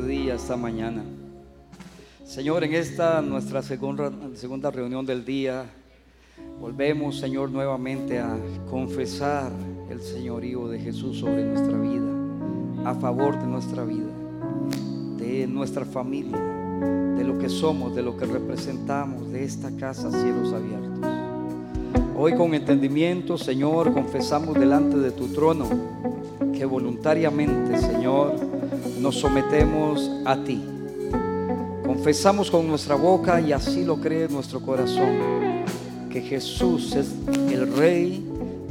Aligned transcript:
día, 0.00 0.36
esta 0.36 0.56
mañana. 0.56 1.04
Señor, 2.24 2.64
en 2.64 2.72
esta 2.72 3.20
nuestra 3.20 3.60
segunda, 3.60 4.10
segunda 4.32 4.70
reunión 4.70 5.04
del 5.04 5.22
día, 5.22 5.66
volvemos, 6.58 7.18
Señor, 7.18 7.50
nuevamente 7.50 8.18
a 8.18 8.38
confesar 8.70 9.52
el 9.90 10.00
señorío 10.00 10.66
de 10.68 10.78
Jesús 10.78 11.18
sobre 11.18 11.44
nuestra 11.44 11.76
vida, 11.76 12.10
a 12.86 12.94
favor 12.94 13.38
de 13.38 13.46
nuestra 13.46 13.84
vida, 13.84 14.08
de 15.18 15.46
nuestra 15.46 15.84
familia, 15.84 16.38
de 16.38 17.24
lo 17.24 17.38
que 17.38 17.50
somos, 17.50 17.94
de 17.94 18.00
lo 18.00 18.16
que 18.16 18.24
representamos, 18.24 19.30
de 19.30 19.44
esta 19.44 19.76
casa, 19.76 20.10
cielos 20.10 20.54
abiertos. 20.54 21.06
Hoy 22.16 22.34
con 22.34 22.54
entendimiento, 22.54 23.36
Señor, 23.36 23.92
confesamos 23.92 24.58
delante 24.58 24.96
de 24.96 25.10
tu 25.10 25.28
trono 25.28 25.68
que 26.54 26.64
voluntariamente, 26.64 27.76
Señor, 27.76 28.51
nos 29.02 29.18
sometemos 29.18 30.08
a 30.24 30.36
ti. 30.36 30.62
Confesamos 31.84 32.50
con 32.50 32.68
nuestra 32.68 32.94
boca 32.94 33.40
y 33.40 33.52
así 33.52 33.84
lo 33.84 33.96
cree 33.96 34.28
nuestro 34.28 34.60
corazón, 34.60 35.64
que 36.08 36.20
Jesús 36.20 36.94
es 36.94 37.12
el 37.50 37.74
Rey, 37.74 38.24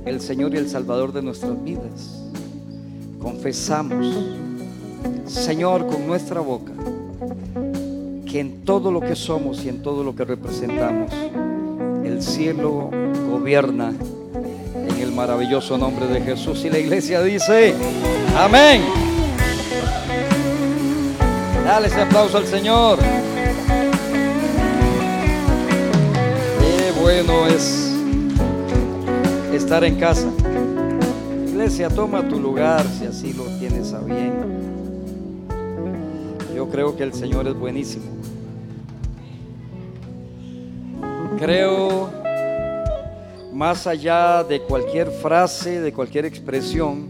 el 0.05 0.21
Señor 0.21 0.53
y 0.53 0.57
el 0.57 0.69
Salvador 0.69 1.11
de 1.11 1.21
nuestras 1.21 1.61
vidas. 1.61 2.23
Confesamos, 3.21 4.07
Señor, 5.25 5.85
con 5.87 6.07
nuestra 6.07 6.39
boca, 6.39 6.71
que 8.25 8.39
en 8.39 8.61
todo 8.63 8.89
lo 8.89 9.01
que 9.01 9.15
somos 9.15 9.63
y 9.65 9.69
en 9.69 9.83
todo 9.83 10.03
lo 10.03 10.15
que 10.15 10.23
representamos, 10.23 11.11
el 12.05 12.23
cielo 12.23 12.89
gobierna 13.29 13.93
en 14.75 14.97
el 14.97 15.11
maravilloso 15.11 15.77
nombre 15.77 16.07
de 16.07 16.21
Jesús. 16.21 16.63
Y 16.63 16.69
la 16.69 16.79
iglesia 16.79 17.21
dice, 17.21 17.75
amén. 18.37 18.81
Dale 21.71 21.87
ese 21.87 22.01
aplauso 22.01 22.37
al 22.37 22.45
Señor. 22.45 22.99
Qué 26.59 26.91
bueno 26.99 27.47
es 27.47 27.95
estar 29.53 29.81
en 29.85 29.95
casa. 29.95 30.27
Iglesia, 31.47 31.87
toma 31.87 32.27
tu 32.27 32.41
lugar 32.41 32.85
si 32.85 33.05
así 33.05 33.31
lo 33.31 33.45
tienes 33.57 33.93
a 33.93 34.01
bien. 34.01 34.33
Yo 36.53 36.67
creo 36.67 36.97
que 36.97 37.03
el 37.03 37.13
Señor 37.13 37.47
es 37.47 37.53
buenísimo. 37.53 38.03
Creo, 41.39 42.09
más 43.53 43.87
allá 43.87 44.43
de 44.43 44.59
cualquier 44.59 45.09
frase, 45.09 45.79
de 45.79 45.93
cualquier 45.93 46.25
expresión, 46.25 47.07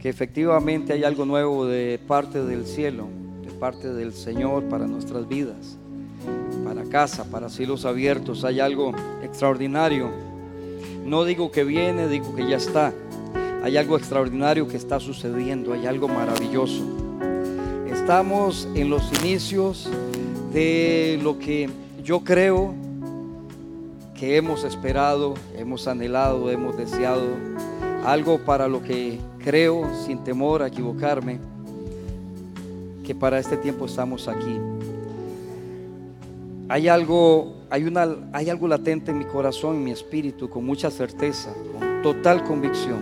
que 0.00 0.08
efectivamente 0.08 0.92
hay 0.92 1.04
algo 1.04 1.24
nuevo 1.24 1.66
de 1.66 2.00
parte 2.04 2.42
del 2.42 2.66
cielo 2.66 3.25
parte 3.58 3.92
del 3.92 4.12
Señor 4.12 4.64
para 4.64 4.86
nuestras 4.86 5.28
vidas, 5.28 5.76
para 6.64 6.84
casa, 6.84 7.24
para 7.24 7.48
cielos 7.48 7.84
abiertos. 7.84 8.44
Hay 8.44 8.60
algo 8.60 8.92
extraordinario. 9.22 10.10
No 11.04 11.24
digo 11.24 11.50
que 11.50 11.64
viene, 11.64 12.08
digo 12.08 12.34
que 12.34 12.48
ya 12.48 12.56
está. 12.56 12.92
Hay 13.62 13.76
algo 13.76 13.96
extraordinario 13.96 14.68
que 14.68 14.76
está 14.76 15.00
sucediendo, 15.00 15.72
hay 15.72 15.86
algo 15.86 16.08
maravilloso. 16.08 16.84
Estamos 17.90 18.68
en 18.74 18.90
los 18.90 19.02
inicios 19.20 19.88
de 20.52 21.18
lo 21.22 21.38
que 21.38 21.68
yo 22.04 22.20
creo 22.20 22.74
que 24.14 24.36
hemos 24.36 24.64
esperado, 24.64 25.34
hemos 25.56 25.88
anhelado, 25.88 26.50
hemos 26.50 26.76
deseado, 26.76 27.24
algo 28.04 28.38
para 28.38 28.68
lo 28.68 28.82
que 28.82 29.18
creo, 29.42 29.90
sin 30.06 30.22
temor 30.24 30.62
a 30.62 30.68
equivocarme, 30.68 31.38
que 33.06 33.14
para 33.14 33.38
este 33.38 33.56
tiempo 33.56 33.86
estamos 33.86 34.26
aquí. 34.26 34.58
Hay 36.68 36.88
algo, 36.88 37.54
hay, 37.70 37.84
una, 37.84 38.08
hay 38.32 38.50
algo 38.50 38.66
latente 38.66 39.12
en 39.12 39.18
mi 39.18 39.24
corazón, 39.24 39.76
en 39.76 39.84
mi 39.84 39.92
espíritu, 39.92 40.50
con 40.50 40.66
mucha 40.66 40.90
certeza, 40.90 41.54
con 41.72 42.02
total 42.02 42.42
convicción 42.42 42.98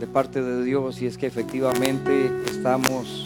de 0.00 0.08
parte 0.08 0.42
de 0.42 0.64
Dios, 0.64 1.00
y 1.00 1.06
es 1.06 1.16
que 1.16 1.26
efectivamente 1.26 2.30
estamos 2.50 3.24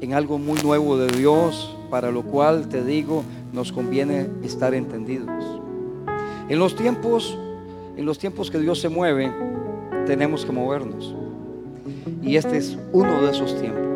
en 0.00 0.14
algo 0.14 0.38
muy 0.38 0.62
nuevo 0.62 0.96
de 0.96 1.08
Dios, 1.16 1.76
para 1.90 2.12
lo 2.12 2.22
cual 2.22 2.68
te 2.68 2.84
digo, 2.84 3.24
nos 3.52 3.72
conviene 3.72 4.28
estar 4.44 4.72
entendidos. 4.72 5.28
En 6.48 6.60
los 6.60 6.76
tiempos, 6.76 7.36
en 7.96 8.06
los 8.06 8.18
tiempos 8.18 8.52
que 8.52 8.58
Dios 8.58 8.80
se 8.80 8.88
mueve, 8.88 9.32
tenemos 10.06 10.46
que 10.46 10.52
movernos. 10.52 11.12
Y 12.22 12.36
este 12.36 12.56
es 12.56 12.78
uno 12.92 13.20
de 13.20 13.30
esos 13.32 13.60
tiempos. 13.60 13.91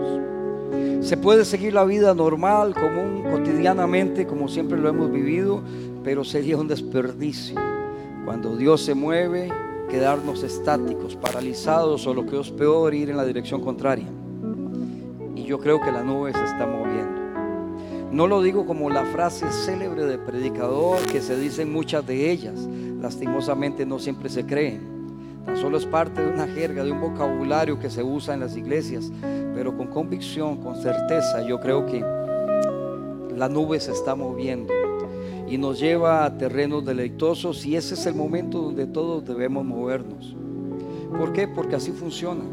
Se 1.07 1.17
puede 1.17 1.45
seguir 1.45 1.73
la 1.73 1.85
vida 1.85 2.15
normal, 2.15 2.75
común, 2.75 3.23
cotidianamente, 3.31 4.27
como 4.27 4.49
siempre 4.49 4.77
lo 4.77 4.89
hemos 4.89 5.13
vivido, 5.13 5.63
pero 6.03 6.25
sería 6.25 6.57
un 6.57 6.67
desperdicio. 6.67 7.55
Cuando 8.25 8.57
Dios 8.57 8.83
se 8.83 8.97
mueve, 8.97 9.49
quedarnos 9.89 10.43
estáticos, 10.43 11.15
paralizados 11.15 12.09
o 12.09 12.13
lo 12.13 12.27
que 12.27 12.41
es 12.41 12.51
peor, 12.51 12.93
ir 12.93 13.09
en 13.09 13.17
la 13.17 13.25
dirección 13.25 13.61
contraria. 13.61 14.09
Y 15.37 15.45
yo 15.45 15.61
creo 15.61 15.81
que 15.81 15.93
la 15.93 16.03
nube 16.03 16.33
se 16.33 16.43
está 16.43 16.67
moviendo. 16.67 17.21
No 18.11 18.27
lo 18.27 18.43
digo 18.43 18.67
como 18.67 18.91
la 18.91 19.05
frase 19.05 19.47
célebre 19.53 20.07
de 20.07 20.19
predicador 20.19 20.99
que 21.03 21.21
se 21.21 21.39
dicen 21.39 21.73
muchas 21.73 22.05
de 22.05 22.33
ellas. 22.33 22.59
Lastimosamente 23.01 23.87
no 23.87 24.01
siempre 24.01 24.29
se 24.29 24.45
creen. 24.45 24.97
Tan 25.45 25.57
solo 25.57 25.79
es 25.79 25.87
parte 25.87 26.21
de 26.21 26.33
una 26.33 26.49
jerga, 26.49 26.83
de 26.83 26.91
un 26.91 27.01
vocabulario 27.01 27.79
que 27.79 27.91
se 27.91 28.03
usa 28.03 28.35
en 28.35 28.41
las 28.41 28.57
iglesias, 28.57 29.13
pero 29.57 29.75
con 29.75 29.87
convicción, 29.87 30.59
con 30.59 30.77
certeza, 30.77 31.41
yo 31.41 31.59
creo 31.59 31.87
que 31.87 32.05
la 33.35 33.49
nube 33.49 33.81
se 33.81 33.91
está 33.91 34.15
moviendo 34.15 34.71
y 35.49 35.57
nos 35.57 35.81
lleva 35.81 36.27
a 36.27 36.37
terrenos 36.37 36.85
deleitosos 36.85 37.65
y 37.65 37.75
ese 37.75 37.95
es 37.95 38.05
el 38.05 38.15
momento 38.15 38.59
donde 38.59 38.87
todos 38.87 39.25
debemos 39.25 39.65
movernos. 39.65 40.37
¿Por 41.17 41.33
qué? 41.33 41.49
Porque 41.49 41.75
así 41.75 41.91
funciona. 41.91 42.45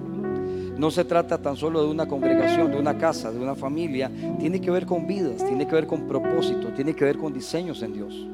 No 0.78 0.92
se 0.92 1.04
trata 1.04 1.42
tan 1.42 1.58
solo 1.58 1.84
de 1.84 1.90
una 1.90 2.08
congregación, 2.08 2.72
de 2.72 2.80
una 2.80 2.98
casa, 2.98 3.34
de 3.34 3.40
una 3.40 3.56
familia. 3.56 4.10
Tiene 4.40 4.62
que 4.62 4.72
ver 4.72 4.86
con 4.86 5.06
vidas, 5.06 5.46
tiene 5.46 5.68
que 5.68 5.76
ver 5.76 5.88
con 5.88 6.08
propósito, 6.08 6.70
tiene 6.74 6.94
que 6.94 7.04
ver 7.04 7.18
con 7.18 7.34
diseños 7.34 7.84
en 7.84 7.94
Dios. 7.94 8.28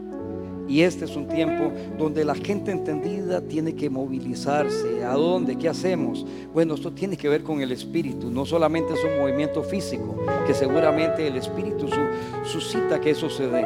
Y 0.69 0.83
este 0.83 1.05
es 1.05 1.15
un 1.15 1.27
tiempo 1.27 1.71
donde 1.97 2.23
la 2.23 2.35
gente 2.35 2.71
entendida 2.71 3.41
tiene 3.41 3.73
que 3.73 3.89
movilizarse. 3.89 5.03
¿A 5.03 5.13
dónde? 5.13 5.57
¿Qué 5.57 5.67
hacemos? 5.67 6.23
Bueno, 6.53 6.75
esto 6.75 6.91
tiene 6.91 7.17
que 7.17 7.27
ver 7.27 7.41
con 7.41 7.59
el 7.59 7.71
espíritu. 7.71 8.29
No 8.29 8.45
solamente 8.45 8.93
es 8.93 9.03
un 9.03 9.19
movimiento 9.19 9.63
físico, 9.63 10.15
que 10.45 10.53
seguramente 10.53 11.25
el 11.25 11.37
espíritu 11.37 11.87
suscita 12.43 13.01
que 13.01 13.09
eso 13.09 13.31
se 13.31 13.47
dé. 13.47 13.65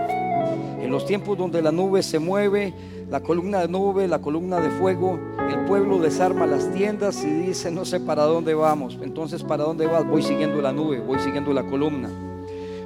En 0.81 0.89
los 0.89 1.05
tiempos 1.05 1.37
donde 1.37 1.61
la 1.61 1.73
nube 1.73 2.01
se 2.03 2.19
mueve, 2.19 2.73
la 3.09 3.19
columna 3.19 3.59
de 3.59 3.67
nube, 3.67 4.07
la 4.07 4.19
columna 4.19 4.61
de 4.61 4.69
fuego, 4.69 5.19
el 5.51 5.65
pueblo 5.65 5.99
desarma 5.99 6.47
las 6.47 6.71
tiendas 6.71 7.21
y 7.25 7.27
dice, 7.27 7.69
no 7.69 7.83
sé 7.83 7.99
para 7.99 8.23
dónde 8.23 8.53
vamos. 8.53 8.97
Entonces, 9.01 9.43
¿para 9.43 9.65
dónde 9.65 9.87
vas? 9.87 10.07
Voy 10.07 10.23
siguiendo 10.23 10.61
la 10.61 10.71
nube, 10.71 11.01
voy 11.01 11.19
siguiendo 11.19 11.51
la 11.51 11.63
columna. 11.63 12.09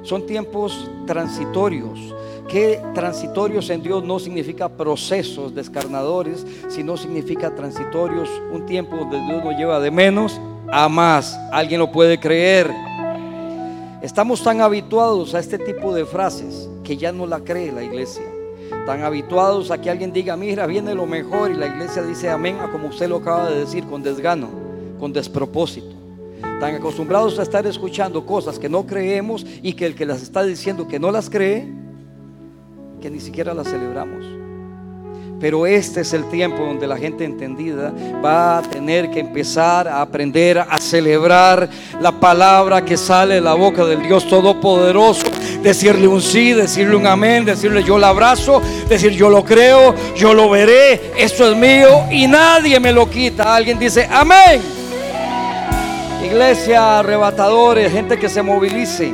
Son 0.02 0.26
tiempos 0.26 0.90
transitorios 1.06 2.14
que 2.48 2.82
transitorios 2.94 3.68
en 3.70 3.82
Dios 3.82 4.02
no 4.02 4.18
significa 4.18 4.68
procesos 4.68 5.54
descarnadores, 5.54 6.46
sino 6.68 6.96
significa 6.96 7.54
transitorios, 7.54 8.28
un 8.50 8.66
tiempo 8.66 8.96
donde 8.96 9.20
Dios 9.20 9.44
nos 9.44 9.54
lleva 9.56 9.78
de 9.78 9.90
menos 9.90 10.40
a 10.72 10.88
más. 10.88 11.38
¿Alguien 11.52 11.78
lo 11.78 11.92
puede 11.92 12.18
creer? 12.18 12.70
Estamos 14.02 14.42
tan 14.42 14.60
habituados 14.60 15.34
a 15.34 15.40
este 15.40 15.58
tipo 15.58 15.94
de 15.94 16.06
frases 16.06 16.68
que 16.82 16.96
ya 16.96 17.12
no 17.12 17.26
la 17.26 17.40
cree 17.40 17.70
la 17.70 17.82
iglesia. 17.82 18.24
Tan 18.86 19.02
habituados 19.02 19.70
a 19.70 19.80
que 19.80 19.90
alguien 19.90 20.12
diga, 20.12 20.36
mira, 20.36 20.66
viene 20.66 20.94
lo 20.94 21.04
mejor 21.04 21.50
y 21.50 21.54
la 21.54 21.66
iglesia 21.66 22.02
dice 22.02 22.30
amén, 22.30 22.56
a 22.60 22.70
como 22.70 22.88
usted 22.88 23.08
lo 23.08 23.16
acaba 23.16 23.50
de 23.50 23.60
decir, 23.60 23.84
con 23.84 24.02
desgano, 24.02 24.48
con 24.98 25.12
despropósito. 25.12 25.94
Tan 26.60 26.74
acostumbrados 26.74 27.38
a 27.38 27.42
estar 27.42 27.66
escuchando 27.66 28.24
cosas 28.24 28.58
que 28.58 28.68
no 28.68 28.86
creemos 28.86 29.44
y 29.62 29.74
que 29.74 29.86
el 29.86 29.94
que 29.94 30.06
las 30.06 30.22
está 30.22 30.42
diciendo 30.42 30.88
que 30.88 30.98
no 30.98 31.10
las 31.10 31.28
cree, 31.28 31.68
que 33.00 33.10
ni 33.10 33.20
siquiera 33.20 33.54
la 33.54 33.64
celebramos. 33.64 34.38
Pero 35.40 35.66
este 35.66 36.00
es 36.00 36.12
el 36.14 36.28
tiempo 36.30 36.64
donde 36.64 36.86
la 36.88 36.96
gente 36.96 37.24
entendida 37.24 37.92
va 38.24 38.58
a 38.58 38.62
tener 38.62 39.08
que 39.10 39.20
empezar 39.20 39.86
a 39.86 40.00
aprender 40.00 40.58
a 40.58 40.78
celebrar 40.78 41.68
la 42.00 42.10
palabra 42.10 42.84
que 42.84 42.96
sale 42.96 43.34
de 43.34 43.40
la 43.40 43.54
boca 43.54 43.84
del 43.84 44.02
Dios 44.02 44.26
Todopoderoso. 44.26 45.26
Decirle 45.62 46.08
un 46.08 46.20
sí, 46.20 46.52
decirle 46.52 46.96
un 46.96 47.06
amén, 47.06 47.44
decirle 47.44 47.84
yo 47.84 47.98
lo 47.98 48.06
abrazo, 48.06 48.60
decir 48.88 49.12
yo 49.12 49.30
lo 49.30 49.44
creo, 49.44 49.94
yo 50.16 50.34
lo 50.34 50.50
veré, 50.50 51.12
esto 51.16 51.48
es 51.48 51.56
mío 51.56 52.04
y 52.10 52.26
nadie 52.26 52.80
me 52.80 52.92
lo 52.92 53.08
quita. 53.08 53.54
Alguien 53.54 53.78
dice 53.78 54.08
amén. 54.10 54.60
Iglesia, 56.24 56.98
arrebatadores, 56.98 57.92
gente 57.92 58.18
que 58.18 58.28
se 58.28 58.42
movilice. 58.42 59.12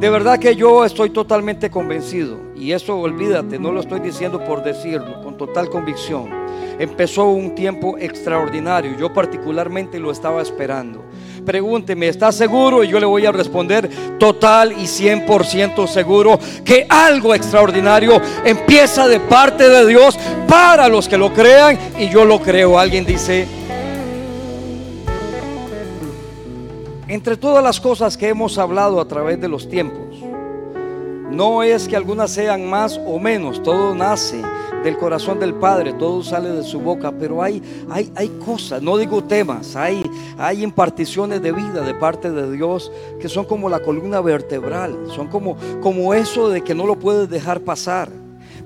De 0.00 0.10
verdad 0.10 0.38
que 0.38 0.56
yo 0.56 0.84
estoy 0.84 1.10
totalmente 1.10 1.70
convencido 1.70 2.51
y 2.62 2.72
eso 2.72 2.96
olvídate, 2.96 3.58
no 3.58 3.72
lo 3.72 3.80
estoy 3.80 3.98
diciendo 3.98 4.38
por 4.38 4.62
decirlo, 4.62 5.20
con 5.20 5.36
total 5.36 5.68
convicción. 5.68 6.30
Empezó 6.78 7.24
un 7.24 7.56
tiempo 7.56 7.98
extraordinario, 7.98 8.96
yo 8.96 9.12
particularmente 9.12 9.98
lo 9.98 10.12
estaba 10.12 10.40
esperando, 10.40 11.02
pregúnteme, 11.44 12.06
¿está 12.06 12.30
seguro? 12.30 12.84
Y 12.84 12.88
yo 12.88 13.00
le 13.00 13.06
voy 13.06 13.26
a 13.26 13.32
responder 13.32 13.90
total 14.16 14.70
y 14.70 14.84
100% 14.84 15.88
seguro 15.88 16.38
que 16.64 16.86
algo 16.88 17.34
extraordinario 17.34 18.22
empieza 18.44 19.08
de 19.08 19.18
parte 19.18 19.68
de 19.68 19.84
Dios 19.84 20.16
para 20.46 20.86
los 20.86 21.08
que 21.08 21.18
lo 21.18 21.32
crean 21.32 21.76
y 21.98 22.10
yo 22.10 22.24
lo 22.24 22.40
creo. 22.40 22.78
Alguien 22.78 23.04
dice, 23.04 23.48
entre 27.08 27.36
todas 27.36 27.64
las 27.64 27.80
cosas 27.80 28.16
que 28.16 28.28
hemos 28.28 28.56
hablado 28.56 29.00
a 29.00 29.08
través 29.08 29.40
de 29.40 29.48
los 29.48 29.68
tiempos, 29.68 30.11
no 31.32 31.62
es 31.62 31.88
que 31.88 31.96
algunas 31.96 32.30
sean 32.30 32.68
más 32.68 33.00
o 33.06 33.18
menos, 33.18 33.62
todo 33.62 33.94
nace 33.94 34.42
del 34.84 34.98
corazón 34.98 35.38
del 35.38 35.54
Padre, 35.54 35.92
todo 35.92 36.22
sale 36.22 36.50
de 36.50 36.62
su 36.62 36.80
boca, 36.80 37.12
pero 37.12 37.42
hay, 37.42 37.62
hay, 37.88 38.12
hay 38.16 38.28
cosas, 38.44 38.82
no 38.82 38.96
digo 38.96 39.22
temas, 39.24 39.76
hay, 39.76 40.02
hay 40.38 40.62
imparticiones 40.62 41.40
de 41.40 41.52
vida 41.52 41.82
de 41.82 41.94
parte 41.94 42.30
de 42.30 42.50
Dios 42.52 42.90
que 43.20 43.28
son 43.28 43.44
como 43.44 43.68
la 43.68 43.80
columna 43.80 44.20
vertebral, 44.20 44.96
son 45.08 45.28
como, 45.28 45.56
como 45.80 46.14
eso 46.14 46.48
de 46.48 46.62
que 46.62 46.74
no 46.74 46.86
lo 46.86 46.98
puedes 46.98 47.28
dejar 47.28 47.60
pasar. 47.60 48.08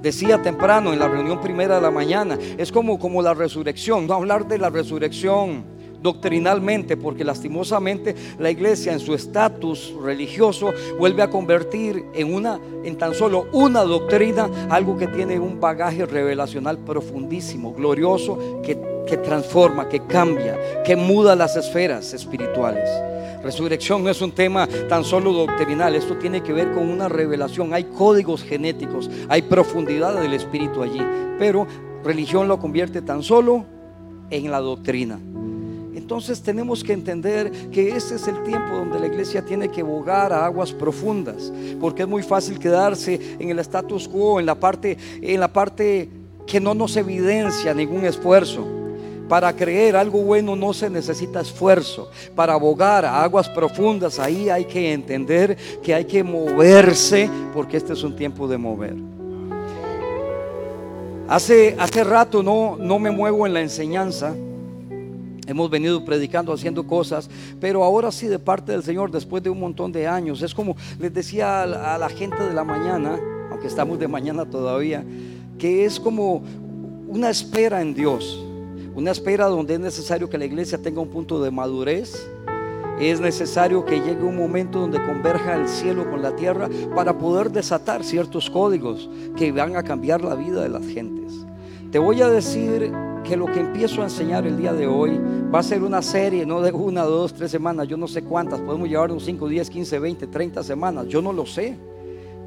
Decía 0.00 0.42
temprano 0.42 0.92
en 0.92 0.98
la 0.98 1.08
reunión 1.08 1.40
primera 1.40 1.76
de 1.76 1.80
la 1.80 1.90
mañana, 1.90 2.38
es 2.58 2.70
como, 2.70 2.98
como 2.98 3.22
la 3.22 3.34
resurrección, 3.34 4.06
no 4.06 4.14
hablar 4.14 4.46
de 4.46 4.58
la 4.58 4.70
resurrección 4.70 5.75
doctrinalmente, 6.02 6.96
porque 6.96 7.25
lastimosamente 7.25 8.14
la 8.38 8.50
iglesia 8.50 8.93
en 8.93 9.00
su 9.00 9.14
estatus 9.14 9.94
religioso 10.02 10.72
vuelve 10.98 11.22
a 11.22 11.31
convertir 11.31 12.04
en 12.14 12.34
una 12.34 12.58
en 12.84 12.96
tan 12.96 13.14
solo 13.14 13.46
una 13.52 13.82
doctrina 13.82 14.48
algo 14.70 14.96
que 14.96 15.08
tiene 15.08 15.38
un 15.38 15.60
bagaje 15.60 16.06
revelacional 16.06 16.78
profundísimo, 16.78 17.72
glorioso 17.75 18.60
que, 18.62 18.78
que 19.06 19.16
transforma, 19.16 19.88
que 19.88 20.00
cambia, 20.06 20.82
que 20.84 20.96
muda 20.96 21.34
las 21.34 21.56
esferas 21.56 22.12
espirituales. 22.14 22.88
Resurrección 23.43 24.02
no 24.02 24.10
es 24.10 24.20
un 24.22 24.32
tema 24.32 24.69
tan 24.88 25.04
solo 25.04 25.32
doctrinal, 25.32 25.94
esto 25.94 26.16
tiene 26.16 26.43
que 26.43 26.52
ver 26.52 26.72
con 26.72 26.88
una 26.88 27.08
revelación, 27.08 27.75
hay 27.75 27.84
códigos 27.84 28.43
genéticos, 28.43 29.10
hay 29.28 29.43
profundidad 29.43 30.20
del 30.20 30.32
espíritu 30.32 30.82
allí, 30.82 31.00
pero 31.38 31.66
religión 32.02 32.48
lo 32.48 32.58
convierte 32.58 33.02
tan 33.02 33.22
solo 33.22 33.64
en 34.31 34.50
la 34.50 34.60
doctrina. 34.60 35.20
Entonces 36.06 36.41
tenemos 36.41 36.85
que 36.85 36.93
entender 36.93 37.50
que 37.73 37.97
este 37.97 38.14
es 38.14 38.29
el 38.29 38.41
tiempo 38.44 38.76
donde 38.76 39.00
la 39.00 39.08
iglesia 39.08 39.44
tiene 39.44 39.69
que 39.69 39.82
bogar 39.82 40.32
a 40.32 40.47
aguas 40.47 40.70
profundas, 40.70 41.53
porque 41.81 42.03
es 42.03 42.08
muy 42.08 42.23
fácil 42.23 42.61
quedarse 42.61 43.20
en 43.41 43.50
el 43.50 43.58
status 43.58 44.06
quo, 44.06 44.38
en 44.38 44.47
la 44.47 44.55
parte, 44.55 44.97
en 45.20 45.41
la 45.41 45.53
parte 45.53 46.08
que 46.47 46.61
no 46.61 46.75
nos 46.75 46.97
evidencia 46.97 47.75
ningún 47.75 48.05
esfuerzo. 48.05 48.64
Para 49.29 49.53
creer 49.56 49.97
algo 49.97 50.23
bueno 50.23 50.55
no 50.55 50.73
se 50.73 50.88
necesita 50.88 51.41
esfuerzo. 51.41 52.08
Para 52.37 52.53
abogar 52.53 53.05
a 53.05 53.25
aguas 53.25 53.49
profundas, 53.49 54.20
ahí 54.20 54.49
hay 54.49 54.64
que 54.67 54.93
entender 54.93 55.56
que 55.82 55.93
hay 55.93 56.05
que 56.05 56.23
moverse, 56.23 57.29
porque 57.53 57.79
este 57.79 57.94
es 57.94 58.05
un 58.05 58.14
tiempo 58.14 58.47
de 58.47 58.58
mover. 58.58 58.94
Hace, 61.26 61.75
hace 61.76 62.05
rato 62.05 62.44
no, 62.44 62.76
no 62.79 63.00
me 63.00 63.11
muevo 63.11 63.44
en 63.44 63.55
la 63.55 63.61
enseñanza. 63.61 64.37
Hemos 65.46 65.70
venido 65.70 66.04
predicando, 66.04 66.52
haciendo 66.52 66.87
cosas, 66.87 67.31
pero 67.60 67.84
ahora 67.84 68.10
sí 68.10 68.26
de 68.26 68.38
parte 68.38 68.72
del 68.72 68.82
Señor, 68.82 69.10
después 69.10 69.43
de 69.43 69.50
un 69.50 69.60
montón 69.60 69.93
de 69.93 70.06
años, 70.06 70.43
es 70.43 70.54
como 70.54 70.76
les 70.98 71.14
decía 71.14 71.62
a 71.62 71.98
la 71.98 72.08
gente 72.08 72.43
de 72.43 72.52
la 72.52 72.64
mañana, 72.64 73.19
aunque 73.50 73.69
estamos 73.69 73.98
de 73.98 74.08
mañana 74.08 74.44
todavía, 74.44 75.04
que 75.58 75.84
es 75.84 76.00
como 76.00 76.43
una 77.08 77.31
espera 77.31 77.81
en 77.81 77.94
Dios, 77.94 78.44
una 78.94 79.12
espera 79.12 79.46
donde 79.46 79.75
es 79.75 79.81
necesario 79.81 80.28
que 80.28 80.38
la 80.38 80.46
iglesia 80.46 80.78
tenga 80.78 81.00
un 81.00 81.08
punto 81.08 81.40
de 81.40 81.50
madurez, 81.50 82.28
es 82.98 83.20
necesario 83.20 83.84
que 83.84 84.00
llegue 84.00 84.22
un 84.22 84.37
momento 84.37 84.81
donde 84.81 85.04
converja 85.04 85.54
el 85.54 85.69
cielo 85.69 86.10
con 86.10 86.22
la 86.22 86.34
tierra 86.34 86.69
para 86.94 87.16
poder 87.16 87.50
desatar 87.50 88.02
ciertos 88.02 88.48
códigos 88.48 89.10
que 89.37 89.52
van 89.52 89.76
a 89.76 89.82
cambiar 89.82 90.25
la 90.25 90.34
vida 90.34 90.62
de 90.62 90.70
las 90.70 90.87
gentes. 90.87 91.44
Te 91.93 91.98
voy 91.98 92.22
a 92.22 92.28
decir 92.28 92.90
que 93.26 93.37
lo 93.37 93.46
que 93.46 93.61
empiezo 93.61 94.02
a 94.02 94.05
enseñar 94.05 94.46
el 94.46 94.56
día 94.56 94.73
de 94.73 94.87
hoy 94.87 95.20
va 95.52 95.58
a 95.58 95.62
ser 95.62 95.82
una 95.82 96.00
serie, 96.00 96.46
no 96.46 96.61
de 96.61 96.70
una, 96.73 97.02
dos, 97.02 97.34
tres 97.34 97.50
semanas, 97.50 97.88
yo 97.88 97.96
no 97.96 98.06
sé 98.06 98.23
cuántas, 98.23 98.61
podemos 98.61 98.88
llevar 98.88 99.11
unos 99.11 99.25
5, 99.25 99.49
10, 99.49 99.70
15, 99.70 99.99
20, 99.99 100.26
30 100.28 100.62
semanas, 100.62 101.06
yo 101.08 101.20
no 101.20 101.32
lo 101.32 101.44
sé, 101.44 101.76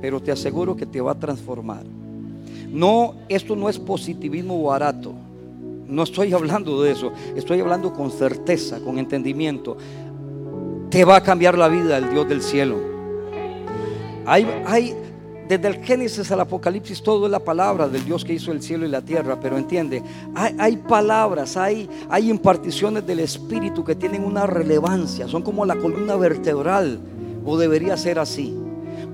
pero 0.01 0.21
te 0.21 0.31
aseguro 0.31 0.75
que 0.75 0.85
te 0.85 1.01
va 1.01 1.11
a 1.11 1.19
transformar. 1.19 1.83
No, 2.71 3.15
esto 3.27 3.55
no 3.55 3.67
es 3.67 3.77
positivismo 3.77 4.63
barato, 4.63 5.13
no 5.87 6.03
estoy 6.03 6.33
hablando 6.33 6.81
de 6.81 6.91
eso, 6.91 7.11
estoy 7.35 7.59
hablando 7.59 7.93
con 7.93 8.09
certeza, 8.11 8.79
con 8.79 8.97
entendimiento. 8.97 9.77
Te 10.89 11.05
va 11.05 11.17
a 11.17 11.23
cambiar 11.23 11.57
la 11.57 11.67
vida 11.67 11.97
el 11.97 12.09
Dios 12.09 12.27
del 12.27 12.41
cielo. 12.41 12.77
Hay, 14.25 14.47
hay, 14.65 14.95
desde 15.49 15.67
el 15.67 15.83
Génesis 15.83 16.31
al 16.31 16.41
Apocalipsis 16.41 17.01
todo 17.01 17.25
es 17.25 17.31
la 17.31 17.39
palabra 17.39 17.87
del 17.87 18.05
Dios 18.05 18.23
que 18.23 18.33
hizo 18.33 18.51
el 18.51 18.61
cielo 18.61 18.85
y 18.85 18.89
la 18.89 19.01
tierra, 19.01 19.39
pero 19.39 19.57
entiende, 19.57 20.03
hay, 20.35 20.77
palabras, 20.77 21.57
hay, 21.57 21.89
hay 22.07 22.29
imparticiones 22.29 23.07
del 23.07 23.19
Espíritu 23.19 23.83
que 23.83 23.95
tienen 23.95 24.23
una 24.23 24.45
relevancia, 24.45 25.27
son 25.27 25.41
como 25.41 25.65
la 25.65 25.75
columna 25.75 26.15
vertebral, 26.17 26.99
o 27.43 27.57
debería 27.57 27.97
ser 27.97 28.19
así. 28.19 28.55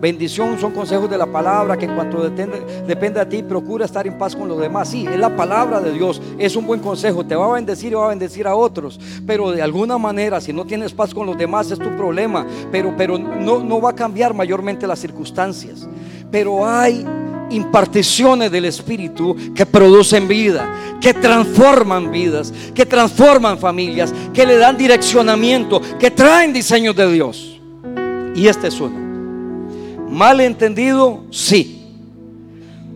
Bendición 0.02 0.60
son 0.60 0.74
consejos 0.74 1.10
de 1.10 1.18
la 1.18 1.26
palabra 1.26 1.78
que 1.78 1.86
en 1.86 1.96
cuanto 1.96 2.22
depende, 2.22 2.84
depende 2.86 3.22
de 3.22 3.26
ti, 3.28 3.42
procura 3.42 3.86
estar 3.86 4.06
en 4.06 4.18
paz 4.18 4.36
con 4.36 4.50
los 4.50 4.60
demás. 4.60 4.90
Sí, 4.90 5.08
es 5.08 5.18
la 5.18 5.34
palabra 5.34 5.80
de 5.80 5.94
Dios, 5.94 6.22
es 6.38 6.58
un 6.58 6.68
buen 6.68 6.82
consejo, 6.82 7.26
te 7.26 7.36
va 7.36 7.46
a 7.46 7.54
bendecir 7.54 7.94
y 7.94 7.96
va 7.96 8.08
a 8.08 8.10
bendecir 8.10 8.46
a 8.46 8.56
otros. 8.56 9.00
Pero 9.26 9.52
de 9.52 9.62
alguna 9.62 9.98
manera, 9.98 10.42
si 10.42 10.52
no 10.52 10.66
tienes 10.66 10.94
paz 10.94 11.14
con 11.14 11.26
los 11.26 11.38
demás, 11.38 11.72
es 11.72 11.80
tu 11.80 11.96
problema. 11.96 12.46
Pero, 12.74 12.94
pero 12.98 13.18
no, 13.18 13.60
no 13.60 13.80
va 13.80 13.92
a 13.92 13.96
cambiar 13.96 14.34
mayormente 14.34 14.86
las 14.86 15.00
circunstancias. 15.00 15.88
Pero 16.36 16.68
hay 16.68 17.06
imparticiones 17.50 18.52
del 18.52 18.66
Espíritu 18.66 19.38
que 19.56 19.66
producen 19.66 20.28
vida, 20.28 20.98
que 21.00 21.14
transforman 21.14 22.12
vidas, 22.12 22.54
que 22.74 22.86
transforman 22.86 23.58
familias, 23.58 24.14
que 24.34 24.46
le 24.46 24.58
dan 24.58 24.76
direccionamiento, 24.76 25.82
que 25.98 26.12
traen 26.12 26.52
diseños 26.52 26.94
de 26.94 27.10
Dios. 27.10 27.62
Y 28.36 28.48
este 28.48 28.68
es 28.68 28.82
uno. 28.82 29.00
Mal 30.10 30.42
entendido, 30.42 31.24
sí. 31.32 31.88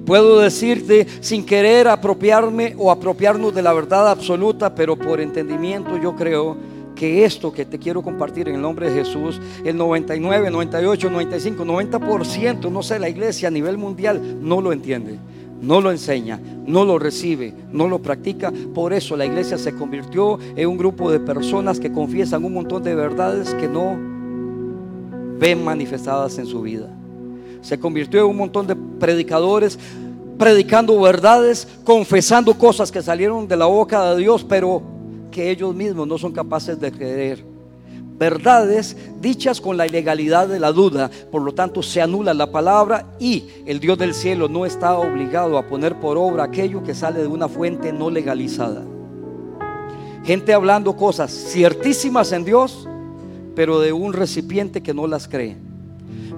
Puedo 0.06 0.40
decirte 0.40 1.08
sin 1.22 1.46
querer 1.46 1.88
apropiarme 1.88 2.76
o 2.78 2.92
apropiarnos 2.92 3.56
de 3.56 3.62
la 3.62 3.72
verdad 3.72 4.10
absoluta, 4.10 4.76
pero 4.76 4.98
por 4.98 5.22
entendimiento 5.22 5.96
yo 5.96 6.14
creo 6.14 6.58
que 7.00 7.24
esto 7.24 7.54
que 7.54 7.64
te 7.64 7.80
quiero 7.80 8.02
compartir 8.02 8.50
en 8.50 8.56
el 8.56 8.62
nombre 8.62 8.92
de 8.92 9.06
Jesús, 9.06 9.40
el 9.64 9.78
99, 9.78 10.52
98, 10.52 11.10
95, 11.10 11.64
90%, 11.64 12.70
no 12.70 12.84
sé, 12.84 13.00
la 13.00 13.08
iglesia 13.08 13.48
a 13.48 13.52
nivel 13.52 13.78
mundial 13.78 14.38
no 14.42 14.60
lo 14.60 14.74
entiende, 14.74 15.18
no 15.62 15.80
lo 15.80 15.92
enseña, 15.92 16.42
no 16.68 16.84
lo 16.84 17.00
recibe, 17.00 17.54
no 17.72 17.88
lo 17.88 18.00
practica. 18.00 18.52
Por 18.76 18.92
eso 18.92 19.16
la 19.16 19.26
iglesia 19.26 19.58
se 19.58 19.74
convirtió 19.74 20.38
en 20.58 20.68
un 20.68 20.78
grupo 20.78 21.10
de 21.10 21.22
personas 21.22 21.80
que 21.80 21.94
confiesan 21.94 22.44
un 22.44 22.54
montón 22.54 22.84
de 22.84 22.94
verdades 22.94 23.54
que 23.54 23.70
no 23.70 23.98
ven 25.40 25.64
manifestadas 25.64 26.38
en 26.38 26.46
su 26.46 26.62
vida 26.62 26.90
se 27.62 27.78
convirtió 27.78 28.22
en 28.22 28.28
un 28.28 28.38
montón 28.38 28.68
de 28.68 28.76
predicadores 28.76 29.78
predicando 30.38 31.00
verdades, 31.02 31.68
confesando 31.84 32.54
cosas 32.58 32.92
que 32.92 33.02
salieron 33.02 33.46
de 33.46 33.58
la 33.58 33.66
boca 33.66 34.14
de 34.14 34.22
Dios, 34.22 34.46
pero 34.48 34.82
que 35.30 35.50
ellos 35.50 35.74
mismos 35.76 36.08
no 36.08 36.18
son 36.18 36.32
capaces 36.32 36.80
de 36.80 36.92
creer. 36.92 37.44
Verdades 38.18 38.98
dichas 39.22 39.62
con 39.62 39.78
la 39.78 39.88
ilegalidad 39.88 40.48
de 40.50 40.60
la 40.60 40.74
duda, 40.74 41.10
por 41.32 41.42
lo 41.42 41.54
tanto 41.54 41.82
se 41.82 42.02
anula 42.02 42.34
la 42.34 42.52
palabra 42.52 43.06
y 43.18 43.46
el 43.66 43.80
Dios 43.80 43.98
del 43.98 44.14
cielo 44.14 44.50
no 44.50 44.66
está 44.66 44.98
obligado 44.98 45.58
a 45.58 45.66
poner 45.68 45.98
por 46.00 46.18
obra 46.18 46.44
aquello 46.44 46.84
que 46.84 46.94
sale 46.94 47.22
de 47.22 47.28
una 47.28 47.48
fuente 47.48 47.94
no 47.94 48.10
legalizada. 48.10 48.84
Gente 50.26 50.54
hablando 50.54 50.98
cosas 50.98 51.32
ciertísimas 51.32 52.34
en 52.34 52.44
Dios, 52.44 52.90
pero 53.56 53.80
de 53.80 53.94
un 53.94 54.12
recipiente 54.12 54.84
que 54.84 54.94
no 54.94 55.08
las 55.08 55.30
cree. 55.30 55.56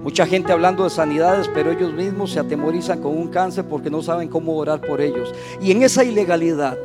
Mucha 0.03 0.25
gente 0.25 0.51
hablando 0.51 0.83
de 0.83 0.89
sanidades, 0.89 1.49
pero 1.53 1.71
ellos 1.71 1.93
mismos 1.93 2.31
se 2.31 2.39
atemorizan 2.39 3.01
con 3.01 3.17
un 3.17 3.27
cáncer 3.27 3.65
porque 3.65 3.89
no 3.89 4.01
saben 4.01 4.29
cómo 4.29 4.55
orar 4.55 4.81
por 4.81 5.01
ellos. 5.01 5.33
Y 5.61 5.71
en 5.71 5.83
esa 5.83 6.03
ilegalidad, 6.03 6.77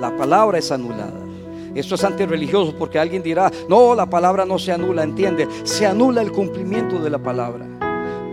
la 0.00 0.16
palabra 0.16 0.58
es 0.58 0.70
anulada. 0.70 1.20
Esto 1.74 1.94
es 1.94 2.04
antirreligioso 2.04 2.74
porque 2.78 2.98
alguien 2.98 3.22
dirá, 3.22 3.50
no, 3.68 3.94
la 3.94 4.06
palabra 4.06 4.46
no 4.46 4.58
se 4.58 4.72
anula, 4.72 5.02
entiende, 5.02 5.46
se 5.64 5.86
anula 5.86 6.22
el 6.22 6.32
cumplimiento 6.32 6.98
de 6.98 7.10
la 7.10 7.18
palabra. 7.18 7.66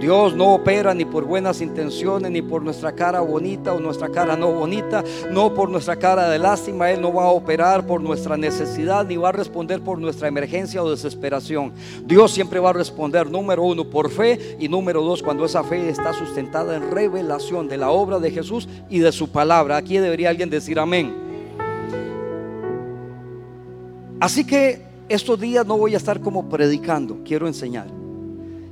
Dios 0.03 0.35
no 0.35 0.55
opera 0.55 0.93
ni 0.93 1.05
por 1.05 1.23
buenas 1.23 1.61
intenciones, 1.61 2.29
ni 2.29 2.41
por 2.41 2.61
nuestra 2.61 2.91
cara 2.91 3.21
bonita 3.21 3.73
o 3.73 3.79
nuestra 3.79 4.09
cara 4.09 4.35
no 4.35 4.51
bonita, 4.51 5.01
no 5.31 5.53
por 5.53 5.69
nuestra 5.69 5.95
cara 5.95 6.29
de 6.29 6.39
lástima. 6.39 6.91
Él 6.91 6.99
no 6.99 7.13
va 7.13 7.23
a 7.23 7.29
operar 7.29 7.87
por 7.87 8.01
nuestra 8.01 8.35
necesidad, 8.35 9.05
ni 9.05 9.15
va 9.15 9.29
a 9.29 9.31
responder 9.31 9.79
por 9.81 9.99
nuestra 9.99 10.27
emergencia 10.27 10.83
o 10.83 10.91
desesperación. 10.91 11.71
Dios 12.03 12.31
siempre 12.31 12.59
va 12.59 12.71
a 12.71 12.73
responder, 12.73 13.31
número 13.31 13.63
uno, 13.63 13.89
por 13.89 14.09
fe, 14.09 14.57
y 14.59 14.67
número 14.67 15.01
dos, 15.01 15.23
cuando 15.23 15.45
esa 15.45 15.63
fe 15.63 15.87
está 15.87 16.11
sustentada 16.11 16.75
en 16.75 16.91
revelación 16.91 17.69
de 17.69 17.77
la 17.77 17.89
obra 17.89 18.19
de 18.19 18.31
Jesús 18.31 18.67
y 18.89 18.99
de 18.99 19.13
su 19.13 19.29
palabra. 19.29 19.77
Aquí 19.77 19.99
debería 19.99 20.29
alguien 20.29 20.49
decir 20.49 20.79
amén. 20.79 21.22
Así 24.19 24.45
que 24.45 24.81
estos 25.09 25.39
días 25.39 25.65
no 25.65 25.77
voy 25.77 25.93
a 25.93 25.97
estar 25.97 26.19
como 26.21 26.49
predicando, 26.49 27.19
quiero 27.23 27.47
enseñar. 27.47 27.87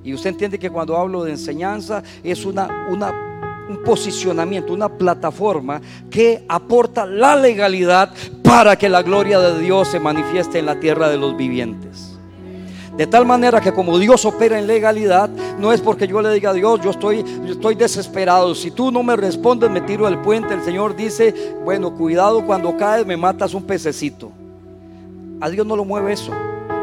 Y 0.03 0.13
usted 0.13 0.31
entiende 0.31 0.57
que 0.57 0.69
cuando 0.69 0.97
hablo 0.97 1.23
de 1.23 1.31
enseñanza 1.31 2.01
es 2.23 2.45
una, 2.45 2.87
una, 2.89 3.67
un 3.69 3.83
posicionamiento, 3.83 4.73
una 4.73 4.89
plataforma 4.89 5.81
que 6.09 6.43
aporta 6.47 7.05
la 7.05 7.35
legalidad 7.35 8.11
para 8.43 8.75
que 8.75 8.89
la 8.89 9.03
gloria 9.03 9.39
de 9.39 9.59
Dios 9.59 9.89
se 9.89 9.99
manifieste 9.99 10.59
en 10.59 10.65
la 10.65 10.79
tierra 10.79 11.09
de 11.09 11.17
los 11.17 11.37
vivientes. 11.37 12.17
De 12.97 13.07
tal 13.07 13.25
manera 13.25 13.61
que 13.61 13.71
como 13.71 13.97
Dios 13.97 14.25
opera 14.25 14.59
en 14.59 14.67
legalidad, 14.67 15.29
no 15.57 15.71
es 15.71 15.79
porque 15.79 16.07
yo 16.07 16.21
le 16.21 16.33
diga 16.33 16.49
a 16.49 16.53
Dios, 16.53 16.81
yo 16.81 16.89
estoy, 16.89 17.23
yo 17.45 17.53
estoy 17.53 17.75
desesperado. 17.75 18.53
Si 18.53 18.71
tú 18.71 18.91
no 18.91 19.01
me 19.01 19.15
respondes, 19.15 19.69
me 19.69 19.81
tiro 19.81 20.05
del 20.05 20.17
puente. 20.19 20.53
El 20.53 20.63
Señor 20.63 20.95
dice, 20.95 21.55
bueno, 21.63 21.95
cuidado 21.95 22.45
cuando 22.45 22.75
caes, 22.75 23.05
me 23.05 23.15
matas 23.15 23.53
un 23.53 23.63
pececito. 23.63 24.31
A 25.41 25.49
Dios 25.49 25.65
no 25.65 25.75
lo 25.75 25.83
mueve 25.83 26.13
eso. 26.13 26.31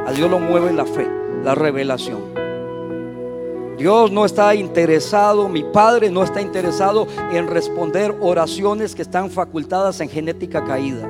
A 0.04 0.10
Dios 0.10 0.28
lo 0.28 0.40
mueve 0.40 0.72
la 0.72 0.84
fe, 0.84 1.08
la 1.44 1.54
revelación. 1.54 2.18
Dios 3.78 4.10
no 4.10 4.24
está 4.24 4.52
interesado, 4.56 5.48
mi 5.48 5.62
Padre 5.62 6.10
no 6.10 6.24
está 6.24 6.42
interesado 6.42 7.06
en 7.30 7.46
responder 7.46 8.12
oraciones 8.20 8.96
que 8.96 9.02
están 9.02 9.30
facultadas 9.30 10.00
en 10.00 10.08
genética 10.08 10.64
caída. 10.64 11.08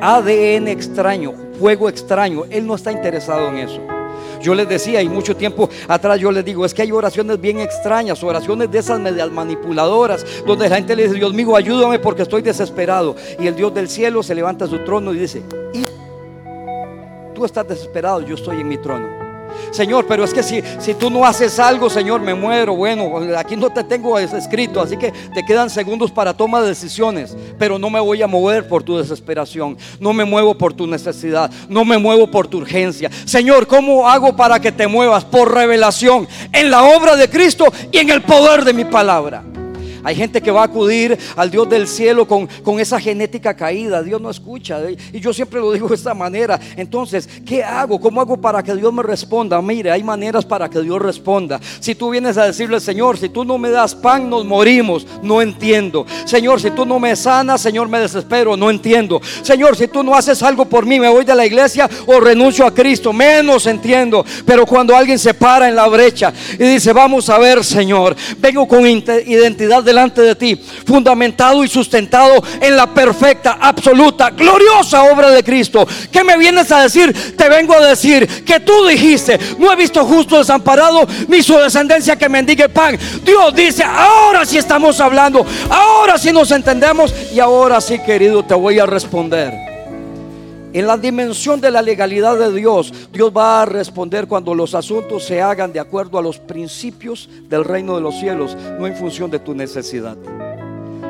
ADN 0.00 0.68
extraño, 0.68 1.34
fuego 1.58 1.88
extraño, 1.88 2.44
Él 2.48 2.64
no 2.64 2.76
está 2.76 2.92
interesado 2.92 3.48
en 3.48 3.56
eso. 3.56 3.80
Yo 4.40 4.54
les 4.54 4.68
decía, 4.68 5.02
y 5.02 5.08
mucho 5.08 5.34
tiempo 5.34 5.68
atrás 5.88 6.20
yo 6.20 6.30
les 6.30 6.44
digo, 6.44 6.64
es 6.64 6.72
que 6.72 6.82
hay 6.82 6.92
oraciones 6.92 7.40
bien 7.40 7.58
extrañas, 7.58 8.22
oraciones 8.22 8.70
de 8.70 8.78
esas 8.78 9.00
manipuladoras, 9.32 10.24
donde 10.46 10.68
la 10.68 10.76
gente 10.76 10.94
le 10.94 11.04
dice, 11.04 11.16
Dios 11.16 11.34
mío, 11.34 11.56
ayúdame 11.56 11.98
porque 11.98 12.22
estoy 12.22 12.42
desesperado. 12.42 13.16
Y 13.40 13.48
el 13.48 13.56
Dios 13.56 13.74
del 13.74 13.88
cielo 13.88 14.22
se 14.22 14.36
levanta 14.36 14.66
a 14.66 14.68
su 14.68 14.78
trono 14.84 15.12
y 15.12 15.18
dice, 15.18 15.42
estás 17.46 17.68
desesperado, 17.68 18.20
yo 18.22 18.34
estoy 18.34 18.60
en 18.60 18.68
mi 18.68 18.78
trono. 18.78 19.22
Señor, 19.70 20.06
pero 20.06 20.24
es 20.24 20.34
que 20.34 20.42
si, 20.42 20.62
si 20.78 20.94
tú 20.94 21.10
no 21.10 21.24
haces 21.24 21.58
algo, 21.58 21.88
Señor, 21.88 22.20
me 22.20 22.34
muero. 22.34 22.74
Bueno, 22.74 23.12
aquí 23.36 23.56
no 23.56 23.70
te 23.70 23.84
tengo 23.84 24.18
escrito, 24.18 24.80
así 24.80 24.96
que 24.96 25.12
te 25.34 25.44
quedan 25.44 25.70
segundos 25.70 26.10
para 26.10 26.34
toma 26.34 26.60
de 26.60 26.68
decisiones. 26.68 27.36
Pero 27.58 27.78
no 27.78 27.90
me 27.90 28.00
voy 28.00 28.22
a 28.22 28.26
mover 28.26 28.66
por 28.66 28.82
tu 28.82 28.98
desesperación. 28.98 29.76
No 30.00 30.12
me 30.12 30.24
muevo 30.24 30.54
por 30.54 30.74
tu 30.74 30.86
necesidad. 30.86 31.50
No 31.68 31.84
me 31.84 31.98
muevo 31.98 32.30
por 32.30 32.46
tu 32.46 32.58
urgencia. 32.58 33.10
Señor, 33.24 33.66
¿cómo 33.66 34.08
hago 34.08 34.36
para 34.36 34.60
que 34.60 34.72
te 34.72 34.86
muevas? 34.86 35.24
Por 35.24 35.54
revelación 35.54 36.28
en 36.52 36.70
la 36.70 36.82
obra 36.82 37.16
de 37.16 37.28
Cristo 37.28 37.66
y 37.90 37.98
en 37.98 38.10
el 38.10 38.22
poder 38.22 38.64
de 38.64 38.72
mi 38.72 38.84
palabra. 38.84 39.42
Hay 40.04 40.14
gente 40.16 40.40
que 40.40 40.50
va 40.50 40.62
a 40.62 40.64
acudir 40.64 41.16
al 41.36 41.50
Dios 41.50 41.68
del 41.68 41.86
cielo 41.86 42.26
con, 42.26 42.46
con 42.62 42.80
esa 42.80 43.00
genética 43.00 43.54
caída. 43.54 44.02
Dios 44.02 44.20
no 44.20 44.30
escucha. 44.30 44.80
Y 45.12 45.20
yo 45.20 45.32
siempre 45.32 45.60
lo 45.60 45.72
digo 45.72 45.88
de 45.88 45.94
esta 45.94 46.14
manera. 46.14 46.58
Entonces, 46.76 47.28
¿qué 47.46 47.62
hago? 47.62 48.00
¿Cómo 48.00 48.20
hago 48.20 48.40
para 48.40 48.62
que 48.62 48.74
Dios 48.74 48.92
me 48.92 49.02
responda? 49.02 49.60
Mire, 49.62 49.90
hay 49.90 50.02
maneras 50.02 50.44
para 50.44 50.68
que 50.68 50.80
Dios 50.80 51.00
responda. 51.00 51.60
Si 51.80 51.94
tú 51.94 52.10
vienes 52.10 52.36
a 52.36 52.46
decirle, 52.46 52.80
Señor, 52.80 53.18
si 53.18 53.28
tú 53.28 53.44
no 53.44 53.58
me 53.58 53.70
das 53.70 53.94
pan, 53.94 54.28
nos 54.28 54.44
morimos. 54.44 55.06
No 55.22 55.40
entiendo. 55.40 56.06
Señor, 56.24 56.60
si 56.60 56.70
tú 56.70 56.84
no 56.84 56.98
me 56.98 57.14
sanas, 57.14 57.60
Señor, 57.60 57.88
me 57.88 58.00
desespero. 58.00 58.56
No 58.56 58.70
entiendo. 58.70 59.20
Señor, 59.42 59.76
si 59.76 59.88
tú 59.88 60.02
no 60.02 60.14
haces 60.14 60.42
algo 60.42 60.64
por 60.64 60.86
mí, 60.86 60.98
me 60.98 61.08
voy 61.08 61.24
de 61.24 61.34
la 61.34 61.46
iglesia 61.46 61.88
o 62.06 62.18
renuncio 62.20 62.66
a 62.66 62.74
Cristo. 62.74 63.12
Menos 63.12 63.66
entiendo. 63.66 64.24
Pero 64.44 64.66
cuando 64.66 64.96
alguien 64.96 65.18
se 65.18 65.34
para 65.34 65.68
en 65.68 65.76
la 65.76 65.86
brecha 65.86 66.32
y 66.54 66.64
dice, 66.64 66.92
vamos 66.92 67.28
a 67.28 67.38
ver, 67.38 67.64
Señor, 67.64 68.16
vengo 68.38 68.66
con 68.66 68.86
identidad 68.86 69.82
de 69.82 69.91
delante 69.92 70.22
de 70.22 70.34
ti, 70.34 70.56
fundamentado 70.86 71.62
y 71.62 71.68
sustentado 71.68 72.42
en 72.60 72.76
la 72.76 72.86
perfecta, 72.86 73.58
absoluta, 73.60 74.30
gloriosa 74.30 75.02
obra 75.02 75.30
de 75.30 75.44
Cristo. 75.44 75.86
¿Qué 76.10 76.24
me 76.24 76.38
vienes 76.38 76.72
a 76.72 76.82
decir? 76.82 77.36
Te 77.36 77.48
vengo 77.50 77.74
a 77.74 77.86
decir 77.86 78.26
que 78.44 78.58
tú 78.60 78.86
dijiste, 78.86 79.38
no 79.58 79.70
he 79.70 79.76
visto 79.76 80.02
justo 80.06 80.38
desamparado 80.38 81.06
ni 81.28 81.42
su 81.42 81.58
descendencia 81.58 82.16
que 82.16 82.28
mendigue 82.28 82.70
pan. 82.70 82.98
Dios 83.22 83.54
dice, 83.54 83.84
ahora 83.84 84.46
sí 84.46 84.56
estamos 84.56 84.98
hablando, 84.98 85.44
ahora 85.68 86.16
sí 86.16 86.32
nos 86.32 86.50
entendemos 86.50 87.14
y 87.34 87.38
ahora 87.38 87.80
sí, 87.80 87.98
querido, 87.98 88.42
te 88.42 88.54
voy 88.54 88.78
a 88.78 88.86
responder. 88.86 89.71
En 90.74 90.86
la 90.86 90.96
dimensión 90.96 91.60
de 91.60 91.70
la 91.70 91.82
legalidad 91.82 92.38
de 92.38 92.50
Dios, 92.50 92.92
Dios 93.12 93.30
va 93.36 93.60
a 93.60 93.66
responder 93.66 94.26
cuando 94.26 94.54
los 94.54 94.74
asuntos 94.74 95.24
se 95.24 95.42
hagan 95.42 95.70
de 95.70 95.80
acuerdo 95.80 96.18
a 96.18 96.22
los 96.22 96.38
principios 96.38 97.28
del 97.48 97.62
reino 97.62 97.94
de 97.94 98.00
los 98.00 98.18
cielos, 98.18 98.56
no 98.78 98.86
en 98.86 98.96
función 98.96 99.30
de 99.30 99.38
tu 99.38 99.54
necesidad. 99.54 100.16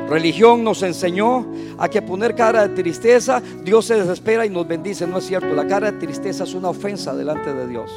Religión 0.08 0.64
nos 0.64 0.82
enseñó 0.82 1.46
a 1.78 1.88
que 1.88 2.02
poner 2.02 2.34
cara 2.34 2.66
de 2.66 2.74
tristeza, 2.74 3.40
Dios 3.62 3.86
se 3.86 3.94
desespera 3.94 4.44
y 4.44 4.50
nos 4.50 4.66
bendice. 4.66 5.06
No 5.06 5.18
es 5.18 5.26
cierto, 5.26 5.54
la 5.54 5.66
cara 5.66 5.92
de 5.92 5.98
tristeza 5.98 6.42
es 6.42 6.54
una 6.54 6.70
ofensa 6.70 7.14
delante 7.14 7.54
de 7.54 7.68
Dios. 7.68 7.90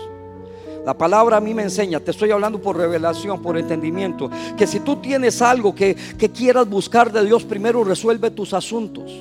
La 0.85 0.93
palabra 0.93 1.37
a 1.37 1.41
mí 1.41 1.55
me 1.55 1.63
enseña, 1.63 1.99
te 1.99 2.11
estoy 2.11 2.29
hablando 2.29 2.61
por 2.61 2.77
revelación, 2.77 3.41
por 3.41 3.57
entendimiento, 3.57 4.29
que 4.55 4.67
si 4.67 4.81
tú 4.81 4.97
tienes 4.97 5.41
algo 5.41 5.73
que, 5.73 5.95
que 5.95 6.29
quieras 6.29 6.69
buscar 6.69 7.11
de 7.11 7.25
Dios, 7.25 7.43
primero 7.43 7.83
resuelve 7.83 8.29
tus 8.29 8.53
asuntos. 8.53 9.11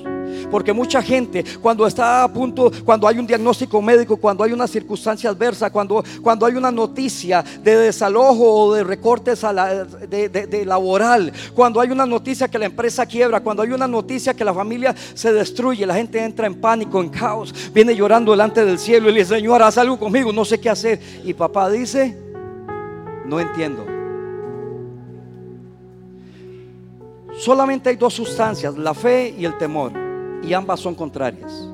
Porque 0.51 0.73
mucha 0.73 1.01
gente 1.01 1.43
cuando 1.61 1.85
está 1.87 2.23
a 2.23 2.31
punto, 2.31 2.71
cuando 2.83 3.07
hay 3.07 3.19
un 3.19 3.27
diagnóstico 3.27 3.81
médico, 3.81 4.17
cuando 4.17 4.43
hay 4.43 4.51
una 4.51 4.67
circunstancia 4.67 5.29
adversa, 5.29 5.69
cuando, 5.69 6.03
cuando 6.21 6.45
hay 6.45 6.55
una 6.55 6.71
noticia 6.71 7.43
de 7.63 7.77
desalojo 7.77 8.65
o 8.65 8.73
de 8.73 8.83
recortes 8.83 9.41
de, 9.41 10.63
laboral, 10.65 11.31
cuando 11.53 11.79
hay 11.79 11.89
una 11.89 12.05
noticia 12.05 12.47
que 12.47 12.59
la 12.59 12.65
empresa 12.65 13.05
quiebra, 13.05 13.41
cuando 13.41 13.63
hay 13.63 13.71
una 13.71 13.87
noticia 13.87 14.33
que 14.33 14.43
la 14.43 14.53
familia 14.53 14.95
se 15.13 15.33
destruye, 15.33 15.85
la 15.85 15.95
gente 15.95 16.23
entra 16.23 16.47
en 16.47 16.55
pánico, 16.55 17.01
en 17.01 17.09
caos, 17.09 17.53
viene 17.73 17.95
llorando 17.95 18.31
delante 18.31 18.63
del 18.63 18.79
cielo 18.79 19.09
y 19.09 19.13
le 19.13 19.19
dice, 19.19 19.35
Señor, 19.35 19.61
haz 19.63 19.77
algo 19.77 19.97
conmigo, 19.99 20.31
no 20.31 20.45
sé 20.45 20.59
qué 20.59 20.69
hacer. 20.69 20.99
Y 21.23 21.33
papá 21.33 21.69
dice, 21.69 22.17
no 23.25 23.39
entiendo. 23.39 23.85
Solamente 27.37 27.89
hay 27.89 27.97
dos 27.97 28.13
sustancias, 28.13 28.77
la 28.77 28.93
fe 28.93 29.35
y 29.37 29.43
el 29.43 29.57
temor 29.57 30.04
y 30.43 30.53
ambas 30.53 30.79
son 30.79 30.95
contrarias. 30.95 31.67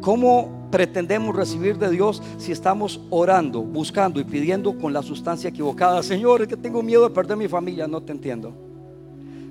¿Cómo 0.00 0.68
pretendemos 0.70 1.34
recibir 1.34 1.78
de 1.78 1.90
Dios 1.90 2.22
si 2.38 2.52
estamos 2.52 3.00
orando, 3.10 3.62
buscando 3.62 4.20
y 4.20 4.24
pidiendo 4.24 4.78
con 4.78 4.92
la 4.92 5.02
sustancia 5.02 5.50
equivocada? 5.50 6.02
Señor, 6.02 6.42
es 6.42 6.48
que 6.48 6.56
tengo 6.56 6.82
miedo 6.82 7.08
de 7.08 7.14
perder 7.14 7.36
mi 7.36 7.48
familia, 7.48 7.88
no 7.88 8.02
te 8.02 8.12
entiendo. 8.12 8.52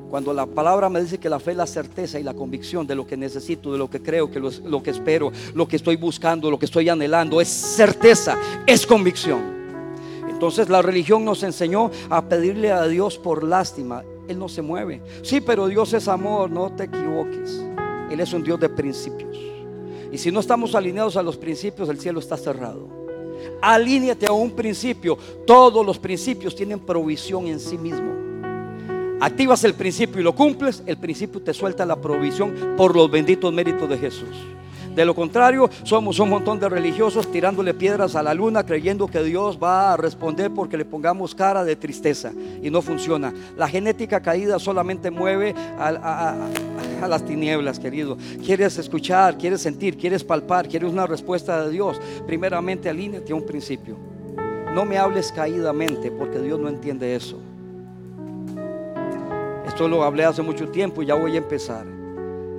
Cuando 0.10 0.34
la 0.34 0.46
palabra 0.46 0.88
me 0.88 1.02
dice 1.02 1.18
que 1.18 1.30
la 1.30 1.40
fe 1.40 1.52
es 1.52 1.58
la 1.58 1.68
certeza 1.68 2.20
y 2.20 2.24
la 2.24 2.34
convicción 2.34 2.88
de 2.88 2.96
lo 2.96 3.06
que 3.06 3.18
necesito, 3.18 3.72
de 3.72 3.78
lo 3.78 3.90
que 3.90 4.02
creo, 4.02 4.32
que 4.32 4.40
lo, 4.40 4.50
lo 4.64 4.82
que 4.82 4.92
espero, 4.92 5.32
lo 5.54 5.68
que 5.68 5.76
estoy 5.76 5.98
buscando, 5.98 6.50
lo 6.50 6.60
que 6.60 6.68
estoy 6.68 6.88
anhelando, 6.88 7.42
es 7.42 7.50
certeza, 7.50 8.38
es 8.66 8.86
convicción. 8.86 9.42
Entonces 10.30 10.70
la 10.70 10.82
religión 10.82 11.26
nos 11.26 11.44
enseñó 11.44 11.92
a 12.10 12.22
pedirle 12.22 12.72
a 12.72 12.88
Dios 12.88 13.18
por 13.18 13.44
lástima. 13.44 14.04
Él 14.28 14.40
no 14.40 14.48
se 14.48 14.62
mueve. 14.62 15.02
Sí, 15.22 15.42
pero 15.42 15.68
Dios 15.68 15.94
es 15.94 16.08
amor, 16.08 16.50
no 16.50 16.72
te 16.72 16.86
equivoques. 16.86 17.62
Él 18.12 18.20
es 18.20 18.34
un 18.34 18.44
Dios 18.44 18.60
de 18.60 18.70
principios. 18.70 19.38
Y 20.12 20.18
si 20.18 20.32
no 20.32 20.40
estamos 20.40 20.76
alineados 20.76 21.18
a 21.18 21.24
los 21.24 21.38
principios, 21.38 21.90
el 21.90 22.00
cielo 22.00 22.20
está 22.20 22.38
cerrado. 22.38 22.88
Alíneate 23.62 24.28
a 24.28 24.32
un 24.32 24.52
principio. 24.52 25.18
Todos 25.46 25.86
los 25.86 26.00
principios 26.00 26.56
tienen 26.56 26.80
provisión 26.80 27.48
en 27.48 27.60
sí 27.60 27.78
mismo. 27.78 28.14
Activas 29.20 29.64
el 29.64 29.74
principio 29.74 30.20
y 30.20 30.24
lo 30.24 30.36
cumples, 30.36 30.84
el 30.86 30.98
principio 30.98 31.42
te 31.42 31.54
suelta 31.54 31.86
la 31.86 31.96
provisión 31.96 32.76
por 32.76 32.96
los 32.96 33.10
benditos 33.10 33.52
méritos 33.54 33.88
de 33.88 33.98
Jesús. 33.98 34.36
De 34.96 35.04
lo 35.04 35.14
contrario, 35.14 35.70
somos 35.84 36.20
un 36.20 36.30
montón 36.30 36.58
de 36.58 36.70
religiosos 36.70 37.30
tirándole 37.30 37.74
piedras 37.74 38.16
a 38.16 38.24
la 38.24 38.34
luna 38.34 38.66
creyendo 38.66 39.08
que 39.08 39.22
Dios 39.24 39.60
va 39.62 39.92
a 39.92 39.98
responder 39.98 40.52
porque 40.52 40.78
le 40.78 40.86
pongamos 40.86 41.36
cara 41.36 41.66
de 41.66 41.76
tristeza 41.76 42.32
y 42.64 42.70
no 42.70 42.82
funciona. 42.82 43.34
La 43.58 43.68
genética 43.68 44.22
caída 44.22 44.58
solamente 44.58 45.12
mueve 45.12 45.54
a, 45.78 46.48
las 47.10 47.26
tinieblas, 47.26 47.78
querido. 47.78 48.18
Quieres 48.44 48.78
escuchar, 48.78 49.38
quieres 49.38 49.62
sentir, 49.62 49.98
quieres 49.98 50.24
palpar, 50.24 50.70
quieres 50.70 50.94
una 50.94 51.06
respuesta 51.06 51.66
de 51.66 51.72
Dios. 51.72 52.00
Primeramente 52.26 52.88
alíneate 52.88 53.34
a 53.34 53.36
un 53.36 53.46
principio. 53.46 53.98
No 54.74 54.86
me 54.86 54.98
hables 54.98 55.30
caídamente 55.34 56.10
porque 56.10 56.40
Dios 56.40 56.58
no 56.58 56.70
entiende 56.70 57.16
eso. 57.16 57.38
Esto 59.68 59.90
lo 59.90 60.04
hablé 60.04 60.24
hace 60.24 60.42
mucho 60.42 60.70
tiempo 60.70 61.02
y 61.02 61.08
ya 61.08 61.16
voy 61.16 61.36
a 61.36 61.40
empezar. 61.40 61.86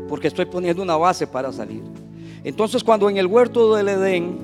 Porque 0.06 0.28
estoy 0.28 0.44
poniendo 0.44 0.82
una 0.82 0.96
base 0.96 1.26
para 1.26 1.50
salir. 1.50 2.05
Entonces 2.46 2.84
cuando 2.84 3.10
en 3.10 3.16
el 3.16 3.26
huerto 3.26 3.74
del 3.74 3.88
Edén 3.88 4.38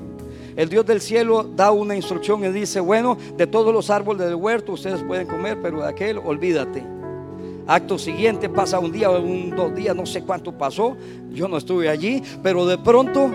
el 0.57 0.67
Dios 0.67 0.85
del 0.85 0.99
cielo 0.99 1.43
da 1.43 1.71
una 1.71 1.95
instrucción 1.95 2.43
y 2.43 2.49
dice, 2.49 2.81
bueno, 2.81 3.17
de 3.37 3.47
todos 3.47 3.73
los 3.73 3.89
árboles 3.89 4.27
del 4.27 4.35
huerto 4.35 4.73
ustedes 4.73 5.01
pueden 5.03 5.25
comer, 5.25 5.57
pero 5.61 5.81
de 5.81 5.87
aquel 5.87 6.17
olvídate. 6.17 6.83
Acto 7.65 7.97
siguiente 7.97 8.49
pasa 8.49 8.77
un 8.77 8.91
día, 8.91 9.09
un 9.09 9.51
dos 9.55 9.73
días, 9.73 9.95
no 9.95 10.05
sé 10.05 10.21
cuánto 10.21 10.51
pasó, 10.51 10.97
yo 11.31 11.47
no 11.47 11.55
estuve 11.55 11.87
allí, 11.87 12.21
pero 12.43 12.65
de 12.65 12.77
pronto 12.77 13.31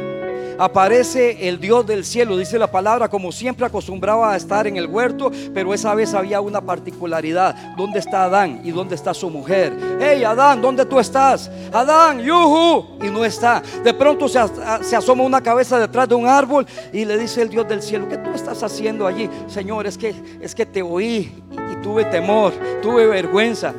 aparece 0.58 1.48
el 1.48 1.60
Dios 1.60 1.86
del 1.86 2.04
cielo, 2.04 2.36
dice 2.36 2.58
la 2.58 2.70
palabra, 2.70 3.08
como 3.08 3.32
siempre 3.32 3.64
acostumbraba 3.64 4.32
a 4.32 4.36
estar 4.36 4.66
en 4.66 4.76
el 4.76 4.86
huerto, 4.86 5.30
pero 5.54 5.72
esa 5.72 5.94
vez 5.94 6.14
había 6.14 6.40
una 6.40 6.60
particularidad. 6.60 7.76
¿Dónde 7.76 8.00
está 8.00 8.24
Adán 8.24 8.60
y 8.64 8.70
dónde 8.70 8.94
está 8.94 9.14
su 9.14 9.30
mujer? 9.30 9.72
Hey, 10.00 10.24
Adán, 10.24 10.60
¿dónde 10.60 10.84
tú 10.84 10.98
estás? 10.98 11.50
Adán, 11.72 12.20
yuhu, 12.20 12.98
y 13.02 13.10
no 13.10 13.24
está. 13.24 13.62
De 13.84 13.94
pronto 13.94 14.28
se, 14.28 14.38
asoma 14.38 15.22
una 15.22 15.40
cabeza 15.40 15.78
detrás 15.78 16.08
de 16.08 16.14
un 16.14 16.26
árbol 16.26 16.66
y 16.92 17.04
le 17.04 17.16
dice 17.16 17.42
el 17.42 17.48
Dios 17.48 17.68
del 17.68 17.82
cielo, 17.82 18.08
¿qué 18.08 18.18
tú 18.18 18.30
estás 18.34 18.62
haciendo 18.62 19.06
allí? 19.06 19.30
Señor, 19.46 19.86
es 19.86 19.96
que, 19.96 20.14
es 20.40 20.54
que 20.54 20.66
te 20.66 20.82
oí 20.82 21.42
y, 21.50 21.72
y 21.72 21.76
tuve 21.82 22.04
temor, 22.06 22.52
tuve 22.82 23.06
vergüenza. 23.06 23.72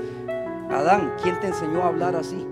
Adán, 0.72 1.14
¿quién 1.22 1.40
te 1.40 1.48
enseñó 1.48 1.84
a 1.84 1.88
hablar 1.88 2.16
así? 2.16 2.49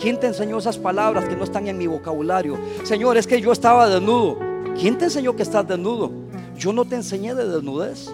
¿Quién 0.00 0.18
te 0.18 0.26
enseñó 0.26 0.56
esas 0.56 0.78
palabras 0.78 1.26
que 1.28 1.36
no 1.36 1.44
están 1.44 1.68
en 1.68 1.76
mi 1.76 1.86
vocabulario? 1.86 2.58
Señor, 2.84 3.18
es 3.18 3.26
que 3.26 3.38
yo 3.38 3.52
estaba 3.52 3.86
desnudo. 3.86 4.38
¿Quién 4.78 4.96
te 4.96 5.04
enseñó 5.04 5.36
que 5.36 5.42
estás 5.42 5.68
desnudo? 5.68 6.10
Yo 6.56 6.72
no 6.72 6.86
te 6.86 6.94
enseñé 6.96 7.34
de 7.34 7.46
desnudez. 7.46 8.10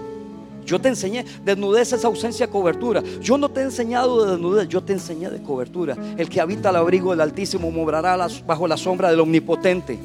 Yo 0.64 0.81
te 0.81 0.88
enseñé, 0.88 1.25
desnudez 1.45 1.93
es 1.93 2.05
ausencia 2.05 2.47
de 2.47 2.52
cobertura. 2.52 3.05
Yo 3.21 3.38
no 3.38 3.49
te 3.49 3.61
he 3.61 3.62
enseñado 3.62 4.25
de 4.25 4.33
desnudez, 4.33 4.69
yo 4.69 4.83
te 4.83 4.95
enseñé 4.95 5.31
de 5.31 5.40
cobertura. 5.40 5.97
El 6.16 6.28
que 6.28 6.40
habita 6.40 6.71
al 6.71 6.76
abrigo 6.76 7.12
del 7.12 7.21
Altísimo 7.21 7.71
morará 7.71 8.19
bajo 8.45 8.66
la 8.66 8.76
sombra 8.76 9.09
del 9.09 9.21
Omnipotente. 9.21 9.97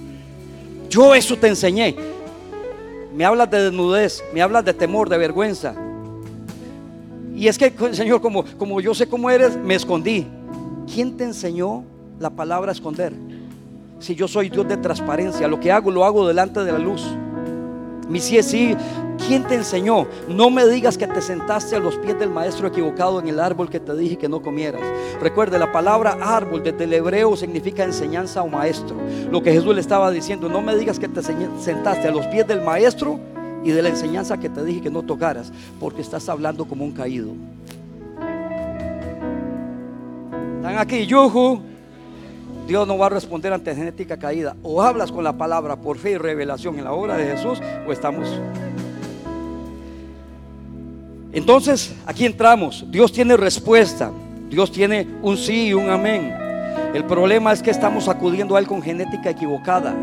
Yo 0.87 1.15
eso 1.15 1.35
te 1.35 1.47
enseñé. 1.47 1.95
Me 3.15 3.25
hablas 3.25 3.49
de 3.49 3.63
desnudez, 3.63 4.23
me 4.35 4.43
hablas 4.43 4.63
de 4.65 4.75
temor, 4.75 5.09
de 5.09 5.17
vergüenza. 5.17 5.73
Y 7.35 7.47
es 7.47 7.57
que, 7.57 7.73
Señor, 7.93 8.21
como, 8.21 8.45
como 8.59 8.79
yo 8.81 8.93
sé 8.93 9.07
cómo 9.09 9.31
eres, 9.31 9.57
me 9.57 9.73
escondí. 9.73 10.27
¿Quién 10.85 11.17
te 11.17 11.23
enseñó 11.23 11.83
la 12.19 12.29
palabra 12.29 12.71
esconder? 12.71 13.13
Si 13.99 14.15
yo 14.15 14.27
soy 14.27 14.49
Dios 14.49 14.67
de 14.67 14.77
transparencia, 14.77 15.47
lo 15.47 15.59
que 15.59 15.71
hago 15.71 15.91
lo 15.91 16.05
hago 16.05 16.27
delante 16.27 16.63
de 16.63 16.71
la 16.71 16.79
luz. 16.79 17.03
Mi 18.09 18.19
sí 18.19 18.37
es 18.37 18.47
sí. 18.47 18.75
¿Quién 19.27 19.43
te 19.43 19.55
enseñó? 19.55 20.07
No 20.27 20.49
me 20.49 20.65
digas 20.65 20.97
que 20.97 21.07
te 21.07 21.21
sentaste 21.21 21.75
a 21.75 21.79
los 21.79 21.95
pies 21.97 22.17
del 22.17 22.31
maestro 22.31 22.67
equivocado 22.67 23.19
en 23.19 23.27
el 23.27 23.39
árbol 23.39 23.69
que 23.69 23.79
te 23.79 23.95
dije 23.95 24.17
que 24.17 24.27
no 24.27 24.41
comieras. 24.41 24.81
Recuerde, 25.21 25.59
la 25.59 25.71
palabra 25.71 26.17
árbol 26.19 26.63
desde 26.63 26.85
el 26.85 26.93
hebreo 26.93 27.37
significa 27.37 27.83
enseñanza 27.83 28.41
o 28.41 28.47
maestro. 28.47 28.97
Lo 29.31 29.43
que 29.43 29.53
Jesús 29.53 29.75
le 29.75 29.81
estaba 29.81 30.09
diciendo, 30.09 30.49
no 30.49 30.61
me 30.61 30.75
digas 30.75 30.97
que 30.97 31.07
te 31.07 31.21
sentaste 31.21 32.07
a 32.07 32.11
los 32.11 32.25
pies 32.27 32.47
del 32.47 32.61
maestro 32.61 33.19
y 33.63 33.71
de 33.71 33.81
la 33.81 33.89
enseñanza 33.89 34.39
que 34.39 34.49
te 34.49 34.63
dije 34.65 34.81
que 34.81 34.89
no 34.89 35.03
tocaras, 35.03 35.51
porque 35.79 36.01
estás 36.01 36.27
hablando 36.27 36.65
como 36.65 36.83
un 36.83 36.91
caído. 36.91 37.29
Están 40.61 40.77
aquí, 40.77 41.07
yuju. 41.07 41.59
Dios 42.67 42.87
no 42.87 42.95
va 42.95 43.07
a 43.07 43.09
responder 43.09 43.51
ante 43.51 43.73
genética 43.73 44.15
caída. 44.17 44.55
O 44.61 44.79
hablas 44.79 45.11
con 45.11 45.23
la 45.23 45.33
palabra 45.33 45.75
por 45.75 45.97
fe 45.97 46.11
y 46.11 46.17
revelación 46.17 46.77
en 46.77 46.83
la 46.83 46.93
obra 46.93 47.17
de 47.17 47.25
Jesús, 47.35 47.59
o 47.87 47.91
estamos. 47.91 48.27
Entonces, 51.33 51.95
aquí 52.05 52.27
entramos. 52.27 52.85
Dios 52.91 53.11
tiene 53.11 53.37
respuesta. 53.37 54.11
Dios 54.51 54.71
tiene 54.71 55.07
un 55.23 55.35
sí 55.35 55.69
y 55.69 55.73
un 55.73 55.89
amén. 55.89 56.31
El 56.93 57.05
problema 57.05 57.51
es 57.53 57.63
que 57.63 57.71
estamos 57.71 58.07
acudiendo 58.07 58.55
a 58.55 58.59
Él 58.59 58.67
con 58.67 58.83
genética 58.83 59.31
equivocada. 59.31 59.95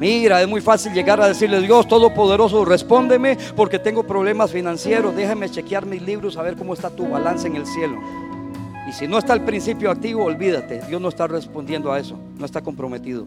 Mira, 0.00 0.40
es 0.40 0.48
muy 0.48 0.62
fácil 0.62 0.94
llegar 0.94 1.20
a 1.20 1.28
decirle, 1.28 1.60
Dios 1.60 1.86
Todopoderoso, 1.86 2.64
respóndeme 2.64 3.36
porque 3.54 3.78
tengo 3.78 4.04
problemas 4.04 4.52
financieros. 4.52 5.14
Déjame 5.14 5.50
chequear 5.50 5.84
mis 5.84 6.00
libros 6.00 6.38
a 6.38 6.42
ver 6.42 6.56
cómo 6.56 6.72
está 6.72 6.88
tu 6.88 7.06
balance 7.06 7.46
en 7.46 7.56
el 7.56 7.66
cielo. 7.66 8.00
Y 8.86 8.92
si 8.92 9.08
no 9.08 9.18
está 9.18 9.34
el 9.34 9.42
principio 9.42 9.90
activo, 9.90 10.24
olvídate. 10.24 10.80
Dios 10.82 11.00
no 11.00 11.08
está 11.08 11.26
respondiendo 11.26 11.92
a 11.92 11.98
eso. 11.98 12.16
No 12.38 12.46
está 12.46 12.62
comprometido. 12.62 13.26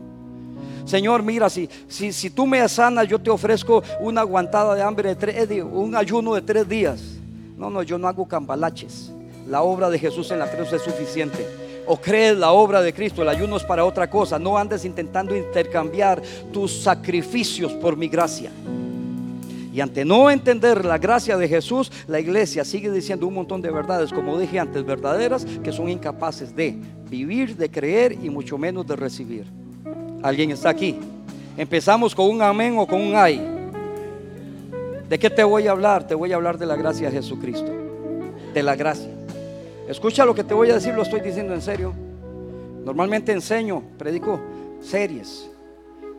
Señor, 0.85 1.21
mira, 1.21 1.49
si, 1.49 1.69
si, 1.87 2.13
si 2.13 2.29
tú 2.29 2.47
me 2.47 2.67
sanas, 2.67 3.07
yo 3.07 3.19
te 3.19 3.29
ofrezco 3.29 3.83
una 3.99 4.21
aguantada 4.21 4.73
de 4.73 4.81
hambre 4.81 5.09
de 5.09 5.15
tres 5.15 5.49
días, 5.49 5.67
un 5.71 5.95
ayuno 5.95 6.33
de 6.33 6.41
tres 6.41 6.67
días. 6.67 7.01
No, 7.57 7.69
no, 7.69 7.83
yo 7.83 7.97
no 7.97 8.07
hago 8.07 8.27
cambalaches. 8.27 9.11
La 9.47 9.61
obra 9.61 9.89
de 9.89 9.99
Jesús 9.99 10.31
en 10.31 10.39
la 10.39 10.49
cruz 10.49 10.71
es 10.71 10.81
suficiente. 10.81 11.45
O 11.85 11.97
crees 11.97 12.37
la 12.37 12.51
obra 12.51 12.81
de 12.81 12.93
Cristo, 12.93 13.21
el 13.21 13.29
ayuno 13.29 13.57
es 13.57 13.63
para 13.63 13.83
otra 13.83 14.09
cosa. 14.09 14.39
No 14.39 14.57
andes 14.57 14.85
intentando 14.85 15.35
intercambiar 15.35 16.21
tus 16.53 16.81
sacrificios 16.81 17.73
por 17.73 17.97
mi 17.97 18.07
gracia. 18.07 18.51
Y 19.79 19.81
ante 19.81 20.03
no 20.03 20.29
entender 20.29 20.83
la 20.83 20.97
gracia 20.97 21.37
de 21.37 21.47
Jesús, 21.47 21.89
la 22.05 22.19
iglesia 22.19 22.65
sigue 22.65 22.91
diciendo 22.91 23.25
un 23.25 23.33
montón 23.33 23.61
de 23.61 23.71
verdades, 23.71 24.11
como 24.11 24.37
dije 24.37 24.59
antes, 24.59 24.83
verdaderas, 24.83 25.45
que 25.63 25.71
son 25.71 25.87
incapaces 25.87 26.53
de 26.53 26.75
vivir, 27.09 27.55
de 27.55 27.71
creer 27.71 28.11
y 28.11 28.29
mucho 28.29 28.57
menos 28.57 28.85
de 28.85 28.97
recibir. 28.97 29.45
¿Alguien 30.21 30.51
está 30.51 30.67
aquí? 30.67 30.99
Empezamos 31.55 32.13
con 32.13 32.29
un 32.29 32.41
amén 32.41 32.77
o 32.77 32.85
con 32.85 32.99
un 32.99 33.15
ay. 33.15 33.41
¿De 35.07 35.17
qué 35.17 35.29
te 35.29 35.45
voy 35.45 35.65
a 35.67 35.71
hablar? 35.71 36.05
Te 36.05 36.13
voy 36.13 36.33
a 36.33 36.35
hablar 36.35 36.57
de 36.57 36.65
la 36.65 36.75
gracia 36.75 37.09
de 37.09 37.15
Jesucristo. 37.15 37.71
De 38.53 38.61
la 38.61 38.75
gracia. 38.75 39.11
Escucha 39.87 40.25
lo 40.25 40.35
que 40.35 40.43
te 40.43 40.53
voy 40.53 40.71
a 40.71 40.73
decir, 40.73 40.93
lo 40.93 41.03
estoy 41.03 41.21
diciendo 41.21 41.53
en 41.53 41.61
serio. 41.61 41.93
Normalmente 42.83 43.31
enseño, 43.31 43.81
predico 43.97 44.41
series. 44.81 45.49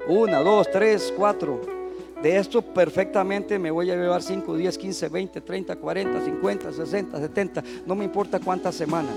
Una, 0.09 0.39
dos, 0.39 0.67
tres, 0.71 1.13
cuatro 1.15 1.80
de 2.23 2.37
esto 2.37 2.63
perfectamente 2.63 3.59
me 3.59 3.71
voy 3.71 3.91
a 3.91 3.97
llevar 3.97 4.23
5, 4.23 4.57
10, 4.57 4.79
15, 4.79 5.09
20, 5.09 5.41
30, 5.41 5.77
40, 5.77 6.25
50, 6.25 6.73
60, 6.73 7.21
70, 7.21 7.65
no 7.87 7.95
me 7.95 8.05
importa 8.05 8.39
cuántas 8.39 8.75
semanas 8.75 9.15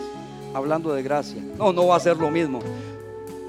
hablando 0.53 0.93
de 0.93 1.03
gracia. 1.03 1.43
No, 1.57 1.73
no 1.73 1.87
va 1.87 1.97
a 1.97 1.99
ser 1.99 2.17
lo 2.17 2.31
mismo. 2.31 2.59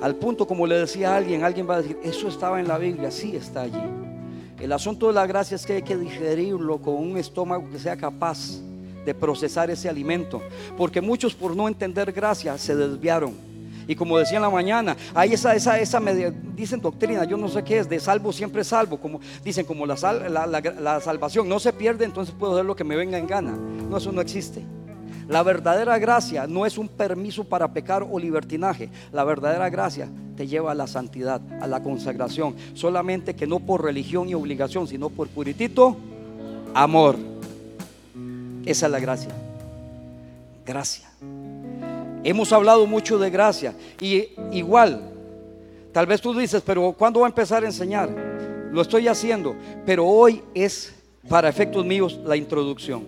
Al 0.00 0.16
punto, 0.16 0.46
como 0.46 0.66
le 0.66 0.76
decía 0.76 1.14
a 1.14 1.16
alguien, 1.16 1.44
alguien 1.44 1.68
va 1.68 1.76
a 1.76 1.82
decir, 1.82 1.98
eso 2.02 2.28
estaba 2.28 2.60
en 2.60 2.68
la 2.68 2.78
Biblia, 2.78 3.10
sí 3.10 3.36
está 3.36 3.62
allí. 3.62 3.82
El 4.60 4.72
asunto 4.72 5.08
de 5.08 5.12
la 5.12 5.26
gracia 5.26 5.54
es 5.54 5.64
que 5.64 5.74
hay 5.74 5.82
que 5.82 5.96
digerirlo 5.96 6.78
con 6.78 6.94
un 6.94 7.16
estómago 7.16 7.70
que 7.70 7.78
sea 7.78 7.96
capaz 7.96 8.60
de 9.04 9.14
procesar 9.14 9.70
ese 9.70 9.88
alimento. 9.88 10.42
Porque 10.76 11.00
muchos 11.00 11.34
por 11.34 11.54
no 11.54 11.68
entender 11.68 12.12
gracia 12.12 12.58
se 12.58 12.74
desviaron 12.74 13.53
y 13.86 13.94
como 13.94 14.18
decía 14.18 14.36
en 14.36 14.42
la 14.42 14.50
mañana, 14.50 14.96
hay 15.14 15.32
esa, 15.34 15.54
esa, 15.54 15.78
esa 15.78 16.00
dicen 16.54 16.80
doctrina, 16.80 17.24
yo 17.24 17.36
no 17.36 17.48
sé 17.48 17.62
qué 17.62 17.78
es, 17.78 17.88
de 17.88 18.00
salvo 18.00 18.32
siempre 18.32 18.64
salvo. 18.64 18.98
Como 18.98 19.20
dicen, 19.44 19.64
como 19.64 19.86
la, 19.86 19.96
la, 19.96 21.00
salvación 21.00 21.48
no 21.48 21.58
se 21.58 21.72
pierde, 21.72 22.04
entonces 22.04 22.34
puedo 22.38 22.54
hacer 22.54 22.64
lo 22.64 22.76
que 22.76 22.84
me 22.84 22.96
venga 22.96 23.18
en 23.18 23.26
gana. 23.26 23.52
No, 23.52 23.96
eso 23.96 24.12
no 24.12 24.20
existe. 24.20 24.62
La 25.28 25.42
verdadera 25.42 25.98
gracia 25.98 26.46
no 26.46 26.66
es 26.66 26.76
un 26.76 26.88
permiso 26.88 27.44
para 27.44 27.72
pecar 27.72 28.02
o 28.02 28.18
libertinaje. 28.18 28.90
La 29.12 29.24
verdadera 29.24 29.70
gracia 29.70 30.08
te 30.36 30.46
lleva 30.46 30.72
a 30.72 30.74
la 30.74 30.86
santidad, 30.86 31.40
a 31.60 31.66
la 31.66 31.82
consagración. 31.82 32.54
Solamente 32.74 33.34
que 33.34 33.46
no 33.46 33.60
por 33.60 33.82
religión 33.82 34.28
y 34.28 34.34
obligación, 34.34 34.86
sino 34.86 35.08
por 35.08 35.28
puritito 35.28 35.96
amor. 36.74 37.16
Esa 38.66 38.86
es 38.86 38.92
la 38.92 39.00
gracia. 39.00 39.30
Gracia. 40.66 41.10
Hemos 42.24 42.52
hablado 42.54 42.86
mucho 42.86 43.18
de 43.18 43.28
gracia 43.28 43.74
y 44.00 44.30
igual, 44.50 45.12
tal 45.92 46.06
vez 46.06 46.22
tú 46.22 46.32
dices, 46.34 46.62
pero 46.64 46.92
¿cuándo 46.92 47.20
va 47.20 47.26
a 47.26 47.28
empezar 47.28 47.62
a 47.62 47.66
enseñar? 47.66 48.08
Lo 48.72 48.80
estoy 48.80 49.08
haciendo, 49.08 49.54
pero 49.84 50.06
hoy 50.06 50.42
es 50.54 50.94
para 51.28 51.50
efectos 51.50 51.84
míos 51.84 52.18
la 52.24 52.34
introducción. 52.34 53.04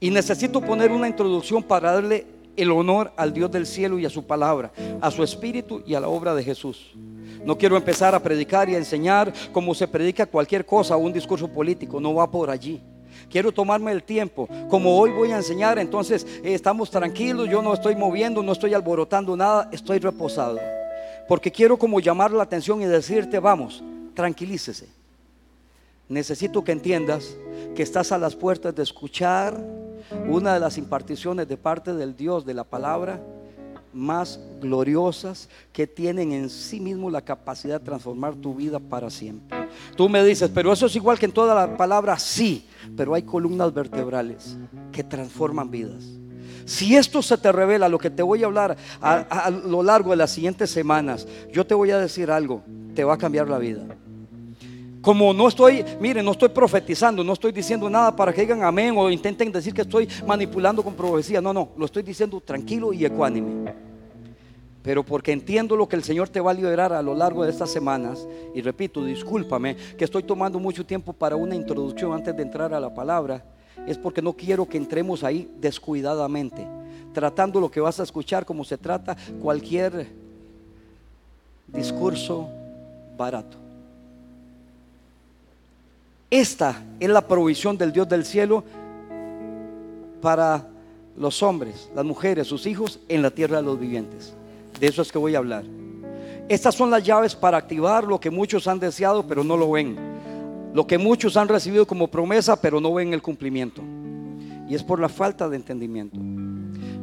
Y 0.00 0.10
necesito 0.10 0.60
poner 0.60 0.90
una 0.90 1.06
introducción 1.06 1.62
para 1.62 1.92
darle 1.92 2.26
el 2.56 2.70
honor 2.72 3.12
al 3.16 3.32
Dios 3.32 3.50
del 3.52 3.64
cielo 3.64 3.98
y 3.98 4.06
a 4.06 4.10
su 4.10 4.24
palabra, 4.24 4.72
a 5.00 5.10
su 5.12 5.22
espíritu 5.22 5.82
y 5.86 5.94
a 5.94 6.00
la 6.00 6.08
obra 6.08 6.34
de 6.34 6.42
Jesús. 6.42 6.92
No 7.44 7.56
quiero 7.56 7.76
empezar 7.76 8.12
a 8.14 8.22
predicar 8.22 8.68
y 8.68 8.74
a 8.74 8.78
enseñar 8.78 9.32
como 9.52 9.72
se 9.72 9.86
predica 9.86 10.26
cualquier 10.26 10.66
cosa 10.66 10.96
un 10.96 11.12
discurso 11.12 11.46
político, 11.46 12.00
no 12.00 12.12
va 12.14 12.28
por 12.28 12.50
allí. 12.50 12.82
Quiero 13.30 13.52
tomarme 13.52 13.92
el 13.92 14.02
tiempo. 14.02 14.48
Como 14.68 14.98
hoy 14.98 15.10
voy 15.10 15.32
a 15.32 15.36
enseñar, 15.36 15.78
entonces 15.78 16.26
eh, 16.42 16.54
estamos 16.54 16.90
tranquilos, 16.90 17.48
yo 17.48 17.62
no 17.62 17.74
estoy 17.74 17.96
moviendo, 17.96 18.42
no 18.42 18.52
estoy 18.52 18.74
alborotando 18.74 19.36
nada, 19.36 19.68
estoy 19.72 19.98
reposado. 19.98 20.58
Porque 21.28 21.50
quiero 21.50 21.76
como 21.76 22.00
llamar 22.00 22.30
la 22.30 22.44
atención 22.44 22.80
y 22.82 22.86
decirte, 22.86 23.38
vamos, 23.38 23.82
tranquilícese. 24.14 24.88
Necesito 26.08 26.62
que 26.62 26.72
entiendas 26.72 27.36
que 27.74 27.82
estás 27.82 28.12
a 28.12 28.18
las 28.18 28.36
puertas 28.36 28.74
de 28.74 28.82
escuchar 28.82 29.60
una 30.28 30.54
de 30.54 30.60
las 30.60 30.78
imparticiones 30.78 31.48
de 31.48 31.56
parte 31.56 31.94
del 31.94 32.16
Dios 32.16 32.46
de 32.46 32.54
la 32.54 32.62
palabra 32.62 33.20
más 33.96 34.38
gloriosas 34.60 35.48
que 35.72 35.86
tienen 35.86 36.32
en 36.32 36.50
sí 36.50 36.78
mismo 36.78 37.10
la 37.10 37.22
capacidad 37.22 37.80
de 37.80 37.86
transformar 37.86 38.34
tu 38.34 38.54
vida 38.54 38.78
para 38.78 39.10
siempre. 39.10 39.68
Tú 39.96 40.08
me 40.08 40.22
dices, 40.22 40.50
pero 40.54 40.72
eso 40.72 40.86
es 40.86 40.94
igual 40.96 41.18
que 41.18 41.26
en 41.26 41.32
toda 41.32 41.54
la 41.54 41.76
palabra, 41.76 42.18
sí, 42.18 42.66
pero 42.96 43.14
hay 43.14 43.22
columnas 43.22 43.72
vertebrales 43.72 44.56
que 44.92 45.02
transforman 45.02 45.70
vidas. 45.70 46.04
Si 46.66 46.96
esto 46.96 47.22
se 47.22 47.38
te 47.38 47.52
revela, 47.52 47.88
lo 47.88 47.98
que 47.98 48.10
te 48.10 48.22
voy 48.22 48.42
a 48.42 48.46
hablar 48.46 48.76
a, 49.00 49.50
lo 49.50 49.82
largo 49.82 50.10
de 50.10 50.16
las 50.16 50.32
siguientes 50.32 50.70
semanas, 50.70 51.26
yo 51.52 51.64
te 51.64 51.74
voy 51.74 51.92
a 51.92 51.98
decir 51.98 52.30
algo, 52.30 52.62
te 52.94 53.04
va 53.04 53.14
a 53.14 53.18
cambiar 53.18 53.48
la 53.48 53.58
vida. 53.58 53.86
Como 55.00 55.32
no 55.32 55.46
estoy, 55.46 55.84
miren, 56.00 56.24
no 56.24 56.32
estoy 56.32 56.48
profetizando, 56.48 57.22
no 57.22 57.34
estoy 57.34 57.52
diciendo 57.52 57.88
nada 57.88 58.16
para 58.16 58.32
que 58.32 58.40
digan 58.40 58.64
amén 58.64 58.92
o 58.98 59.08
intenten 59.08 59.52
decir 59.52 59.72
que 59.72 59.82
estoy 59.82 60.08
manipulando 60.26 60.82
con 60.82 60.94
profecía. 60.94 61.40
No, 61.40 61.52
no, 61.52 61.68
lo 61.76 61.86
estoy 61.86 62.02
diciendo 62.02 62.40
tranquilo 62.40 62.92
y 62.92 63.04
ecuánime. 63.04 63.72
Pero 64.86 65.02
porque 65.02 65.32
entiendo 65.32 65.74
lo 65.74 65.88
que 65.88 65.96
el 65.96 66.04
Señor 66.04 66.28
te 66.28 66.40
va 66.40 66.52
a 66.52 66.54
liberar 66.54 66.92
a 66.92 67.02
lo 67.02 67.12
largo 67.12 67.42
de 67.42 67.50
estas 67.50 67.72
semanas, 67.72 68.24
y 68.54 68.62
repito, 68.62 69.04
discúlpame 69.04 69.74
que 69.98 70.04
estoy 70.04 70.22
tomando 70.22 70.60
mucho 70.60 70.86
tiempo 70.86 71.12
para 71.12 71.34
una 71.34 71.56
introducción 71.56 72.12
antes 72.12 72.36
de 72.36 72.44
entrar 72.44 72.72
a 72.72 72.78
la 72.78 72.94
palabra, 72.94 73.42
es 73.84 73.98
porque 73.98 74.22
no 74.22 74.32
quiero 74.32 74.64
que 74.64 74.76
entremos 74.76 75.24
ahí 75.24 75.50
descuidadamente, 75.60 76.64
tratando 77.12 77.58
lo 77.60 77.68
que 77.68 77.80
vas 77.80 77.98
a 77.98 78.04
escuchar 78.04 78.46
como 78.46 78.62
se 78.62 78.78
trata 78.78 79.16
cualquier 79.42 80.06
discurso 81.66 82.48
barato. 83.18 83.56
Esta 86.30 86.80
es 87.00 87.10
la 87.10 87.26
provisión 87.26 87.76
del 87.76 87.90
Dios 87.90 88.08
del 88.08 88.24
cielo 88.24 88.62
para 90.22 90.64
los 91.18 91.42
hombres, 91.42 91.90
las 91.92 92.04
mujeres, 92.04 92.46
sus 92.46 92.66
hijos 92.66 93.00
en 93.08 93.22
la 93.22 93.32
tierra 93.32 93.56
de 93.56 93.64
los 93.64 93.80
vivientes. 93.80 94.32
De 94.80 94.86
eso 94.86 95.02
es 95.02 95.10
que 95.10 95.18
voy 95.18 95.34
a 95.34 95.38
hablar. 95.38 95.64
Estas 96.48 96.74
son 96.74 96.90
las 96.90 97.02
llaves 97.02 97.34
para 97.34 97.56
activar 97.56 98.04
lo 98.04 98.20
que 98.20 98.30
muchos 98.30 98.68
han 98.68 98.78
deseado 98.78 99.26
pero 99.26 99.42
no 99.42 99.56
lo 99.56 99.70
ven. 99.70 99.96
Lo 100.74 100.86
que 100.86 100.98
muchos 100.98 101.36
han 101.36 101.48
recibido 101.48 101.86
como 101.86 102.08
promesa 102.08 102.60
pero 102.60 102.80
no 102.80 102.94
ven 102.94 103.12
el 103.12 103.22
cumplimiento. 103.22 103.82
Y 104.68 104.74
es 104.74 104.82
por 104.82 105.00
la 105.00 105.08
falta 105.08 105.48
de 105.48 105.56
entendimiento. 105.56 106.18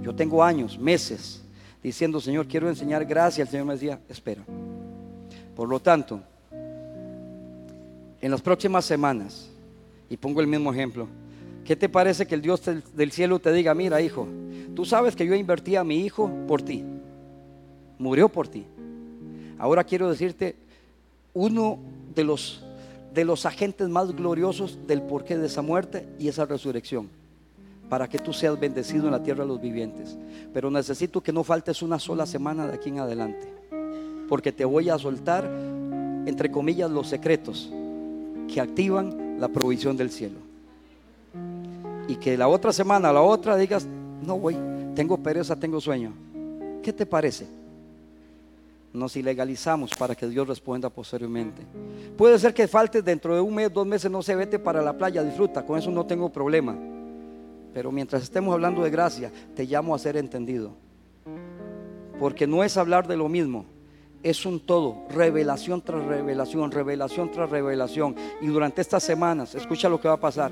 Yo 0.01 0.13
tengo 0.13 0.43
años, 0.43 0.77
meses, 0.77 1.43
diciendo, 1.81 2.19
Señor, 2.19 2.47
quiero 2.47 2.69
enseñar 2.69 3.05
gracia. 3.05 3.41
El 3.41 3.47
Señor 3.47 3.65
me 3.65 3.73
decía, 3.73 3.99
espera. 4.09 4.43
Por 5.55 5.69
lo 5.69 5.79
tanto, 5.79 6.19
en 8.21 8.31
las 8.31 8.41
próximas 8.41 8.86
semanas, 8.86 9.49
y 10.09 10.17
pongo 10.17 10.41
el 10.41 10.47
mismo 10.47 10.71
ejemplo, 10.73 11.07
¿qué 11.65 11.75
te 11.75 11.89
parece 11.89 12.25
que 12.25 12.36
el 12.36 12.41
Dios 12.41 12.62
del 12.93 13.12
cielo 13.12 13.39
te 13.39 13.51
diga, 13.51 13.73
mira 13.73 14.01
hijo, 14.01 14.27
tú 14.75 14.86
sabes 14.86 15.15
que 15.15 15.25
yo 15.25 15.36
invertí 15.36 15.75
a 15.75 15.83
mi 15.83 16.05
hijo 16.05 16.31
por 16.47 16.62
ti, 16.62 16.86
murió 17.99 18.29
por 18.29 18.47
ti. 18.47 18.65
Ahora 19.58 19.84
quiero 19.84 20.10
decirte 20.10 20.56
uno 21.34 21.79
de 22.13 22.23
los, 22.23 22.63
de 23.13 23.25
los 23.25 23.45
agentes 23.45 23.89
más 23.89 24.15
gloriosos 24.15 24.79
del 24.88 25.01
porqué 25.01 25.38
de 25.38 25.47
esa 25.47 25.62
muerte 25.62 26.08
y 26.19 26.27
esa 26.27 26.45
resurrección, 26.45 27.10
para 27.89 28.08
que 28.08 28.19
tú 28.19 28.34
seas 28.34 28.60
bendecido 28.60 29.06
en 29.06 29.12
la 29.12 29.23
tierra 29.23 29.43
de 29.43 29.49
los 29.49 29.62
vivientes. 29.62 30.17
Pero 30.53 30.69
necesito 30.69 31.21
que 31.21 31.34
no 31.34 31.43
faltes 31.43 31.82
una 31.82 31.99
sola 31.99 32.25
semana 32.25 32.67
de 32.67 32.75
aquí 32.75 32.89
en 32.89 32.99
adelante, 32.99 33.47
porque 34.27 34.51
te 34.51 34.65
voy 34.65 34.89
a 34.89 34.97
soltar, 34.97 35.49
entre 36.25 36.51
comillas, 36.51 36.91
los 36.91 37.08
secretos 37.08 37.71
que 38.51 38.62
activan 38.62 39.39
la 39.39 39.47
provisión 39.47 39.97
del 39.97 40.12
cielo. 40.12 40.39
Y 42.08 42.15
que 42.17 42.38
la 42.38 42.47
otra 42.47 42.73
semana, 42.73 43.13
la 43.13 43.21
otra, 43.21 43.56
digas, 43.56 43.88
no 44.25 44.38
voy, 44.38 44.58
tengo 44.93 45.17
pereza, 45.17 45.56
tengo 45.56 45.79
sueño. 45.79 46.12
¿Qué 46.84 46.91
te 46.91 47.06
parece? 47.06 47.47
Nos 48.93 49.15
ilegalizamos 49.17 49.91
para 49.97 50.13
que 50.13 50.27
Dios 50.27 50.47
responda 50.47 50.89
posteriormente. 50.89 51.63
Puede 52.15 52.38
ser 52.38 52.53
que 52.53 52.67
falte 52.67 53.01
dentro 53.01 53.34
de 53.34 53.41
un 53.41 53.56
mes, 53.56 53.73
dos 53.73 53.88
meses, 53.88 54.10
no 54.10 54.21
se 54.21 54.36
vete 54.36 54.60
para 54.60 54.84
la 54.84 54.95
playa, 54.95 55.23
disfruta, 55.23 55.65
con 55.65 55.79
eso 55.79 55.89
no 55.89 56.06
tengo 56.06 56.32
problema. 56.32 56.77
Pero 57.73 57.91
mientras 57.91 58.21
estemos 58.21 58.53
hablando 58.53 58.84
de 58.84 58.91
gracia, 58.91 59.32
te 59.56 59.65
llamo 59.65 59.95
a 59.95 59.99
ser 59.99 60.15
entendido. 60.15 60.75
Porque 62.19 62.45
no 62.45 62.63
es 62.63 62.77
hablar 62.77 63.08
de 63.08 63.17
lo 63.17 63.27
mismo, 63.27 63.65
es 64.21 64.45
un 64.45 64.60
todo, 64.60 65.03
revelación 65.10 65.82
tras 65.82 66.06
revelación, 66.06 66.71
revelación 66.71 67.32
tras 67.32 67.49
revelación. 67.49 68.15
Y 68.41 68.47
durante 68.47 68.82
estas 68.82 69.03
semanas, 69.03 69.56
escucha 69.56 69.89
lo 69.89 69.99
que 69.99 70.08
va 70.08 70.13
a 70.13 70.19
pasar. 70.19 70.51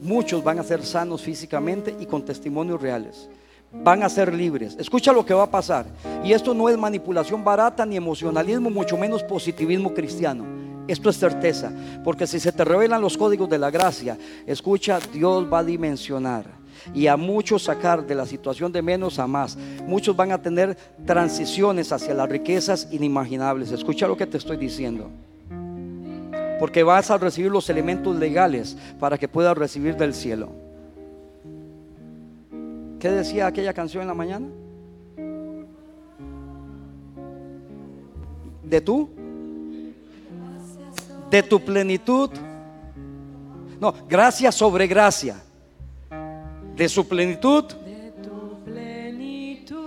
Muchos 0.00 0.42
van 0.42 0.58
a 0.58 0.62
ser 0.62 0.82
sanos 0.82 1.22
físicamente 1.22 1.94
y 1.98 2.06
con 2.06 2.24
testimonios 2.24 2.80
reales. 2.80 3.28
Van 3.72 4.02
a 4.02 4.08
ser 4.08 4.34
libres. 4.34 4.76
Escucha 4.78 5.12
lo 5.12 5.24
que 5.24 5.34
va 5.34 5.44
a 5.44 5.50
pasar. 5.50 5.86
Y 6.24 6.32
esto 6.32 6.52
no 6.54 6.68
es 6.68 6.76
manipulación 6.76 7.44
barata 7.44 7.86
ni 7.86 7.96
emocionalismo, 7.96 8.68
mucho 8.68 8.96
menos 8.96 9.22
positivismo 9.22 9.94
cristiano. 9.94 10.44
Esto 10.88 11.08
es 11.08 11.18
certeza. 11.18 11.72
Porque 12.02 12.26
si 12.26 12.40
se 12.40 12.50
te 12.50 12.64
revelan 12.64 13.00
los 13.00 13.16
códigos 13.16 13.48
de 13.48 13.58
la 13.58 13.70
gracia, 13.70 14.18
escucha, 14.46 14.98
Dios 15.12 15.46
va 15.52 15.60
a 15.60 15.64
dimensionar 15.64 16.60
y 16.94 17.06
a 17.06 17.16
muchos 17.16 17.64
sacar 17.64 18.06
de 18.06 18.14
la 18.14 18.26
situación 18.26 18.72
de 18.72 18.82
menos 18.82 19.18
a 19.18 19.26
más. 19.26 19.56
Muchos 19.86 20.16
van 20.16 20.32
a 20.32 20.42
tener 20.42 20.76
transiciones 21.06 21.92
hacia 21.92 22.14
las 22.14 22.28
riquezas 22.28 22.88
inimaginables. 22.90 23.70
Escucha 23.70 24.08
lo 24.08 24.16
que 24.16 24.26
te 24.26 24.38
estoy 24.38 24.56
diciendo. 24.56 25.10
Porque 26.58 26.82
vas 26.82 27.10
a 27.10 27.18
recibir 27.18 27.50
los 27.50 27.70
elementos 27.70 28.16
legales 28.16 28.76
para 28.98 29.16
que 29.16 29.28
puedas 29.28 29.56
recibir 29.56 29.96
del 29.96 30.12
cielo. 30.12 30.50
¿Qué 33.00 33.10
decía 33.10 33.46
aquella 33.46 33.72
canción 33.72 34.02
en 34.02 34.08
la 34.08 34.14
mañana? 34.14 34.46
¿De 38.62 38.80
tú? 38.82 39.08
De 41.30 41.42
tu 41.42 41.64
plenitud. 41.64 42.28
No, 43.80 43.94
gracia 44.06 44.52
sobre 44.52 44.86
gracia 44.86 45.42
de 46.76 46.88
su 46.90 47.08
plenitud. 47.08 47.64
De 47.64 48.12
tu 48.22 48.62
plenitud 48.64 49.78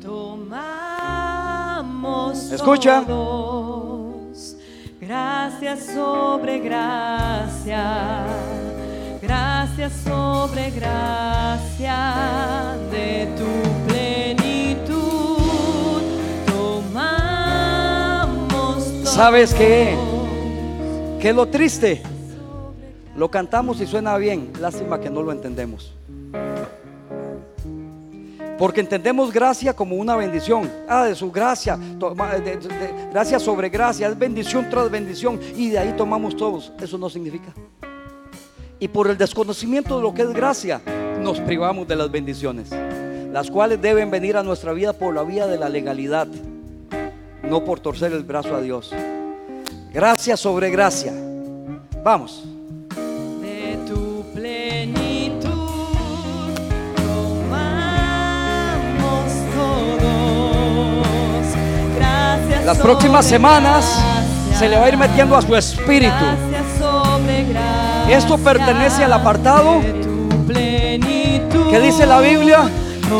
tomamos 0.00 0.82
Escucha. 2.52 3.04
Gracias 5.00 5.86
sobre 5.86 6.60
gracia. 6.60 7.96
Gracias 9.22 9.92
sobre 10.04 10.70
gracia 10.72 12.76
de 12.90 13.28
tu 13.38 13.46
plenitud 13.86 16.02
tomamos 16.44 18.82
¿Sabes 19.04 19.54
qué? 19.54 19.96
¿Qué 21.20 21.28
es 21.28 21.36
lo 21.36 21.46
triste? 21.46 22.02
Lo 23.14 23.30
cantamos 23.30 23.80
y 23.80 23.86
suena 23.86 24.16
bien, 24.16 24.52
lástima 24.58 24.98
que 24.98 25.08
no 25.08 25.22
lo 25.22 25.30
entendemos. 25.30 25.94
Porque 28.58 28.80
entendemos 28.80 29.32
gracia 29.32 29.72
como 29.72 29.94
una 29.94 30.16
bendición. 30.16 30.68
Ah, 30.88 31.04
de 31.04 31.14
su 31.14 31.30
gracia, 31.30 31.78
gracia 33.12 33.38
sobre 33.38 33.68
gracia, 33.68 34.08
es 34.08 34.18
bendición 34.18 34.68
tras 34.68 34.90
bendición. 34.90 35.38
Y 35.54 35.70
de 35.70 35.78
ahí 35.78 35.94
tomamos 35.96 36.36
todos. 36.36 36.72
Eso 36.80 36.98
no 36.98 37.08
significa. 37.08 37.54
Y 38.82 38.88
por 38.88 39.08
el 39.08 39.16
desconocimiento 39.16 39.96
de 39.96 40.02
lo 40.02 40.12
que 40.12 40.22
es 40.22 40.32
gracia, 40.32 40.80
nos 41.20 41.38
privamos 41.38 41.86
de 41.86 41.94
las 41.94 42.10
bendiciones. 42.10 42.68
Las 43.32 43.48
cuales 43.48 43.80
deben 43.80 44.10
venir 44.10 44.36
a 44.36 44.42
nuestra 44.42 44.72
vida 44.72 44.92
por 44.92 45.14
la 45.14 45.22
vía 45.22 45.46
de 45.46 45.56
la 45.56 45.68
legalidad. 45.68 46.26
No 47.44 47.64
por 47.64 47.78
torcer 47.78 48.12
el 48.12 48.24
brazo 48.24 48.56
a 48.56 48.60
Dios. 48.60 48.90
Gracia 49.92 50.36
sobre 50.36 50.68
gracia. 50.70 51.12
Vamos. 52.02 52.42
Las 62.66 62.78
próximas 62.78 63.26
semanas 63.26 64.02
se 64.58 64.68
le 64.68 64.76
va 64.76 64.86
a 64.86 64.88
ir 64.88 64.98
metiendo 64.98 65.36
a 65.36 65.42
su 65.42 65.54
espíritu. 65.54 66.24
Esto 68.08 68.38
pertenece 68.38 69.04
al 69.04 69.12
apartado 69.12 69.80
que 71.70 71.80
dice 71.80 72.04
la 72.04 72.20
Biblia, 72.20 72.68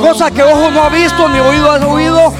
cosa 0.02 0.30
que 0.30 0.42
ojo 0.42 0.70
no 0.70 0.82
ha 0.82 0.88
visto, 0.90 1.28
ni 1.28 1.38
oído 1.38 1.70
ha 1.70 1.76
oído, 1.86 2.34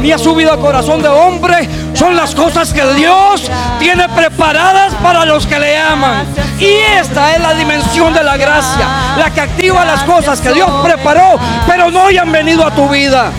ni 0.00 0.12
ha 0.12 0.18
subido 0.18 0.52
a 0.52 0.56
corazón 0.58 1.02
de 1.02 1.08
hombre, 1.08 1.68
son 1.92 2.16
las 2.16 2.34
cosas 2.34 2.72
que 2.72 2.82
Dios 2.94 3.50
tiene 3.78 4.08
preparadas 4.08 4.94
para 5.02 5.26
los 5.26 5.46
que 5.46 5.58
le 5.58 5.76
aman. 5.76 6.24
Y 6.58 6.70
esta 6.98 7.34
es 7.34 7.42
la 7.42 7.54
dimensión 7.54 8.14
de 8.14 8.22
la 8.22 8.36
gracia, 8.36 8.86
la 9.18 9.30
que 9.30 9.42
activa 9.42 9.84
las 9.84 10.02
cosas 10.04 10.40
que 10.40 10.52
Dios 10.52 10.70
preparó, 10.82 11.38
pero 11.66 11.90
no 11.90 12.06
hayan 12.06 12.32
venido 12.32 12.66
a 12.66 12.70
tu 12.70 12.88
vida. 12.88 13.30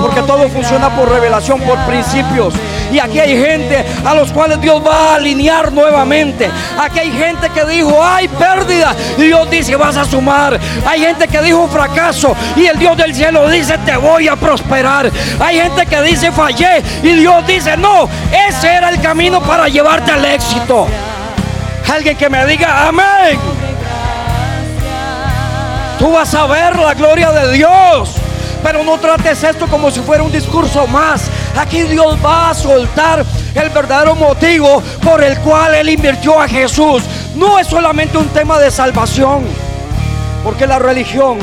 Porque 0.00 0.22
todo 0.22 0.48
funciona 0.48 0.88
por 0.96 1.10
revelación, 1.10 1.60
por 1.60 1.78
principios. 1.80 2.54
Y 2.92 2.98
aquí 2.98 3.18
hay 3.18 3.36
gente 3.36 3.84
a 4.04 4.14
los 4.14 4.32
cuales 4.32 4.60
Dios 4.60 4.82
va 4.86 5.12
a 5.12 5.14
alinear 5.16 5.72
nuevamente. 5.72 6.50
Aquí 6.78 6.98
hay 6.98 7.12
gente 7.12 7.48
que 7.50 7.64
dijo, 7.64 8.04
hay 8.04 8.28
pérdida. 8.28 8.94
Y 9.16 9.22
Dios 9.22 9.50
dice, 9.50 9.76
vas 9.76 9.96
a 9.96 10.04
sumar. 10.04 10.58
Hay 10.86 11.00
gente 11.00 11.28
que 11.28 11.40
dijo 11.42 11.68
fracaso. 11.68 12.34
Y 12.56 12.66
el 12.66 12.78
Dios 12.78 12.96
del 12.96 13.14
cielo 13.14 13.48
dice, 13.48 13.78
te 13.78 13.96
voy 13.96 14.28
a 14.28 14.36
prosperar. 14.36 15.10
Hay 15.40 15.60
gente 15.60 15.86
que 15.86 16.02
dice, 16.02 16.32
fallé. 16.32 16.82
Y 17.02 17.12
Dios 17.12 17.46
dice, 17.46 17.76
no, 17.76 18.08
ese 18.48 18.68
era 18.74 18.90
el 18.90 19.00
camino 19.00 19.40
para 19.40 19.68
llevarte 19.68 20.12
al 20.12 20.24
éxito. 20.24 20.86
Alguien 21.92 22.16
que 22.16 22.28
me 22.28 22.46
diga, 22.46 22.88
amén. 22.88 23.38
Tú 25.98 26.10
vas 26.12 26.34
a 26.34 26.46
ver 26.46 26.76
la 26.76 26.94
gloria 26.94 27.30
de 27.30 27.52
Dios. 27.52 28.19
Pero 28.62 28.84
no 28.84 28.98
trates 28.98 29.42
esto 29.42 29.66
como 29.66 29.90
si 29.90 30.00
fuera 30.00 30.22
un 30.22 30.32
discurso 30.32 30.86
más. 30.86 31.30
Aquí 31.56 31.82
Dios 31.82 32.16
va 32.24 32.50
a 32.50 32.54
soltar 32.54 33.24
el 33.54 33.70
verdadero 33.70 34.14
motivo 34.14 34.82
por 35.02 35.22
el 35.22 35.38
cual 35.40 35.74
Él 35.74 35.88
invirtió 35.88 36.40
a 36.40 36.46
Jesús. 36.46 37.02
No 37.36 37.58
es 37.58 37.66
solamente 37.66 38.18
un 38.18 38.28
tema 38.28 38.58
de 38.58 38.70
salvación. 38.70 39.44
Porque 40.44 40.66
la 40.66 40.78
religión 40.78 41.38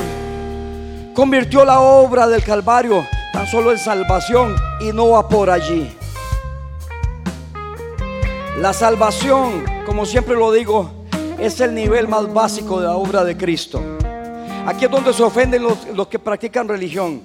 convirtió 1.14 1.66
la 1.66 1.80
obra 1.80 2.28
del 2.28 2.44
Calvario 2.44 3.06
tan 3.34 3.48
solo 3.48 3.72
en 3.72 3.78
salvación 3.78 4.56
y 4.80 4.92
no 4.94 5.10
va 5.10 5.28
por 5.28 5.50
allí. 5.50 5.96
La 8.60 8.74
salvación, 8.74 9.64
como 9.86 10.06
siempre 10.06 10.36
lo 10.36 10.52
digo, 10.52 10.90
es 11.38 11.60
el 11.62 11.76
nivel 11.76 12.08
más 12.08 12.34
básico 12.34 12.80
de 12.80 12.88
la 12.88 12.96
obra 12.96 13.24
de 13.24 13.38
Cristo. 13.38 13.97
Aquí 14.68 14.84
es 14.84 14.92
donde 14.92 15.14
se 15.14 15.24
ofenden 15.24 15.64
los, 15.64 15.88
los 15.96 16.08
que 16.08 16.20
practican 16.20 16.68
religión. 16.68 17.22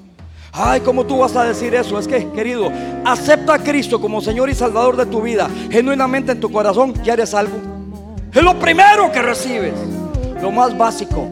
Ay, 0.52 0.80
¿cómo 0.80 1.04
tú 1.04 1.18
vas 1.18 1.34
a 1.34 1.42
decir 1.42 1.74
eso? 1.74 1.98
Es 1.98 2.06
que, 2.06 2.30
querido, 2.30 2.70
acepta 3.04 3.54
a 3.54 3.58
Cristo 3.58 4.00
como 4.00 4.20
Señor 4.20 4.48
y 4.48 4.54
Salvador 4.54 4.96
de 4.96 5.06
tu 5.06 5.20
vida, 5.20 5.50
genuinamente 5.68 6.30
en 6.30 6.38
tu 6.38 6.52
corazón, 6.52 6.94
ya 7.02 7.14
eres 7.14 7.30
salvo. 7.30 7.58
Es 8.32 8.42
lo 8.44 8.56
primero 8.60 9.10
que 9.10 9.20
recibes, 9.20 9.74
lo 10.40 10.52
más 10.52 10.78
básico. 10.78 11.30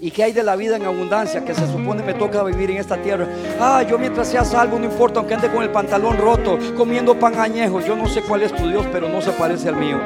¿Y 0.00 0.12
qué 0.12 0.22
hay 0.22 0.32
de 0.32 0.44
la 0.44 0.54
vida 0.54 0.76
en 0.76 0.84
abundancia 0.84 1.44
que 1.44 1.54
se 1.54 1.66
supone 1.66 2.04
me 2.04 2.14
toca 2.14 2.44
vivir 2.44 2.70
en 2.70 2.76
esta 2.76 2.96
tierra? 2.98 3.26
Ah, 3.58 3.82
yo 3.82 3.98
mientras 3.98 4.28
sea 4.28 4.44
salvo, 4.44 4.78
no 4.78 4.84
importa, 4.84 5.18
aunque 5.18 5.34
ande 5.34 5.50
con 5.50 5.64
el 5.64 5.70
pantalón 5.70 6.16
roto, 6.18 6.60
comiendo 6.76 7.18
pan 7.18 7.40
añejo. 7.40 7.80
Yo 7.80 7.96
no 7.96 8.06
sé 8.06 8.22
cuál 8.22 8.42
es 8.42 8.54
tu 8.54 8.68
Dios, 8.68 8.86
pero 8.92 9.08
no 9.08 9.20
se 9.20 9.32
parece 9.32 9.70
al 9.70 9.76
mío. 9.76 9.98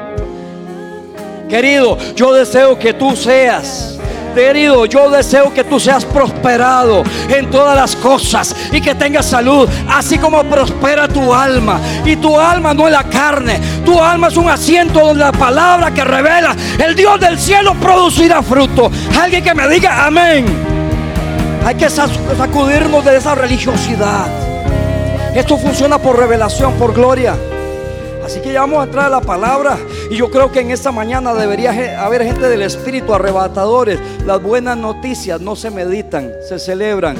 Querido, 1.49 1.97
yo 2.15 2.33
deseo 2.33 2.77
que 2.77 2.93
tú 2.93 3.15
seas. 3.15 3.95
Querido, 4.35 4.85
yo 4.85 5.09
deseo 5.09 5.51
que 5.51 5.63
tú 5.63 5.79
seas 5.79 6.05
prosperado 6.05 7.03
en 7.27 7.49
todas 7.49 7.75
las 7.75 7.95
cosas 7.95 8.55
y 8.71 8.79
que 8.79 8.93
tengas 8.93 9.25
salud, 9.25 9.67
así 9.89 10.17
como 10.19 10.43
prospera 10.43 11.07
tu 11.07 11.33
alma. 11.33 11.81
Y 12.05 12.15
tu 12.15 12.39
alma 12.39 12.73
no 12.75 12.85
es 12.87 12.93
la 12.93 13.03
carne, 13.03 13.59
tu 13.83 14.01
alma 14.01 14.27
es 14.27 14.37
un 14.37 14.47
asiento 14.47 14.99
donde 14.99 15.23
la 15.25 15.31
palabra 15.31 15.91
que 15.91 16.03
revela 16.03 16.55
el 16.77 16.95
Dios 16.95 17.19
del 17.19 17.39
cielo 17.39 17.73
producirá 17.81 18.41
fruto. 18.43 18.91
Alguien 19.19 19.43
que 19.43 19.55
me 19.55 19.67
diga 19.67 20.05
amén. 20.05 20.45
Hay 21.65 21.75
que 21.75 21.87
sac- 21.87 22.37
sacudirnos 22.37 23.03
de 23.03 23.17
esa 23.17 23.33
religiosidad. 23.35 24.27
Esto 25.35 25.57
funciona 25.57 25.97
por 25.97 26.17
revelación, 26.17 26.73
por 26.73 26.93
gloria. 26.93 27.35
Así 28.29 28.41
que 28.41 28.53
ya 28.53 28.61
vamos 28.61 28.81
a 28.81 28.83
entrar 28.83 29.07
a 29.07 29.09
la 29.09 29.21
palabra. 29.21 29.75
Y 30.11 30.17
yo 30.17 30.29
creo 30.29 30.51
que 30.51 30.59
en 30.59 30.69
esta 30.69 30.91
mañana 30.91 31.33
debería 31.33 31.71
haber 31.99 32.23
gente 32.23 32.47
del 32.47 32.61
Espíritu 32.61 33.15
arrebatadores. 33.15 33.99
Las 34.23 34.39
buenas 34.39 34.77
noticias 34.77 35.41
no 35.41 35.55
se 35.55 35.71
meditan, 35.71 36.31
se 36.47 36.59
celebran. 36.59 37.17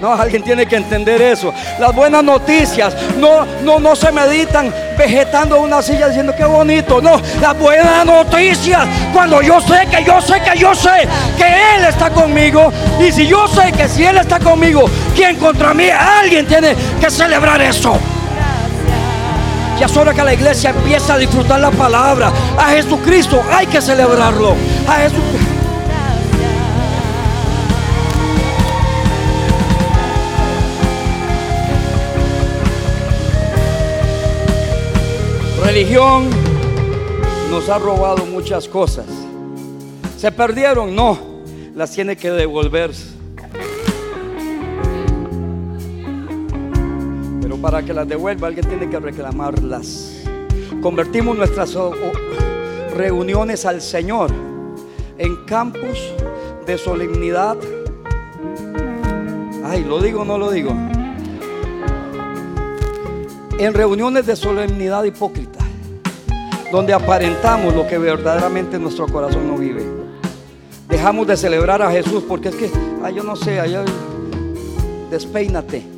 No, 0.00 0.12
alguien 0.12 0.44
tiene 0.44 0.64
que 0.66 0.76
entender 0.76 1.20
eso. 1.20 1.52
Las 1.80 1.92
buenas 1.92 2.22
noticias 2.22 2.94
no, 3.18 3.44
no, 3.64 3.80
no 3.80 3.96
se 3.96 4.12
meditan 4.12 4.72
vegetando 4.96 5.56
en 5.56 5.62
una 5.62 5.82
silla 5.82 6.06
diciendo 6.06 6.32
qué 6.36 6.44
bonito. 6.44 7.02
No, 7.02 7.20
las 7.40 7.58
buenas 7.58 8.06
noticias 8.06 8.86
cuando 9.12 9.42
yo 9.42 9.60
sé 9.60 9.88
que 9.90 10.04
yo 10.04 10.20
sé 10.20 10.40
que 10.40 10.56
yo 10.56 10.72
sé 10.72 11.08
que 11.36 11.46
Él 11.74 11.84
está 11.88 12.10
conmigo. 12.10 12.72
Y 13.00 13.10
si 13.10 13.26
yo 13.26 13.48
sé 13.48 13.72
que 13.72 13.88
si 13.88 14.04
Él 14.04 14.18
está 14.18 14.38
conmigo, 14.38 14.88
¿quién 15.16 15.34
contra 15.34 15.74
mí? 15.74 15.88
Alguien 15.90 16.46
tiene 16.46 16.76
que 17.00 17.10
celebrar 17.10 17.60
eso. 17.60 17.98
Ya 19.78 19.86
es 19.86 19.96
hora 19.96 20.12
que 20.12 20.24
la 20.24 20.34
iglesia 20.34 20.70
empiece 20.70 21.12
a 21.12 21.16
disfrutar 21.16 21.60
la 21.60 21.70
palabra. 21.70 22.32
A 22.58 22.70
Jesucristo 22.70 23.40
hay 23.52 23.66
que 23.66 23.80
celebrarlo. 23.80 24.56
A 24.88 24.94
Jesús. 24.94 25.22
Religión 35.64 36.28
nos 37.50 37.68
ha 37.68 37.78
robado 37.78 38.26
muchas 38.26 38.66
cosas. 38.66 39.06
¿Se 40.16 40.32
perdieron? 40.32 40.96
No. 40.96 41.16
Las 41.76 41.92
tiene 41.92 42.16
que 42.16 42.32
devolverse. 42.32 43.17
Para 47.60 47.82
que 47.82 47.92
las 47.92 48.08
devuelva 48.08 48.48
alguien 48.48 48.66
tiene 48.66 48.88
que 48.88 48.98
reclamarlas. 49.00 50.12
Convertimos 50.80 51.36
nuestras 51.36 51.74
o- 51.76 51.90
o- 51.90 52.94
reuniones 52.96 53.66
al 53.66 53.80
Señor 53.80 54.30
en 55.18 55.44
campos 55.44 56.14
de 56.66 56.78
solemnidad. 56.78 57.56
Ay, 59.64 59.84
lo 59.84 60.00
digo 60.00 60.22
o 60.22 60.24
no 60.24 60.38
lo 60.38 60.50
digo. 60.50 60.70
En 63.58 63.74
reuniones 63.74 64.24
de 64.26 64.36
solemnidad 64.36 65.02
hipócrita, 65.04 65.58
donde 66.70 66.92
aparentamos 66.92 67.74
lo 67.74 67.86
que 67.88 67.98
verdaderamente 67.98 68.76
en 68.76 68.82
nuestro 68.82 69.06
corazón 69.08 69.48
no 69.48 69.56
vive. 69.58 69.84
Dejamos 70.88 71.26
de 71.26 71.36
celebrar 71.36 71.82
a 71.82 71.90
Jesús 71.90 72.22
porque 72.26 72.48
es 72.50 72.54
que, 72.54 72.70
ay, 73.02 73.16
yo 73.16 73.24
no 73.24 73.34
sé, 73.34 73.60
despeínate 75.10 75.97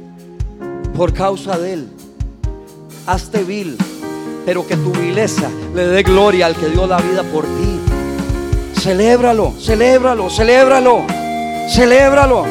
por 0.96 1.12
causa 1.12 1.59
de 1.59 1.74
Él. 1.74 1.88
Hazte 3.07 3.44
vil, 3.44 3.76
pero 4.44 4.66
que 4.66 4.76
tu 4.76 4.92
vileza 4.92 5.48
le 5.74 5.87
dé 5.87 6.03
gloria 6.03 6.46
al 6.46 6.57
que 6.57 6.68
dio 6.68 6.87
la 6.87 6.98
vida 6.98 7.22
por 7.22 7.44
ti. 7.44 7.81
Celébralo, 8.81 9.53
celébralo, 9.61 10.31
celébralo, 10.31 11.05
celébralo. 11.68 12.44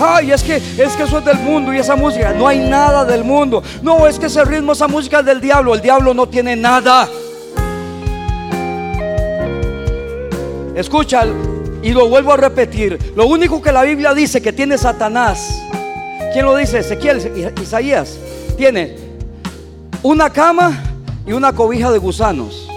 Ay, 0.00 0.32
es 0.32 0.42
que 0.42 0.56
es 0.56 0.92
que 0.96 1.02
eso 1.04 1.18
es 1.18 1.24
del 1.24 1.38
mundo 1.38 1.72
y 1.72 1.78
esa 1.78 1.96
música, 1.96 2.32
no 2.32 2.48
hay 2.48 2.58
nada 2.58 3.04
del 3.04 3.24
mundo. 3.24 3.62
No, 3.82 4.06
es 4.06 4.18
que 4.18 4.26
ese 4.26 4.44
ritmo, 4.44 4.72
esa 4.72 4.88
música 4.88 5.20
es 5.20 5.26
del 5.26 5.40
diablo. 5.40 5.74
El 5.74 5.80
diablo 5.80 6.14
no 6.14 6.28
tiene 6.28 6.56
nada. 6.56 7.08
Escucha, 10.74 11.24
y 11.82 11.90
lo 11.90 12.08
vuelvo 12.08 12.32
a 12.32 12.36
repetir. 12.36 12.98
Lo 13.14 13.26
único 13.26 13.60
que 13.60 13.72
la 13.72 13.82
Biblia 13.82 14.14
dice 14.14 14.40
que 14.40 14.52
tiene 14.52 14.78
Satanás. 14.78 15.62
¿Quién 16.32 16.46
lo 16.46 16.56
dice? 16.56 16.78
Ezequiel, 16.78 17.52
Isaías. 17.60 18.18
Tiene 18.56 18.96
una 20.02 20.30
cama 20.30 20.82
y 21.26 21.32
una 21.32 21.52
cobija 21.52 21.90
de 21.90 21.98
gusanos. 21.98 22.68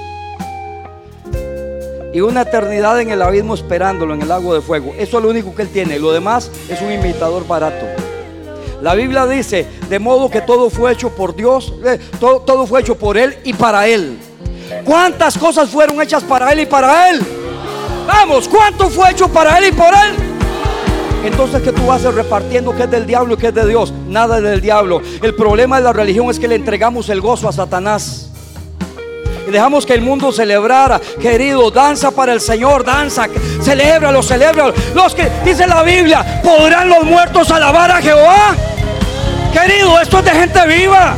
Y 2.13 2.21
una 2.21 2.41
eternidad 2.41 2.99
en 2.99 3.09
el 3.09 3.21
abismo 3.21 3.53
esperándolo 3.53 4.13
en 4.13 4.21
el 4.21 4.27
lago 4.27 4.53
de 4.53 4.61
fuego. 4.61 4.93
Eso 4.97 5.17
es 5.17 5.23
lo 5.23 5.29
único 5.29 5.55
que 5.55 5.63
él 5.63 5.69
tiene. 5.69 5.99
Lo 5.99 6.11
demás 6.11 6.51
es 6.69 6.81
un 6.81 6.91
imitador 6.91 7.47
barato. 7.47 7.85
La 8.81 8.93
Biblia 8.93 9.25
dice, 9.25 9.65
de 9.89 9.99
modo 9.99 10.29
que 10.29 10.41
todo 10.41 10.69
fue 10.69 10.91
hecho 10.91 11.09
por 11.09 11.35
Dios, 11.35 11.73
eh, 11.85 11.99
todo, 12.19 12.41
todo 12.41 12.67
fue 12.67 12.81
hecho 12.81 12.95
por 12.95 13.17
Él 13.17 13.37
y 13.43 13.53
para 13.53 13.87
Él. 13.87 14.19
¿Cuántas 14.83 15.37
cosas 15.37 15.69
fueron 15.69 16.01
hechas 16.01 16.23
para 16.23 16.51
Él 16.51 16.59
y 16.59 16.65
para 16.65 17.09
Él? 17.09 17.21
Vamos, 18.05 18.47
¿cuánto 18.47 18.89
fue 18.89 19.11
hecho 19.11 19.27
para 19.29 19.57
Él 19.57 19.69
y 19.69 19.71
por 19.71 19.93
Él? 19.93 20.34
Entonces 21.25 21.61
que 21.61 21.71
tú 21.71 21.87
vas 21.87 22.03
repartiendo 22.03 22.75
que 22.75 22.83
es 22.83 22.91
del 22.91 23.05
diablo 23.07 23.33
y 23.33 23.37
que 23.37 23.47
es 23.47 23.53
de 23.53 23.67
Dios. 23.67 23.91
Nada 24.07 24.39
del 24.39 24.61
diablo. 24.61 25.01
El 25.21 25.33
problema 25.33 25.77
de 25.77 25.83
la 25.83 25.93
religión 25.93 26.29
es 26.29 26.39
que 26.39 26.47
le 26.47 26.55
entregamos 26.55 27.09
el 27.09 27.19
gozo 27.19 27.49
a 27.49 27.51
Satanás. 27.51 28.29
Y 29.47 29.51
dejamos 29.51 29.85
que 29.85 29.93
el 29.93 30.01
mundo 30.01 30.31
celebrara, 30.31 30.99
querido, 31.21 31.69
danza 31.71 32.11
para 32.11 32.33
el 32.33 32.41
Señor, 32.41 32.83
danza, 32.83 33.27
celébralo, 33.61 34.23
celébralo. 34.23 34.73
Los 34.93 35.13
que 35.13 35.29
dice 35.43 35.67
la 35.67 35.83
Biblia, 35.83 36.41
podrán 36.43 36.89
los 36.89 37.03
muertos 37.03 37.51
alabar 37.51 37.91
a 37.91 38.01
Jehová. 38.01 38.55
Querido, 39.53 39.99
esto 39.99 40.19
es 40.19 40.25
de 40.25 40.31
gente 40.31 40.67
viva. 40.67 41.15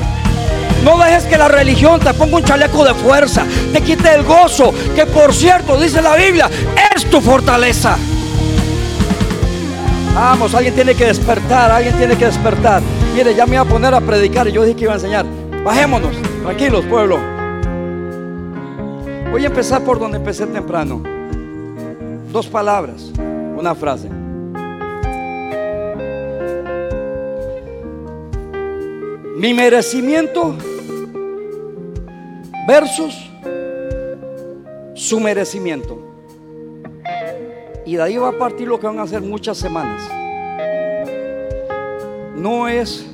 No 0.83 0.97
dejes 0.97 1.23
que 1.23 1.37
la 1.37 1.47
religión 1.47 1.99
te 1.99 2.13
ponga 2.13 2.37
un 2.37 2.43
chaleco 2.43 2.85
de 2.85 2.93
fuerza, 2.93 3.45
te 3.73 3.81
quite 3.81 4.13
el 4.13 4.23
gozo, 4.23 4.73
que 4.95 5.05
por 5.05 5.33
cierto, 5.33 5.77
dice 5.77 6.01
la 6.01 6.15
Biblia, 6.15 6.49
es 6.95 7.09
tu 7.09 7.19
fortaleza. 7.19 7.97
Vamos, 10.19 10.55
alguien 10.55 10.73
tiene 10.73 10.95
que 10.95 11.05
despertar, 11.05 11.69
alguien 11.69 11.95
tiene 11.95 12.17
que 12.17 12.25
despertar. 12.25 12.81
Mire, 13.15 13.35
ya 13.35 13.45
me 13.45 13.53
iba 13.53 13.61
a 13.61 13.65
poner 13.65 13.93
a 13.93 14.01
predicar 14.01 14.47
y 14.47 14.51
yo 14.51 14.63
dije 14.63 14.75
que 14.75 14.83
iba 14.85 14.93
a 14.93 14.95
enseñar. 14.95 15.27
Bajémonos, 15.63 16.15
tranquilos, 16.41 16.83
pueblo. 16.85 17.19
Voy 19.29 19.43
a 19.43 19.45
empezar 19.45 19.83
por 19.83 19.99
donde 19.99 20.17
empecé 20.17 20.47
temprano. 20.47 21.03
Dos 22.31 22.47
palabras, 22.47 23.11
una 23.55 23.75
frase. 23.75 24.09
Mi 29.35 29.53
merecimiento 29.53 30.55
versus 32.67 33.29
su 34.95 35.19
merecimiento. 35.19 35.96
Y 37.87 37.95
de 37.95 38.03
ahí 38.03 38.17
va 38.17 38.27
a 38.27 38.37
partir 38.37 38.67
lo 38.67 38.81
que 38.81 38.85
van 38.85 38.99
a 38.99 39.03
hacer 39.03 39.21
muchas 39.21 39.57
semanas. 39.57 40.01
No 42.35 42.67
es 42.67 43.07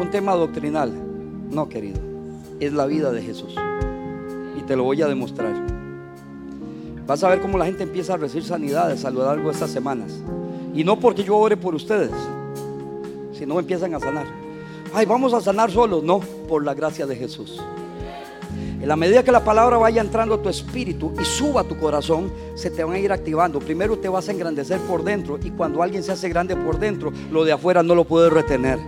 un 0.00 0.08
tema 0.12 0.36
doctrinal, 0.36 0.92
no 1.50 1.68
querido. 1.68 1.98
Es 2.60 2.72
la 2.72 2.86
vida 2.86 3.10
de 3.10 3.20
Jesús. 3.20 3.56
Y 4.56 4.62
te 4.62 4.76
lo 4.76 4.84
voy 4.84 5.02
a 5.02 5.08
demostrar. 5.08 5.52
Vas 7.08 7.24
a 7.24 7.28
ver 7.28 7.40
cómo 7.40 7.58
la 7.58 7.64
gente 7.64 7.82
empieza 7.82 8.14
a 8.14 8.16
recibir 8.16 8.44
sanidades 8.44 9.04
a 9.04 9.10
lo 9.10 9.24
largo 9.24 9.48
de 9.48 9.54
estas 9.54 9.70
semanas. 9.70 10.22
Y 10.72 10.84
no 10.84 11.00
porque 11.00 11.24
yo 11.24 11.36
ore 11.36 11.56
por 11.56 11.74
ustedes, 11.74 12.12
sino 13.32 13.58
empiezan 13.58 13.96
a 13.96 13.98
sanar. 13.98 14.26
Ay, 14.94 15.06
vamos 15.06 15.34
a 15.34 15.40
sanar 15.40 15.72
solos. 15.72 16.04
No, 16.04 16.20
por 16.48 16.64
la 16.64 16.74
gracia 16.74 17.04
de 17.04 17.16
Jesús. 17.16 17.60
En 18.84 18.88
la 18.88 18.96
medida 18.96 19.22
que 19.22 19.32
la 19.32 19.42
palabra 19.42 19.78
vaya 19.78 20.02
entrando 20.02 20.34
a 20.34 20.42
tu 20.42 20.50
espíritu 20.50 21.10
y 21.18 21.24
suba 21.24 21.62
a 21.62 21.64
tu 21.64 21.74
corazón, 21.78 22.30
se 22.54 22.68
te 22.68 22.84
van 22.84 22.96
a 22.96 22.98
ir 22.98 23.12
activando. 23.12 23.58
Primero 23.58 23.96
te 23.96 24.10
vas 24.10 24.28
a 24.28 24.32
engrandecer 24.32 24.78
por 24.80 25.02
dentro 25.02 25.38
y 25.42 25.52
cuando 25.52 25.82
alguien 25.82 26.02
se 26.02 26.12
hace 26.12 26.28
grande 26.28 26.54
por 26.54 26.78
dentro, 26.78 27.10
lo 27.32 27.46
de 27.46 27.52
afuera 27.52 27.82
no 27.82 27.94
lo 27.94 28.04
puede 28.04 28.28
retener. 28.28 28.78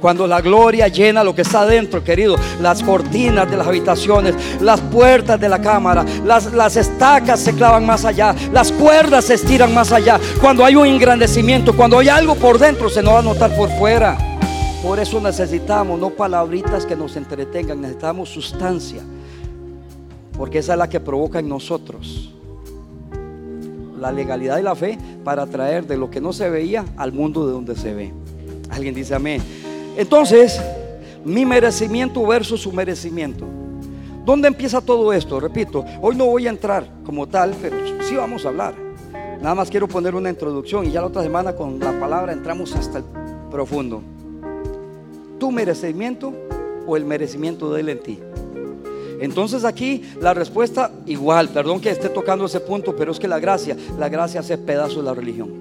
Cuando 0.00 0.26
la 0.26 0.40
gloria 0.40 0.88
llena 0.88 1.22
lo 1.22 1.34
que 1.34 1.42
está 1.42 1.60
adentro, 1.60 2.02
querido, 2.02 2.36
las 2.62 2.82
cortinas 2.82 3.50
de 3.50 3.58
las 3.58 3.66
habitaciones, 3.66 4.34
las 4.62 4.80
puertas 4.80 5.38
de 5.38 5.50
la 5.50 5.60
cámara, 5.60 6.06
las, 6.24 6.50
las 6.54 6.78
estacas 6.78 7.38
se 7.38 7.52
clavan 7.52 7.84
más 7.84 8.06
allá, 8.06 8.34
las 8.50 8.72
cuerdas 8.72 9.26
se 9.26 9.34
estiran 9.34 9.74
más 9.74 9.92
allá. 9.92 10.18
Cuando 10.40 10.64
hay 10.64 10.74
un 10.74 10.86
engrandecimiento, 10.86 11.76
cuando 11.76 11.98
hay 11.98 12.08
algo 12.08 12.34
por 12.34 12.58
dentro, 12.58 12.88
se 12.88 13.02
nos 13.02 13.12
va 13.12 13.18
a 13.18 13.22
notar 13.22 13.54
por 13.54 13.68
fuera. 13.78 14.16
Por 14.82 14.98
eso 15.00 15.20
necesitamos 15.20 16.00
no 16.00 16.08
palabritas 16.08 16.86
que 16.86 16.96
nos 16.96 17.14
entretengan, 17.16 17.82
necesitamos 17.82 18.30
sustancia. 18.30 19.02
Porque 20.36 20.58
esa 20.58 20.72
es 20.72 20.78
la 20.78 20.88
que 20.88 21.00
provoca 21.00 21.38
en 21.38 21.48
nosotros 21.48 22.30
la 24.00 24.12
legalidad 24.12 24.58
y 24.58 24.62
la 24.62 24.74
fe 24.74 24.98
para 25.24 25.46
traer 25.46 25.86
de 25.86 25.96
lo 25.96 26.10
que 26.10 26.20
no 26.20 26.32
se 26.32 26.50
veía 26.50 26.84
al 26.96 27.12
mundo 27.12 27.46
de 27.46 27.52
donde 27.52 27.76
se 27.76 27.94
ve. 27.94 28.12
Alguien 28.68 28.94
dice 28.94 29.14
amén. 29.14 29.40
Entonces, 29.96 30.60
mi 31.24 31.46
merecimiento 31.46 32.26
versus 32.26 32.60
su 32.60 32.72
merecimiento. 32.72 33.46
¿Dónde 34.24 34.48
empieza 34.48 34.80
todo 34.80 35.12
esto? 35.12 35.38
Repito, 35.38 35.84
hoy 36.00 36.16
no 36.16 36.26
voy 36.26 36.46
a 36.46 36.50
entrar 36.50 36.86
como 37.04 37.26
tal, 37.26 37.54
pero 37.60 37.76
sí 38.02 38.16
vamos 38.16 38.44
a 38.44 38.48
hablar. 38.48 38.74
Nada 39.40 39.54
más 39.54 39.70
quiero 39.70 39.86
poner 39.86 40.14
una 40.14 40.30
introducción 40.30 40.86
y 40.86 40.90
ya 40.90 41.00
la 41.00 41.08
otra 41.08 41.22
semana 41.22 41.54
con 41.54 41.78
la 41.78 41.98
palabra 42.00 42.32
entramos 42.32 42.74
hasta 42.74 42.98
el 42.98 43.04
profundo. 43.50 44.02
¿Tu 45.38 45.50
merecimiento 45.50 46.32
o 46.86 46.96
el 46.96 47.04
merecimiento 47.04 47.72
de 47.72 47.80
Él 47.80 47.88
en 47.90 48.02
ti? 48.02 48.18
Entonces 49.20 49.64
aquí 49.64 50.02
la 50.20 50.34
respuesta 50.34 50.90
igual, 51.06 51.48
perdón 51.48 51.80
que 51.80 51.90
esté 51.90 52.08
tocando 52.08 52.46
ese 52.46 52.60
punto, 52.60 52.94
pero 52.96 53.12
es 53.12 53.18
que 53.18 53.28
la 53.28 53.38
gracia, 53.38 53.76
la 53.98 54.08
gracia 54.08 54.40
hace 54.40 54.58
pedazo 54.58 54.98
de 54.98 55.02
la 55.04 55.14
religión. 55.14 55.52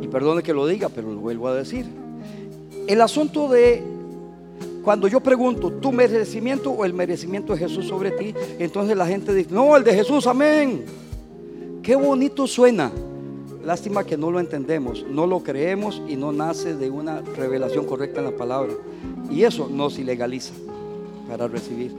Y 0.00 0.08
perdone 0.08 0.42
que 0.42 0.52
lo 0.52 0.66
diga, 0.66 0.88
pero 0.88 1.12
lo 1.12 1.20
vuelvo 1.20 1.48
a 1.48 1.54
decir. 1.54 1.86
El 2.86 3.00
asunto 3.00 3.48
de 3.48 3.82
cuando 4.84 5.08
yo 5.08 5.20
pregunto, 5.20 5.72
¿tu 5.72 5.90
merecimiento 5.90 6.70
o 6.70 6.84
el 6.84 6.94
merecimiento 6.94 7.52
de 7.52 7.58
Jesús 7.58 7.88
sobre 7.88 8.12
ti? 8.12 8.32
Entonces 8.58 8.96
la 8.96 9.06
gente 9.06 9.34
dice, 9.34 9.50
no, 9.52 9.76
el 9.76 9.82
de 9.82 9.92
Jesús, 9.92 10.26
amén. 10.28 10.84
Qué 11.82 11.96
bonito 11.96 12.46
suena. 12.46 12.92
Lástima 13.64 14.04
que 14.04 14.16
no 14.16 14.30
lo 14.30 14.38
entendemos, 14.38 15.04
no 15.10 15.26
lo 15.26 15.42
creemos 15.42 16.00
y 16.06 16.14
no 16.14 16.30
nace 16.30 16.76
de 16.76 16.88
una 16.88 17.20
revelación 17.20 17.84
correcta 17.84 18.20
en 18.20 18.26
la 18.26 18.36
palabra. 18.36 18.74
Y 19.28 19.42
eso 19.42 19.68
nos 19.68 19.98
ilegaliza 19.98 20.52
para 21.28 21.48
recibir. 21.48 21.92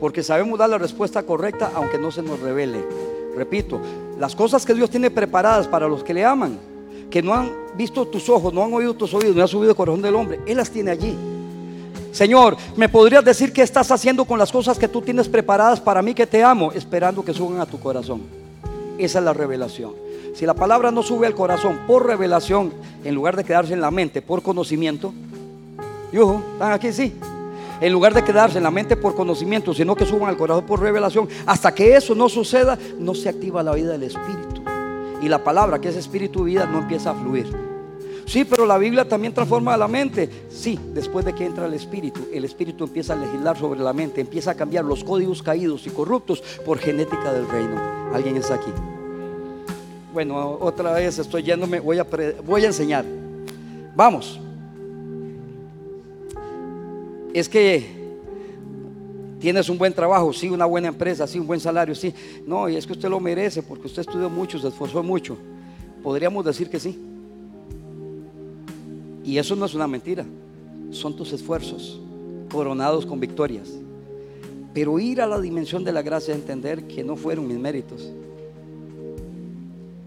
Porque 0.00 0.22
sabemos 0.22 0.58
dar 0.58 0.68
la 0.68 0.78
respuesta 0.78 1.22
correcta 1.22 1.72
aunque 1.74 1.98
no 1.98 2.10
se 2.10 2.22
nos 2.22 2.40
revele. 2.40 2.84
Repito, 3.36 3.80
las 4.18 4.34
cosas 4.34 4.64
que 4.64 4.74
Dios 4.74 4.90
tiene 4.90 5.10
preparadas 5.10 5.68
para 5.68 5.88
los 5.88 6.02
que 6.02 6.14
le 6.14 6.24
aman, 6.24 6.58
que 7.10 7.22
no 7.22 7.34
han 7.34 7.50
visto 7.76 8.06
tus 8.06 8.28
ojos, 8.28 8.52
no 8.52 8.64
han 8.64 8.72
oído 8.72 8.94
tus 8.94 9.12
oídos, 9.14 9.36
no 9.36 9.44
ha 9.44 9.48
subido 9.48 9.70
el 9.70 9.76
corazón 9.76 10.02
del 10.02 10.14
hombre, 10.14 10.40
Él 10.46 10.56
las 10.56 10.70
tiene 10.70 10.90
allí. 10.90 11.16
Señor, 12.12 12.56
¿me 12.76 12.88
podrías 12.88 13.22
decir 13.22 13.52
qué 13.52 13.60
estás 13.60 13.90
haciendo 13.90 14.24
con 14.24 14.38
las 14.38 14.50
cosas 14.50 14.78
que 14.78 14.88
tú 14.88 15.02
tienes 15.02 15.28
preparadas 15.28 15.80
para 15.80 16.00
mí 16.00 16.14
que 16.14 16.26
te 16.26 16.42
amo, 16.42 16.72
esperando 16.72 17.22
que 17.22 17.34
suban 17.34 17.60
a 17.60 17.66
tu 17.66 17.78
corazón? 17.78 18.22
Esa 18.96 19.18
es 19.18 19.24
la 19.24 19.34
revelación. 19.34 19.92
Si 20.34 20.46
la 20.46 20.54
palabra 20.54 20.90
no 20.90 21.02
sube 21.02 21.26
al 21.26 21.34
corazón 21.34 21.80
por 21.86 22.06
revelación, 22.06 22.72
en 23.04 23.14
lugar 23.14 23.36
de 23.36 23.44
quedarse 23.44 23.74
en 23.74 23.82
la 23.82 23.90
mente 23.90 24.22
por 24.22 24.42
conocimiento, 24.42 25.12
¿están 26.10 26.72
aquí? 26.72 26.92
Sí. 26.92 27.14
En 27.80 27.92
lugar 27.92 28.14
de 28.14 28.24
quedarse 28.24 28.58
en 28.58 28.64
la 28.64 28.70
mente 28.70 28.96
por 28.96 29.14
conocimiento, 29.14 29.74
sino 29.74 29.94
que 29.94 30.06
suban 30.06 30.30
al 30.30 30.36
corazón 30.36 30.64
por 30.64 30.80
revelación, 30.80 31.28
hasta 31.46 31.74
que 31.74 31.96
eso 31.96 32.14
no 32.14 32.28
suceda, 32.28 32.78
no 32.98 33.14
se 33.14 33.28
activa 33.28 33.62
la 33.62 33.74
vida 33.74 33.92
del 33.92 34.04
Espíritu. 34.04 34.62
Y 35.22 35.28
la 35.28 35.42
palabra, 35.42 35.80
que 35.80 35.88
es 35.88 35.96
Espíritu 35.96 36.44
vida, 36.44 36.66
no 36.66 36.78
empieza 36.78 37.10
a 37.10 37.14
fluir. 37.14 37.46
Sí, 38.26 38.44
pero 38.44 38.66
la 38.66 38.76
Biblia 38.76 39.08
también 39.08 39.32
transforma 39.32 39.76
la 39.76 39.86
mente. 39.86 40.28
Sí, 40.50 40.78
después 40.92 41.24
de 41.24 41.32
que 41.32 41.46
entra 41.46 41.66
el 41.66 41.74
Espíritu, 41.74 42.26
el 42.32 42.44
Espíritu 42.44 42.84
empieza 42.84 43.12
a 43.12 43.16
legislar 43.16 43.56
sobre 43.56 43.80
la 43.80 43.92
mente, 43.92 44.20
empieza 44.20 44.50
a 44.50 44.54
cambiar 44.54 44.84
los 44.84 45.04
códigos 45.04 45.42
caídos 45.42 45.86
y 45.86 45.90
corruptos 45.90 46.42
por 46.64 46.78
genética 46.78 47.32
del 47.32 47.48
reino. 47.48 47.80
¿Alguien 48.12 48.36
está 48.36 48.54
aquí? 48.54 48.72
Bueno, 50.12 50.58
otra 50.60 50.92
vez 50.92 51.18
estoy 51.18 51.44
yéndome, 51.44 51.78
voy 51.78 51.98
a, 51.98 52.06
voy 52.44 52.64
a 52.64 52.66
enseñar. 52.66 53.04
Vamos. 53.94 54.40
Es 57.36 57.50
que 57.50 57.84
tienes 59.38 59.68
un 59.68 59.76
buen 59.76 59.92
trabajo, 59.92 60.32
sí, 60.32 60.48
una 60.48 60.64
buena 60.64 60.88
empresa, 60.88 61.26
sí, 61.26 61.38
un 61.38 61.46
buen 61.46 61.60
salario, 61.60 61.94
sí. 61.94 62.14
No, 62.46 62.66
y 62.66 62.76
es 62.76 62.86
que 62.86 62.94
usted 62.94 63.10
lo 63.10 63.20
merece 63.20 63.62
porque 63.62 63.88
usted 63.88 64.00
estudió 64.00 64.30
mucho, 64.30 64.58
se 64.58 64.68
esforzó 64.68 65.02
mucho. 65.02 65.36
Podríamos 66.02 66.46
decir 66.46 66.70
que 66.70 66.80
sí. 66.80 66.98
Y 69.22 69.36
eso 69.36 69.54
no 69.54 69.66
es 69.66 69.74
una 69.74 69.86
mentira, 69.86 70.24
son 70.90 71.14
tus 71.14 71.30
esfuerzos 71.34 72.00
coronados 72.50 73.04
con 73.04 73.20
victorias. 73.20 73.68
Pero 74.72 74.98
ir 74.98 75.20
a 75.20 75.26
la 75.26 75.38
dimensión 75.38 75.84
de 75.84 75.92
la 75.92 76.00
gracia, 76.00 76.34
entender 76.34 76.86
que 76.86 77.04
no 77.04 77.16
fueron 77.16 77.48
mis 77.48 77.58
méritos, 77.58 78.10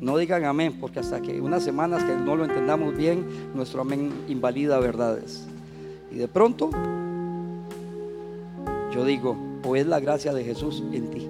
no 0.02 0.18
digan 0.18 0.46
amén, 0.46 0.80
porque 0.82 0.98
hasta 0.98 1.22
que 1.22 1.39
unas 1.39 1.63
semanas 1.63 2.04
que 2.04 2.15
no 2.15 2.36
lo 2.36 2.46
entendamos 2.46 2.98
bien, 2.98 3.24
nuestro 3.54 3.82
amén 3.82 4.12
invalida 4.28 4.80
verdades. 4.80 5.46
Y 6.12 6.15
de 6.15 6.28
pronto, 6.28 6.72
yo 8.93 9.06
digo, 9.06 9.36
o 9.63 9.75
es 9.75 9.86
la 9.86 9.99
gracia 9.99 10.34
de 10.34 10.43
Jesús 10.43 10.84
en 10.91 11.10
ti 11.10 11.28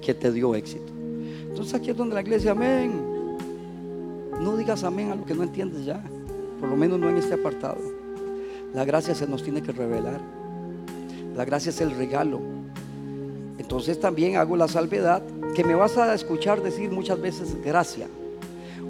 que 0.00 0.14
te 0.14 0.30
dio 0.32 0.54
éxito. 0.54 0.92
Entonces 1.48 1.74
aquí 1.74 1.90
es 1.90 1.96
donde 1.96 2.14
la 2.14 2.20
iglesia, 2.20 2.52
amén. 2.52 2.92
No 4.40 4.56
digas 4.56 4.84
amén 4.84 5.10
a 5.10 5.14
lo 5.14 5.24
que 5.24 5.34
no 5.34 5.42
entiendes 5.42 5.84
ya, 5.84 6.00
por 6.60 6.68
lo 6.68 6.76
menos 6.76 6.98
no 6.98 7.08
en 7.08 7.16
este 7.16 7.34
apartado. 7.34 7.78
La 8.74 8.84
gracia 8.84 9.14
se 9.14 9.26
nos 9.26 9.42
tiene 9.42 9.62
que 9.62 9.72
revelar. 9.72 10.20
La 11.34 11.44
gracia 11.44 11.70
es 11.70 11.80
el 11.80 11.90
regalo. 11.92 12.40
Entonces 13.58 13.98
también 13.98 14.36
hago 14.36 14.56
la 14.56 14.68
salvedad 14.68 15.22
que 15.54 15.64
me 15.64 15.74
vas 15.74 15.96
a 15.96 16.14
escuchar 16.14 16.62
decir 16.62 16.90
muchas 16.90 17.20
veces 17.20 17.56
gracia. 17.64 18.06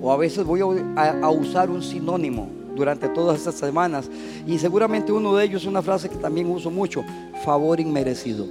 O 0.02 0.12
a 0.12 0.16
veces 0.16 0.44
voy 0.44 0.60
a, 0.60 1.30
usar 1.30 1.70
un 1.70 1.82
sinónimo 1.82 2.48
durante 2.76 3.08
todas 3.08 3.38
estas 3.38 3.56
semanas. 3.56 4.08
Y 4.46 4.58
seguramente 4.58 5.10
uno 5.10 5.34
de 5.34 5.44
ellos 5.44 5.62
es 5.62 5.68
una 5.68 5.82
frase 5.82 6.08
que 6.08 6.16
también 6.16 6.48
uso 6.48 6.70
mucho, 6.70 7.02
favor 7.44 7.80
inmerecido. 7.80 8.46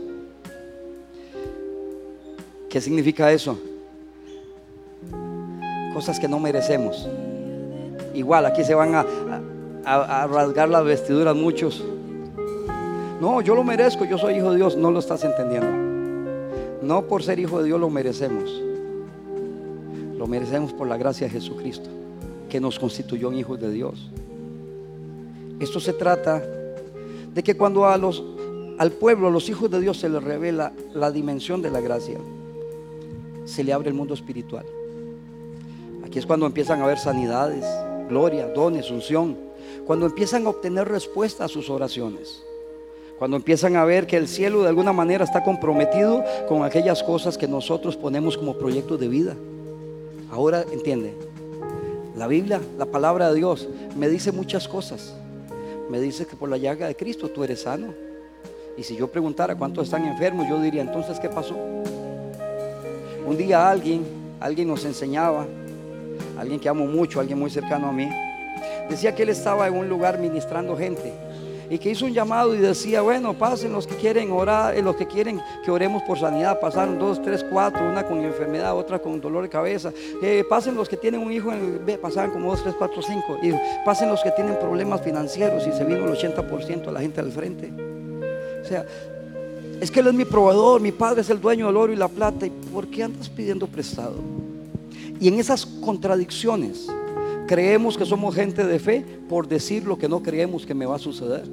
¿Qué 2.69 2.81
significa 2.81 3.31
eso? 3.31 3.57
Cosas 5.93 6.19
que 6.19 6.27
no 6.27 6.39
merecemos. 6.39 7.07
Igual, 8.13 8.45
aquí 8.45 8.65
se 8.65 8.75
van 8.75 8.95
a, 8.95 9.05
a 9.85 10.27
rasgar 10.27 10.67
las 10.67 10.83
vestiduras 10.83 11.35
muchos. 11.35 11.81
No, 13.21 13.39
yo 13.39 13.55
lo 13.55 13.63
merezco, 13.63 14.03
yo 14.03 14.17
soy 14.17 14.35
hijo 14.35 14.51
de 14.51 14.57
Dios, 14.57 14.75
no 14.75 14.91
lo 14.91 14.99
estás 14.99 15.23
entendiendo. 15.23 15.85
No 16.81 17.03
por 17.03 17.23
ser 17.23 17.39
hijo 17.39 17.59
de 17.59 17.65
Dios 17.65 17.79
lo 17.79 17.89
merecemos. 17.89 18.61
Lo 20.17 20.27
merecemos 20.27 20.73
por 20.73 20.87
la 20.87 20.97
gracia 20.97 21.27
de 21.27 21.33
Jesucristo, 21.33 21.89
que 22.55 22.61
nos 22.61 22.79
constituyó 22.79 23.33
en 23.33 23.39
hijos 23.39 23.59
de 23.59 23.69
Dios. 23.69 24.09
Esto 25.59 25.81
se 25.81 25.91
trata 25.91 26.39
de 26.39 27.43
que 27.43 27.57
cuando 27.57 27.85
a 27.85 27.97
los, 27.97 28.23
al 28.77 28.93
pueblo, 28.93 29.27
a 29.27 29.29
los 29.29 29.49
hijos 29.49 29.69
de 29.69 29.81
Dios 29.81 29.99
se 29.99 30.07
les 30.07 30.23
revela 30.23 30.71
la 30.93 31.11
dimensión 31.11 31.61
de 31.61 31.69
la 31.69 31.81
gracia, 31.81 32.17
se 33.43 33.61
le 33.61 33.73
abre 33.73 33.89
el 33.89 33.93
mundo 33.93 34.13
espiritual. 34.13 34.65
Aquí 36.05 36.17
es 36.17 36.25
cuando 36.25 36.45
empiezan 36.45 36.79
a 36.79 36.85
haber 36.85 36.97
sanidades, 36.97 37.65
gloria, 38.07 38.47
dones, 38.47 38.89
unción, 38.89 39.35
cuando 39.85 40.05
empiezan 40.05 40.45
a 40.45 40.51
obtener 40.51 40.87
respuesta 40.87 41.43
a 41.43 41.49
sus 41.49 41.69
oraciones. 41.69 42.41
Cuando 43.19 43.35
empiezan 43.35 43.75
a 43.75 43.83
ver 43.83 44.07
que 44.07 44.15
el 44.15 44.29
cielo 44.29 44.61
de 44.61 44.69
alguna 44.69 44.93
manera 44.93 45.25
está 45.25 45.43
comprometido 45.43 46.23
con 46.47 46.63
aquellas 46.63 47.03
cosas 47.03 47.37
que 47.37 47.49
nosotros 47.49 47.97
ponemos 47.97 48.37
como 48.37 48.57
proyecto 48.57 48.97
de 48.97 49.09
vida. 49.09 49.35
Ahora 50.31 50.63
entiende, 50.71 51.34
la 52.15 52.27
Biblia, 52.27 52.61
la 52.77 52.85
palabra 52.85 53.29
de 53.29 53.35
Dios, 53.35 53.67
me 53.95 54.07
dice 54.07 54.31
muchas 54.31 54.67
cosas. 54.67 55.13
Me 55.89 55.99
dice 55.99 56.25
que 56.25 56.35
por 56.35 56.49
la 56.49 56.57
llaga 56.57 56.87
de 56.87 56.95
Cristo 56.95 57.29
tú 57.29 57.43
eres 57.43 57.61
sano. 57.61 57.93
Y 58.77 58.83
si 58.83 58.95
yo 58.95 59.07
preguntara 59.07 59.55
cuántos 59.55 59.85
están 59.85 60.05
enfermos, 60.05 60.47
yo 60.49 60.59
diría, 60.59 60.81
entonces, 60.81 61.19
¿qué 61.19 61.29
pasó? 61.29 61.55
Un 63.25 63.37
día 63.37 63.69
alguien, 63.69 64.03
alguien 64.39 64.67
nos 64.67 64.85
enseñaba, 64.85 65.45
alguien 66.37 66.59
que 66.59 66.69
amo 66.69 66.85
mucho, 66.85 67.19
alguien 67.19 67.39
muy 67.39 67.49
cercano 67.49 67.87
a 67.87 67.91
mí, 67.91 68.09
decía 68.89 69.15
que 69.15 69.23
él 69.23 69.29
estaba 69.29 69.67
en 69.67 69.75
un 69.75 69.89
lugar 69.89 70.19
ministrando 70.19 70.75
gente 70.77 71.13
y 71.69 71.77
que 71.77 71.89
hizo 71.89 72.05
un 72.05 72.13
llamado 72.13 72.53
y 72.55 72.59
decía, 72.59 73.01
bueno, 73.01 73.33
pasen 73.33 73.71
los 73.71 73.87
que 73.87 73.95
quieren 73.95 74.31
orar, 74.31 74.75
eh, 74.75 74.81
los 74.81 74.95
que 74.95 75.07
quieren 75.07 75.41
que 75.63 75.71
oremos 75.71 76.03
por 76.03 76.19
sanidad. 76.19 76.59
Pasaron 76.59 76.99
dos, 76.99 77.21
tres, 77.21 77.45
cuatro, 77.49 77.87
una 77.87 78.05
con 78.05 78.23
enfermedad, 78.23 78.75
otra 78.75 78.99
con 78.99 79.19
dolor 79.19 79.43
de 79.43 79.49
cabeza. 79.49 79.91
Eh, 80.21 80.43
pasen 80.47 80.75
los 80.75 80.87
que 80.89 80.97
tienen 80.97 81.21
un 81.21 81.31
hijo, 81.31 81.51
en, 81.51 81.81
pasaban 82.01 82.31
como 82.31 82.51
dos, 82.51 82.61
tres, 82.63 82.75
cuatro, 82.77 83.01
cinco. 83.01 83.37
Y 83.41 83.53
pasen 83.83 84.09
los 84.09 84.21
que 84.21 84.31
tienen 84.31 84.57
problemas 84.59 85.01
financieros 85.01 85.65
y 85.67 85.71
se 85.71 85.83
vino 85.83 86.05
el 86.05 86.15
80% 86.15 86.85
de 86.85 86.91
la 86.91 86.99
gente 86.99 87.21
al 87.21 87.31
frente. 87.31 87.71
O 88.61 88.67
sea, 88.67 88.85
Es 89.81 89.91
que 89.91 89.99
Él 89.99 90.07
es 90.07 90.13
mi 90.13 90.25
proveedor, 90.25 90.79
mi 90.79 90.91
Padre 90.91 91.21
es 91.21 91.29
el 91.29 91.41
dueño 91.41 91.67
del 91.67 91.77
oro 91.77 91.91
y 91.91 91.97
la 91.97 92.07
plata. 92.07 92.45
¿Y 92.45 92.49
por 92.49 92.87
qué 92.87 93.03
andas 93.03 93.29
pidiendo 93.29 93.67
prestado? 93.67 94.15
Y 95.19 95.27
en 95.27 95.39
esas 95.39 95.65
contradicciones 95.65 96.87
creemos 97.47 97.97
que 97.97 98.05
somos 98.05 98.35
gente 98.35 98.65
de 98.65 98.79
fe 98.79 99.05
por 99.29 99.47
decir 99.47 99.85
lo 99.85 99.97
que 99.97 100.09
no 100.09 100.21
creemos 100.21 100.65
que 100.65 100.73
me 100.73 100.85
va 100.85 100.95
a 100.95 100.99
suceder. 100.99 101.43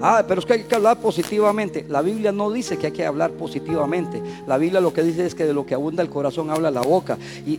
Ah, 0.00 0.24
pero 0.26 0.40
es 0.40 0.46
que 0.46 0.52
hay 0.52 0.62
que 0.62 0.74
hablar 0.74 1.00
positivamente. 1.00 1.84
La 1.88 2.02
Biblia 2.02 2.30
no 2.30 2.50
dice 2.52 2.76
que 2.76 2.86
hay 2.86 2.92
que 2.92 3.04
hablar 3.04 3.32
positivamente. 3.32 4.22
La 4.46 4.56
Biblia 4.56 4.80
lo 4.80 4.92
que 4.92 5.02
dice 5.02 5.26
es 5.26 5.34
que 5.34 5.44
de 5.44 5.52
lo 5.52 5.66
que 5.66 5.74
abunda 5.74 6.02
el 6.02 6.08
corazón 6.08 6.50
habla 6.50 6.70
la 6.70 6.82
boca. 6.82 7.18
Y, 7.44 7.58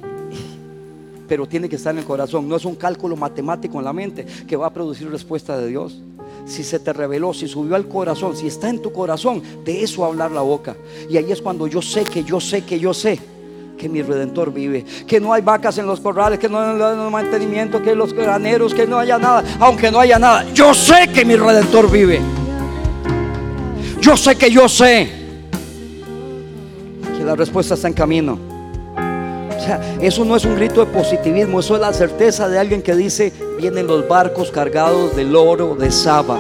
pero 1.28 1.48
tiene 1.48 1.68
que 1.68 1.76
estar 1.76 1.94
en 1.94 2.00
el 2.00 2.06
corazón. 2.06 2.48
No 2.48 2.56
es 2.56 2.64
un 2.64 2.76
cálculo 2.76 3.18
matemático 3.18 3.78
en 3.78 3.86
la 3.86 3.94
mente 3.94 4.26
que 4.48 4.56
va 4.56 4.68
a 4.68 4.74
producir 4.74 5.10
respuesta 5.12 5.58
de 5.58 5.68
Dios. 5.68 6.02
Si 6.46 6.64
se 6.64 6.80
te 6.80 6.94
reveló, 6.94 7.34
si 7.34 7.48
subió 7.48 7.76
al 7.76 7.88
corazón, 7.88 8.36
si 8.38 8.48
está 8.48 8.70
en 8.70 8.82
tu 8.82 8.94
corazón, 8.94 9.44
de 9.66 9.84
eso 9.84 10.06
hablar 10.06 10.32
la 10.32 10.42
boca. 10.42 10.78
Y 11.10 11.18
ahí 11.18 11.32
es 11.32 11.42
cuando 11.42 11.68
yo 11.68 11.82
sé 11.82 12.06
que 12.06 12.24
yo 12.24 12.40
sé 12.40 12.64
que 12.64 12.80
yo 12.80 12.94
sé 12.94 13.20
que 13.80 13.88
mi 13.90 14.02
redentor 14.02 14.54
vive, 14.54 14.84
que 15.08 15.20
no 15.20 15.32
hay 15.32 15.42
vacas 15.42 15.78
en 15.78 15.88
los 15.88 16.02
corrales, 16.02 16.38
que 16.38 16.50
no 16.50 16.60
hay 16.60 17.12
mantenimiento, 17.12 17.82
que 17.82 17.96
los 17.96 18.14
graneros, 18.14 18.74
que 18.74 18.86
no 18.86 19.00
haya 19.00 19.18
nada, 19.18 19.42
aunque 19.60 19.90
no 19.90 20.00
haya 20.02 20.20
nada, 20.20 20.46
yo 20.54 20.74
sé 20.74 21.08
que 21.14 21.24
mi 21.24 21.36
redentor 21.36 21.90
vive. 21.90 22.20
Yo 24.02 24.18
sé 24.18 24.36
que 24.36 24.52
yo 24.52 24.68
sé 24.68 25.10
que 27.18 27.24
la 27.24 27.36
respuesta 27.36 27.74
está 27.74 27.88
en 27.88 27.94
camino. 27.94 28.38
O 29.58 29.62
sea, 29.62 29.80
eso 30.02 30.26
no 30.26 30.36
es 30.36 30.44
un 30.46 30.56
grito 30.56 30.86
de 30.86 30.92
positivismo, 30.92 31.62
eso 31.62 31.76
es 31.76 31.82
la 31.82 31.94
certeza 31.94 32.50
de 32.50 32.60
alguien 32.60 32.82
que 32.82 32.96
dice, 32.96 33.32
vienen 33.58 33.88
los 33.88 34.08
barcos 34.08 34.52
cargados 34.52 35.16
del 35.16 35.36
oro 35.36 35.76
de 35.76 35.90
Saba. 35.90 36.38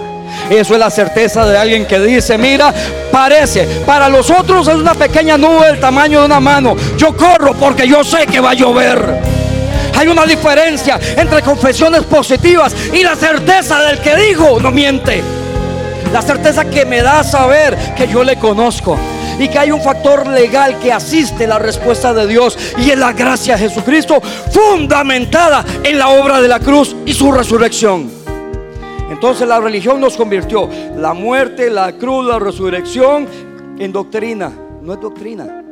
Eso 0.50 0.74
es 0.74 0.80
la 0.80 0.90
certeza 0.90 1.46
de 1.46 1.58
alguien 1.58 1.86
que 1.86 2.00
dice, 2.00 2.38
mira, 2.38 2.74
parece, 3.12 3.66
para 3.86 4.10
los 4.10 4.30
otros 4.30 4.68
es 4.68 4.76
una 4.76 4.94
pequeña 4.94 5.38
nube 5.38 5.68
del 5.68 5.80
tamaño 5.80 6.22
de 6.22 6.26
una 6.26 6.40
mano. 6.40 6.76
Yo 6.98 7.16
corro 7.16 7.54
porque 7.54 7.88
yo 7.88 8.04
sé 8.04 8.26
que 8.26 8.40
va 8.40 8.52
a 8.52 8.56
llover. 8.56 9.20
Hay 9.98 10.08
una 10.08 10.26
diferencia 10.26 11.00
entre 11.18 11.42
confesiones 11.42 12.04
positivas 12.04 12.74
y 12.94 13.04
la 13.04 13.16
certeza 13.16 13.82
del 13.82 14.00
que 14.00 14.16
dijo 14.16 14.60
no 14.60 14.72
miente. 14.72 15.22
La 16.14 16.22
certeza 16.22 16.66
que 16.66 16.86
me 16.86 17.02
da 17.02 17.24
saber 17.24 17.78
que 17.96 18.08
yo 18.08 18.24
le 18.24 18.38
conozco 18.38 18.98
y 19.38 19.48
que 19.48 19.60
hay 19.60 19.72
un 19.72 19.82
factor 19.82 20.28
legal 20.28 20.80
que 20.80 20.92
asiste 20.92 21.48
la 21.48 21.60
respuesta 21.60 22.14
de 22.14 22.28
Dios 22.28 22.58
y 22.78 22.92
es 22.92 22.98
la 22.98 23.14
gracia 23.14 23.56
de 23.56 23.70
Jesucristo 23.70 24.22
fundamentada 24.52 25.66
en 25.84 26.00
la 26.00 26.10
obra 26.10 26.42
de 26.42 26.48
la 26.48 26.60
cruz 26.60 26.96
y 27.06 27.14
su 27.14 27.32
resurrección. 27.32 28.19
Entonces 29.10 29.48
la 29.48 29.60
religión 29.60 30.00
nos 30.00 30.16
convirtió 30.16 30.70
la 30.96 31.14
muerte, 31.14 31.70
la 31.70 31.94
cruz, 31.94 32.26
la 32.26 32.40
resurrección 32.40 33.28
en 33.80 33.92
doctrina. 33.92 34.52
No 34.82 34.94
es 34.94 35.02
doctrina. 35.02 35.64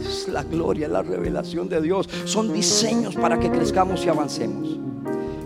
Es 0.00 0.28
la 0.28 0.42
gloria, 0.42 0.88
la 0.88 1.02
revelación 1.02 1.68
de 1.68 1.80
Dios. 1.80 2.08
Son 2.24 2.52
diseños 2.52 3.14
para 3.14 3.38
que 3.38 3.50
crezcamos 3.50 4.04
y 4.04 4.08
avancemos. 4.08 4.78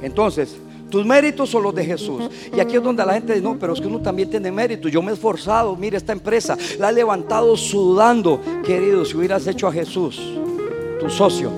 Entonces, 0.03 0.57
tus 0.91 1.07
méritos 1.07 1.49
son 1.49 1.63
los 1.63 1.75
de 1.75 1.85
Jesús. 1.85 2.29
Y 2.55 2.59
aquí 2.59 2.77
es 2.77 2.83
donde 2.83 3.07
la 3.07 3.15
gente 3.15 3.35
dice, 3.35 3.45
no, 3.45 3.57
pero 3.59 3.73
es 3.73 3.81
que 3.81 3.87
uno 3.87 4.01
también 4.01 4.29
tiene 4.29 4.51
méritos. 4.51 4.91
Yo 4.91 5.01
me 5.01 5.13
he 5.13 5.15
esforzado, 5.15 5.77
mire 5.77 5.97
esta 5.97 6.13
empresa, 6.13 6.59
la 6.79 6.91
he 6.91 6.93
levantado 6.93 7.57
sudando. 7.57 8.41
Querido, 8.65 9.05
si 9.05 9.17
hubieras 9.17 9.47
hecho 9.47 9.69
a 9.69 9.73
Jesús 9.73 10.21
tu 10.99 11.09
socio, 11.09 11.51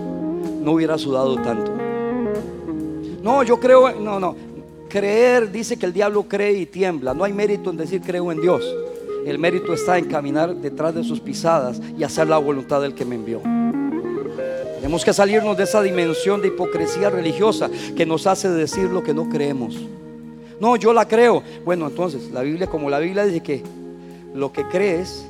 no 0.63 0.73
hubieras 0.73 1.01
sudado 1.01 1.35
tanto. 1.37 1.73
No, 3.23 3.43
yo 3.43 3.59
creo, 3.59 3.93
no, 3.93 4.21
no, 4.21 4.37
Creer 4.93 5.51
dice 5.51 5.79
que 5.79 5.87
el 5.87 5.95
diablo 5.95 6.25
cree 6.25 6.53
y 6.53 6.67
tiembla. 6.67 7.15
No 7.15 7.25
hay 7.25 7.33
mérito 7.33 7.71
en 7.71 7.79
decir 7.79 8.03
creo 8.03 8.31
en 8.31 8.43
Dios. 8.43 8.63
El 9.25 9.39
mérito 9.39 9.73
está 9.73 9.97
en 9.97 10.05
caminar 10.05 10.55
detrás 10.55 10.95
de 10.95 11.03
sus 11.03 11.19
pisadas 11.19 11.81
y 11.97 12.05
hacer 12.05 12.29
la 12.29 12.37
voluntad 12.37 12.83
del 12.83 12.95
que 12.95 13.07
me 13.07 13.15
envió. 13.15 13.41
Tenemos 14.77 15.03
que 15.03 15.15
salirnos 15.15 15.57
de 15.57 15.65
esa 15.65 15.81
dimensión 15.81 16.43
de 16.43 16.49
hipocresía 16.49 17.09
religiosa 17.09 17.71
que 17.97 18.05
nos 18.05 18.27
hace 18.27 18.51
decir 18.51 18.91
lo 18.91 19.03
que 19.03 19.15
no 19.15 19.31
creemos. 19.31 19.81
No, 20.61 20.77
yo 20.77 20.93
la 20.93 21.09
creo. 21.09 21.43
Bueno, 21.65 21.87
entonces, 21.87 22.31
la 22.31 22.43
Biblia, 22.43 22.67
como 22.67 22.91
la 22.91 22.99
Biblia 22.99 23.25
dice 23.25 23.43
que 23.43 23.63
lo 24.35 24.53
que 24.53 24.69
crees, 24.69 25.25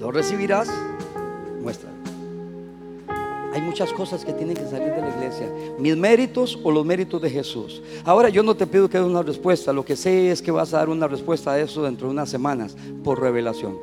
lo 0.00 0.10
recibirás, 0.10 0.70
muestra. 1.60 1.99
Hay 3.52 3.60
muchas 3.62 3.92
cosas 3.92 4.24
que 4.24 4.32
tienen 4.32 4.56
que 4.56 4.64
salir 4.64 4.92
de 4.92 5.00
la 5.00 5.08
iglesia. 5.08 5.52
Mis 5.78 5.96
méritos 5.96 6.58
o 6.62 6.70
los 6.70 6.84
méritos 6.84 7.20
de 7.20 7.30
Jesús. 7.30 7.82
Ahora 8.04 8.28
yo 8.28 8.42
no 8.42 8.54
te 8.54 8.66
pido 8.66 8.88
que 8.88 8.98
des 8.98 9.06
una 9.06 9.22
respuesta. 9.22 9.72
Lo 9.72 9.84
que 9.84 9.96
sé 9.96 10.30
es 10.30 10.40
que 10.40 10.50
vas 10.50 10.72
a 10.72 10.78
dar 10.78 10.88
una 10.88 11.08
respuesta 11.08 11.52
a 11.52 11.60
eso 11.60 11.82
dentro 11.82 12.06
de 12.06 12.12
unas 12.12 12.28
semanas 12.28 12.76
por 13.02 13.20
revelación. 13.20 13.76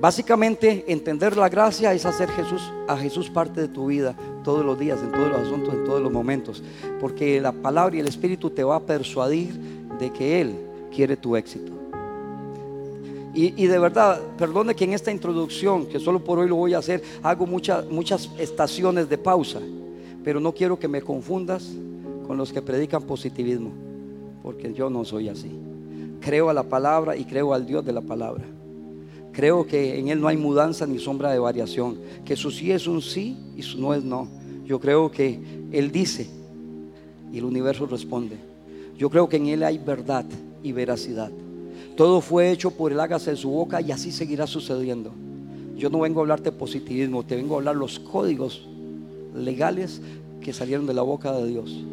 Básicamente 0.00 0.84
entender 0.88 1.36
la 1.36 1.48
gracia 1.48 1.92
es 1.92 2.06
hacer 2.06 2.28
Jesús, 2.30 2.72
a 2.88 2.96
Jesús 2.96 3.30
parte 3.30 3.60
de 3.60 3.68
tu 3.68 3.86
vida 3.86 4.16
todos 4.42 4.64
los 4.64 4.78
días, 4.78 4.98
en 5.00 5.12
todos 5.12 5.28
los 5.28 5.38
asuntos, 5.38 5.74
en 5.74 5.84
todos 5.84 6.02
los 6.02 6.10
momentos. 6.10 6.62
Porque 7.00 7.40
la 7.40 7.52
palabra 7.52 7.96
y 7.96 8.00
el 8.00 8.08
Espíritu 8.08 8.50
te 8.50 8.64
va 8.64 8.76
a 8.76 8.80
persuadir 8.80 9.52
de 10.00 10.10
que 10.10 10.40
Él 10.40 10.56
quiere 10.92 11.16
tu 11.16 11.36
éxito. 11.36 11.81
Y, 13.34 13.66
de 13.66 13.78
verdad, 13.78 14.20
perdone 14.36 14.74
que 14.74 14.84
en 14.84 14.92
esta 14.92 15.10
introducción, 15.10 15.86
que 15.86 15.98
solo 15.98 16.22
por 16.22 16.38
hoy 16.38 16.48
lo 16.48 16.56
voy 16.56 16.74
a 16.74 16.78
hacer, 16.78 17.02
hago 17.22 17.46
muchas, 17.46 17.88
muchas 17.88 18.30
estaciones 18.38 19.08
de 19.08 19.16
pausa, 19.16 19.58
pero 20.22 20.38
no 20.38 20.52
quiero 20.52 20.78
que 20.78 20.86
me 20.86 21.00
confundas 21.00 21.70
con 22.26 22.36
los 22.36 22.52
que 22.52 22.60
predican 22.60 23.02
positivismo, 23.04 23.70
porque 24.42 24.74
yo 24.74 24.90
no 24.90 25.04
soy 25.06 25.30
así. 25.30 25.50
Creo 26.20 26.50
a 26.50 26.54
la 26.54 26.64
palabra 26.64 27.16
y 27.16 27.24
creo 27.24 27.54
al 27.54 27.64
Dios 27.64 27.82
de 27.86 27.92
la 27.92 28.02
palabra. 28.02 28.44
Creo 29.32 29.66
que 29.66 29.98
en 29.98 30.08
Él 30.08 30.20
no 30.20 30.28
hay 30.28 30.36
mudanza 30.36 30.86
ni 30.86 30.98
sombra 30.98 31.32
de 31.32 31.38
variación, 31.38 31.96
que 32.26 32.36
su 32.36 32.50
sí 32.50 32.70
es 32.70 32.86
un 32.86 33.00
sí 33.00 33.38
y 33.56 33.62
su 33.62 33.80
no 33.80 33.94
es 33.94 34.04
no. 34.04 34.28
Yo 34.66 34.78
creo 34.78 35.10
que 35.10 35.40
Él 35.72 35.90
dice 35.90 36.28
y 37.32 37.38
el 37.38 37.44
universo 37.44 37.86
responde. 37.86 38.36
Yo 38.98 39.08
creo 39.08 39.26
que 39.26 39.38
en 39.38 39.46
Él 39.46 39.62
hay 39.62 39.78
verdad 39.78 40.26
y 40.62 40.72
veracidad. 40.72 41.32
Todo 41.96 42.20
fue 42.20 42.50
hecho 42.50 42.70
por 42.70 42.92
el 42.92 43.00
hágase 43.00 43.30
en 43.30 43.36
su 43.36 43.50
boca 43.50 43.80
y 43.80 43.92
así 43.92 44.12
seguirá 44.12 44.46
sucediendo. 44.46 45.12
Yo 45.76 45.90
no 45.90 46.00
vengo 46.00 46.20
a 46.20 46.22
hablarte 46.22 46.50
de 46.50 46.56
positivismo, 46.56 47.24
te 47.24 47.36
vengo 47.36 47.54
a 47.54 47.58
hablar 47.58 47.76
los 47.76 47.98
códigos 47.98 48.66
legales 49.34 50.00
que 50.40 50.52
salieron 50.52 50.86
de 50.86 50.94
la 50.94 51.02
boca 51.02 51.32
de 51.32 51.46
Dios 51.46 51.84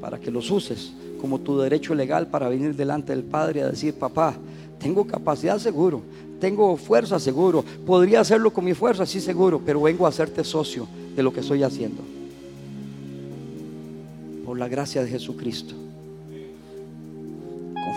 para 0.00 0.18
que 0.18 0.30
los 0.30 0.50
uses 0.50 0.92
como 1.20 1.38
tu 1.38 1.58
derecho 1.58 1.94
legal 1.94 2.28
para 2.28 2.48
venir 2.48 2.74
delante 2.74 3.12
del 3.12 3.24
Padre 3.24 3.62
a 3.62 3.70
decir, 3.70 3.94
papá, 3.94 4.34
tengo 4.78 5.06
capacidad 5.06 5.58
seguro, 5.58 6.00
tengo 6.40 6.76
fuerza 6.76 7.18
seguro, 7.18 7.62
podría 7.84 8.20
hacerlo 8.20 8.52
con 8.52 8.64
mi 8.64 8.72
fuerza, 8.72 9.04
sí 9.04 9.20
seguro, 9.20 9.60
pero 9.64 9.82
vengo 9.82 10.06
a 10.06 10.08
hacerte 10.08 10.42
socio 10.42 10.88
de 11.14 11.22
lo 11.22 11.32
que 11.32 11.40
estoy 11.40 11.62
haciendo. 11.62 12.02
Por 14.46 14.58
la 14.58 14.68
gracia 14.68 15.04
de 15.04 15.10
Jesucristo. 15.10 15.74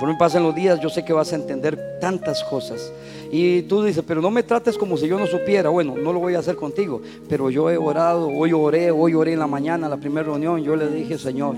Conforme 0.03 0.19
pasen 0.19 0.43
los 0.43 0.53
días, 0.53 0.81
yo 0.81 0.89
sé 0.89 1.05
que 1.05 1.13
vas 1.13 1.31
a 1.31 1.37
entender 1.37 1.97
tantas 2.01 2.43
cosas. 2.43 2.91
Y 3.31 3.61
tú 3.61 3.81
dices, 3.81 4.03
pero 4.05 4.21
no 4.21 4.31
me 4.31 4.43
trates 4.43 4.77
como 4.77 4.97
si 4.97 5.07
yo 5.07 5.17
no 5.17 5.25
supiera. 5.27 5.69
Bueno, 5.69 5.95
no 5.95 6.11
lo 6.11 6.19
voy 6.19 6.35
a 6.35 6.39
hacer 6.39 6.57
contigo, 6.57 7.01
pero 7.29 7.49
yo 7.49 7.71
he 7.71 7.77
orado, 7.77 8.27
hoy 8.27 8.51
oré, 8.51 8.91
hoy 8.91 9.13
oré 9.13 9.31
en 9.31 9.39
la 9.39 9.47
mañana, 9.47 9.87
la 9.87 9.95
primera 9.95 10.25
reunión, 10.25 10.61
yo 10.61 10.75
le 10.75 10.89
dije, 10.89 11.17
Señor, 11.17 11.55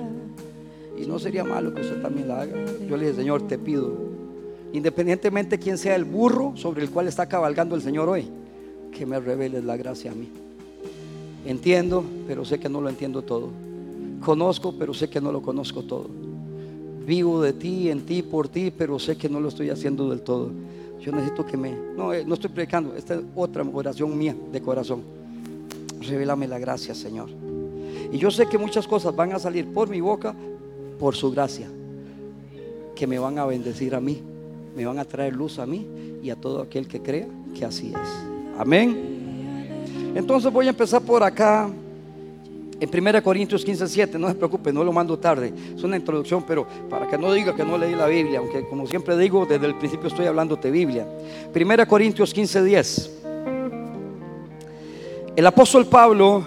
y 0.96 1.08
no 1.08 1.18
sería 1.18 1.44
malo 1.44 1.74
que 1.74 1.82
usted 1.82 2.00
también 2.04 2.28
la 2.28 2.42
haga. 2.42 2.54
Yo 2.88 2.96
le 2.96 3.08
dije, 3.08 3.18
Señor, 3.18 3.48
te 3.48 3.58
pido, 3.58 3.92
independientemente 4.74 5.58
quién 5.58 5.80
sea 5.80 5.96
el 5.96 6.06
burro 6.06 6.54
sobre 6.56 6.84
el 6.84 6.92
cual 6.92 7.08
está 7.08 7.26
cabalgando 7.26 7.74
el 7.74 7.82
Señor 7.82 8.10
hoy, 8.10 8.28
que 8.96 9.08
me 9.08 9.20
reveles 9.20 9.64
la 9.64 9.76
gracia 9.76 10.12
a 10.12 10.14
mí. 10.14 10.30
Entiendo, 11.48 12.04
pero 12.28 12.46
sé 12.46 12.60
que 12.60 12.70
no 12.70 12.80
lo 12.80 12.90
entiendo 12.90 13.24
todo. 13.24 13.50
Conozco, 14.24 14.76
pero 14.78 14.94
sé 14.94 15.10
que 15.10 15.20
no 15.20 15.32
lo 15.32 15.42
conozco 15.42 15.82
todo 15.82 16.25
vivo 17.06 17.42
de 17.42 17.54
ti, 17.54 17.90
en 17.90 18.06
ti, 18.06 18.22
por 18.24 18.48
ti, 18.48 18.72
pero 18.76 19.00
sé 19.00 19.18
que 19.18 19.30
no 19.30 19.40
lo 19.40 19.50
estoy 19.50 19.70
haciendo 19.70 20.10
del 20.10 20.22
todo. 20.22 20.50
Yo 21.00 21.12
necesito 21.12 21.46
que 21.46 21.58
me... 21.58 21.76
No, 21.96 22.14
eh, 22.14 22.24
no 22.26 22.34
estoy 22.34 22.50
predicando, 22.50 22.96
esta 22.96 23.16
es 23.16 23.22
otra 23.36 23.64
oración 23.64 24.18
mía 24.18 24.36
de 24.52 24.62
corazón. 24.62 25.04
Revélame 26.02 26.48
la 26.48 26.60
gracia, 26.60 26.96
Señor. 26.96 27.30
Y 28.12 28.18
yo 28.18 28.32
sé 28.32 28.48
que 28.48 28.58
muchas 28.58 28.88
cosas 28.88 29.16
van 29.16 29.34
a 29.34 29.40
salir 29.40 29.72
por 29.72 29.90
mi 29.90 30.02
boca, 30.02 30.34
por 31.00 31.16
su 31.16 31.32
gracia, 31.32 31.68
que 32.96 33.08
me 33.08 33.20
van 33.20 33.38
a 33.38 33.46
bendecir 33.46 33.94
a 33.94 34.00
mí, 34.00 34.22
me 34.76 34.86
van 34.86 35.00
a 35.00 35.06
traer 35.06 35.36
luz 35.36 35.60
a 35.60 35.66
mí 35.66 35.88
y 36.24 36.30
a 36.30 36.36
todo 36.36 36.62
aquel 36.62 36.88
que 36.88 37.02
crea 37.02 37.28
que 37.54 37.66
así 37.66 37.90
es. 37.90 38.58
Amén. 38.58 40.14
Entonces 40.16 40.52
voy 40.52 40.68
a 40.68 40.70
empezar 40.70 41.02
por 41.02 41.24
acá. 41.24 41.70
En 42.78 42.90
1 43.08 43.24
Corintios 43.24 43.64
15, 43.64 43.88
7, 43.88 44.20
no 44.20 44.28
se 44.28 44.36
preocupe, 44.36 44.74
no 44.74 44.84
lo 44.84 44.92
mando 44.92 45.18
tarde. 45.18 45.54
Es 45.76 45.84
una 45.84 45.96
introducción, 45.96 46.44
pero 46.46 46.68
para 46.90 47.08
que 47.08 47.18
no 47.18 47.32
diga 47.32 47.56
que 47.56 47.64
no 47.64 47.78
leí 47.78 47.96
la 47.96 48.08
Biblia, 48.08 48.40
aunque 48.40 48.68
como 48.68 48.86
siempre 48.86 49.18
digo, 49.18 49.46
desde 49.46 49.66
el 49.66 49.76
principio 49.76 50.10
estoy 50.10 50.26
hablando 50.26 50.58
de 50.58 50.72
Biblia. 50.72 51.08
1 51.56 51.88
Corintios 51.88 52.34
15, 52.34 52.64
10. 52.64 53.12
El 55.38 55.48
apóstol 55.48 55.86
Pablo 55.86 56.46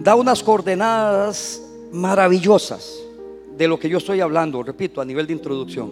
da 0.00 0.14
unas 0.16 0.42
coordenadas 0.42 1.62
maravillosas 1.90 3.00
de 3.56 3.66
lo 3.66 3.78
que 3.78 3.88
yo 3.88 3.96
estoy 3.96 4.20
hablando, 4.20 4.62
repito, 4.62 5.00
a 5.00 5.04
nivel 5.04 5.26
de 5.26 5.32
introducción. 5.32 5.90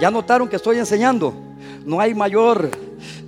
Ya 0.00 0.12
notaron 0.12 0.48
que 0.48 0.56
estoy 0.56 0.78
enseñando. 0.78 1.34
No 1.84 2.00
hay 2.00 2.14
mayor, 2.14 2.70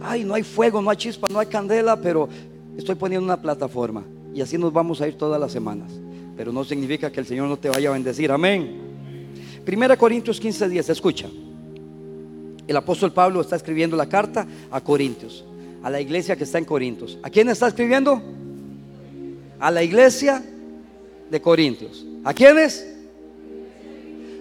ay, 0.01 0.23
no 0.23 0.35
hay 0.35 0.45
fuego, 0.45 0.81
no 0.81 0.91
hay 0.91 0.97
chispa, 0.97 1.27
no 1.29 1.41
hay 1.41 1.47
candela, 1.47 1.97
pero 2.01 2.29
estoy 2.77 2.95
poniendo 2.95 3.25
una 3.25 3.41
plataforma. 3.41 4.05
Y 4.35 4.41
así 4.41 4.57
nos 4.59 4.73
vamos 4.73 5.01
a 5.01 5.09
ir 5.09 5.15
todas 5.15 5.41
las 5.41 5.53
semanas. 5.53 5.93
Pero 6.37 6.53
no 6.53 6.65
significa 6.65 7.11
que 7.11 7.21
el 7.21 7.27
Señor 7.27 7.49
no 7.49 7.57
te 7.57 7.69
vaya 7.69 7.91
a 7.91 7.93
bendecir. 7.93 8.31
Amén. 8.31 8.81
Primera 9.65 9.97
Corintios 9.97 10.41
15, 10.41 10.69
10, 10.69 10.89
escucha. 10.89 11.29
El 12.67 12.77
apóstol 12.77 13.13
Pablo 13.13 13.41
está 13.41 13.57
escribiendo 13.57 13.97
la 13.97 14.09
carta 14.09 14.47
a 14.71 14.81
Corintios, 14.81 15.45
a 15.83 15.91
la 15.91 16.01
iglesia 16.01 16.37
que 16.37 16.45
está 16.45 16.59
en 16.59 16.65
Corintios. 16.65 17.19
¿A 17.23 17.31
quién 17.31 17.49
está 17.49 17.69
escribiendo? 17.69 18.23
A 19.59 19.71
la 19.71 19.83
iglesia 19.83 20.43
de 21.31 21.41
Corintios. 21.41 22.07
¿A 22.25 22.33
quiénes? 22.33 22.87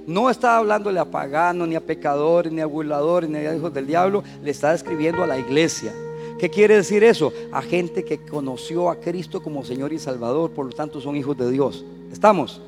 No 0.05 0.29
está 0.29 0.57
hablándole 0.57 0.99
a 0.99 1.05
paganos, 1.05 1.67
ni 1.67 1.75
a 1.75 1.81
pecadores, 1.81 2.51
ni 2.51 2.61
a 2.61 2.65
burladores, 2.65 3.29
ni 3.29 3.37
a 3.37 3.55
hijos 3.55 3.73
del 3.73 3.87
diablo. 3.87 4.23
Le 4.43 4.51
está 4.51 4.73
escribiendo 4.73 5.23
a 5.23 5.27
la 5.27 5.37
iglesia. 5.37 5.93
¿Qué 6.39 6.49
quiere 6.49 6.75
decir 6.75 7.03
eso? 7.03 7.33
A 7.51 7.61
gente 7.61 8.05
que 8.05 8.19
conoció 8.19 8.89
a 8.89 8.95
Cristo 8.95 9.43
como 9.43 9.65
Señor 9.65 9.91
y 9.91 9.99
Salvador, 9.99 10.51
por 10.51 10.65
lo 10.65 10.71
tanto 10.71 11.01
son 11.01 11.17
hijos 11.17 11.37
de 11.37 11.51
Dios. 11.51 11.83
¿Estamos? 12.11 12.61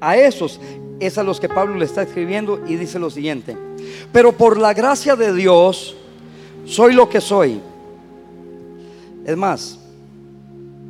A 0.00 0.16
esos 0.16 0.60
es 1.00 1.18
a 1.18 1.22
los 1.22 1.40
que 1.40 1.48
Pablo 1.48 1.76
le 1.76 1.84
está 1.84 2.02
escribiendo 2.02 2.60
y 2.66 2.76
dice 2.76 2.98
lo 2.98 3.10
siguiente. 3.10 3.56
Pero 4.12 4.32
por 4.32 4.58
la 4.58 4.72
gracia 4.72 5.16
de 5.16 5.34
Dios 5.34 5.96
soy 6.64 6.94
lo 6.94 7.08
que 7.08 7.20
soy. 7.20 7.60
Es 9.24 9.36
más, 9.36 9.78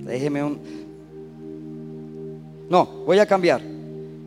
déjeme 0.05 0.45
un... 0.45 0.59
No, 2.69 2.85
voy 3.07 3.19
a 3.19 3.27
cambiar. 3.27 3.63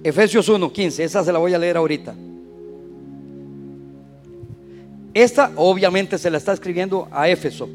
Efesios 0.04 0.50
1, 0.50 0.72
15, 0.72 1.04
esa 1.04 1.24
se 1.24 1.32
la 1.32 1.38
voy 1.40 1.54
a 1.54 1.60
leer 1.60 1.78
ahorita. 1.78 2.16
Esta 5.14 5.52
obviamente 5.56 6.18
se 6.18 6.32
la 6.32 6.38
está 6.38 6.54
escribiendo 6.54 7.08
a 7.12 7.28
Éfeso, 7.28 7.68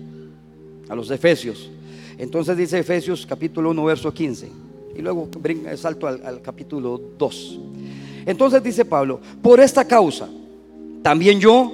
a 0.88 0.94
los 0.94 1.10
Efesios. 1.10 1.70
Entonces 2.18 2.56
dice 2.56 2.78
Efesios 2.78 3.26
capítulo 3.26 3.70
1, 3.70 3.84
verso 3.84 4.12
15. 4.12 4.48
Y 4.96 5.02
luego 5.02 5.28
salto 5.76 6.06
al, 6.06 6.24
al 6.24 6.40
capítulo 6.40 7.00
2. 7.18 7.58
Entonces 8.26 8.62
dice 8.62 8.84
Pablo, 8.84 9.20
por 9.42 9.60
esta 9.60 9.84
causa, 9.86 10.28
también 11.02 11.40
yo, 11.40 11.72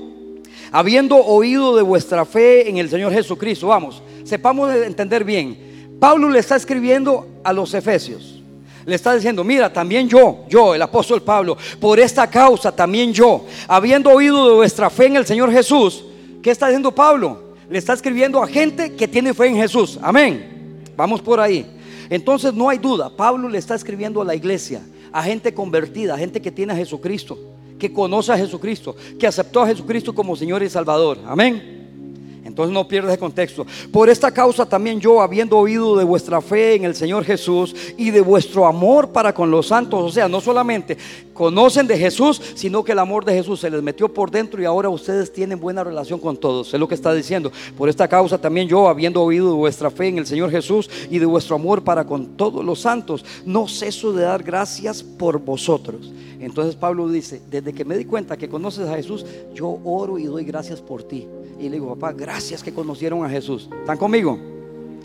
habiendo 0.72 1.16
oído 1.16 1.76
de 1.76 1.82
vuestra 1.82 2.24
fe 2.24 2.68
en 2.68 2.78
el 2.78 2.88
Señor 2.88 3.12
Jesucristo, 3.12 3.68
vamos, 3.68 4.02
sepamos 4.24 4.74
entender 4.74 5.24
bien, 5.24 5.96
Pablo 6.00 6.30
le 6.30 6.38
está 6.38 6.56
escribiendo 6.56 7.26
a 7.44 7.52
los 7.52 7.74
Efesios 7.74 8.40
le 8.86 8.96
está 8.96 9.14
diciendo, 9.14 9.44
mira, 9.44 9.72
también 9.72 10.08
yo, 10.08 10.44
yo, 10.48 10.74
el 10.74 10.82
apóstol 10.82 11.22
Pablo, 11.22 11.56
por 11.78 12.00
esta 12.00 12.28
causa 12.28 12.74
también 12.74 13.12
yo, 13.12 13.46
habiendo 13.68 14.10
oído 14.10 14.48
de 14.48 14.54
vuestra 14.54 14.90
fe 14.90 15.06
en 15.06 15.16
el 15.16 15.26
Señor 15.26 15.52
Jesús, 15.52 16.04
¿qué 16.42 16.50
está 16.50 16.66
diciendo 16.66 16.92
Pablo? 16.92 17.49
Le 17.70 17.78
está 17.78 17.92
escribiendo 17.92 18.42
a 18.42 18.48
gente 18.48 18.94
que 18.94 19.06
tiene 19.06 19.32
fe 19.32 19.46
en 19.46 19.56
Jesús. 19.56 19.98
Amén. 20.02 20.82
Vamos 20.96 21.22
por 21.22 21.38
ahí. 21.38 21.64
Entonces 22.10 22.52
no 22.52 22.68
hay 22.68 22.78
duda, 22.78 23.08
Pablo 23.08 23.48
le 23.48 23.58
está 23.58 23.76
escribiendo 23.76 24.20
a 24.20 24.24
la 24.24 24.34
iglesia, 24.34 24.82
a 25.12 25.22
gente 25.22 25.54
convertida, 25.54 26.14
a 26.14 26.18
gente 26.18 26.42
que 26.42 26.50
tiene 26.50 26.72
a 26.72 26.76
Jesucristo, 26.76 27.38
que 27.78 27.92
conoce 27.92 28.32
a 28.32 28.36
Jesucristo, 28.36 28.96
que 29.16 29.28
aceptó 29.28 29.62
a 29.62 29.68
Jesucristo 29.68 30.12
como 30.12 30.34
Señor 30.34 30.64
y 30.64 30.68
Salvador. 30.68 31.18
Amén. 31.24 32.42
Entonces 32.44 32.74
no 32.74 32.88
pierdes 32.88 33.12
el 33.12 33.18
contexto. 33.20 33.64
Por 33.92 34.10
esta 34.10 34.32
causa 34.32 34.66
también 34.66 34.98
yo, 34.98 35.22
habiendo 35.22 35.56
oído 35.56 35.96
de 35.96 36.02
vuestra 36.02 36.40
fe 36.40 36.74
en 36.74 36.84
el 36.84 36.96
Señor 36.96 37.24
Jesús 37.24 37.76
y 37.96 38.10
de 38.10 38.20
vuestro 38.20 38.66
amor 38.66 39.10
para 39.10 39.32
con 39.32 39.48
los 39.52 39.68
santos, 39.68 40.02
o 40.02 40.10
sea, 40.10 40.28
no 40.28 40.40
solamente 40.40 40.98
conocen 41.40 41.86
de 41.86 41.96
Jesús, 41.96 42.38
sino 42.54 42.84
que 42.84 42.92
el 42.92 42.98
amor 42.98 43.24
de 43.24 43.32
Jesús 43.32 43.60
se 43.60 43.70
les 43.70 43.82
metió 43.82 44.12
por 44.12 44.30
dentro 44.30 44.60
y 44.60 44.66
ahora 44.66 44.90
ustedes 44.90 45.32
tienen 45.32 45.58
buena 45.58 45.82
relación 45.82 46.20
con 46.20 46.36
todos. 46.36 46.74
Es 46.74 46.78
lo 46.78 46.86
que 46.86 46.94
está 46.94 47.14
diciendo. 47.14 47.50
Por 47.78 47.88
esta 47.88 48.06
causa 48.06 48.36
también 48.36 48.68
yo, 48.68 48.90
habiendo 48.90 49.22
oído 49.22 49.46
de 49.46 49.54
vuestra 49.54 49.90
fe 49.90 50.08
en 50.08 50.18
el 50.18 50.26
Señor 50.26 50.50
Jesús 50.50 50.90
y 51.08 51.18
de 51.18 51.24
vuestro 51.24 51.56
amor 51.56 51.82
para 51.82 52.04
con 52.04 52.36
todos 52.36 52.62
los 52.62 52.80
santos, 52.80 53.24
no 53.46 53.68
ceso 53.68 54.12
de 54.12 54.24
dar 54.24 54.42
gracias 54.42 55.02
por 55.02 55.38
vosotros. 55.38 56.12
Entonces 56.40 56.76
Pablo 56.76 57.08
dice, 57.08 57.40
desde 57.50 57.72
que 57.72 57.86
me 57.86 57.96
di 57.96 58.04
cuenta 58.04 58.36
que 58.36 58.50
conoces 58.50 58.86
a 58.86 58.96
Jesús, 58.96 59.24
yo 59.54 59.78
oro 59.82 60.18
y 60.18 60.24
doy 60.24 60.44
gracias 60.44 60.82
por 60.82 61.04
ti. 61.04 61.26
Y 61.58 61.70
le 61.70 61.76
digo, 61.76 61.94
papá, 61.94 62.12
gracias 62.12 62.62
que 62.62 62.74
conocieron 62.74 63.24
a 63.24 63.30
Jesús. 63.30 63.70
¿Están 63.80 63.96
conmigo? 63.96 64.59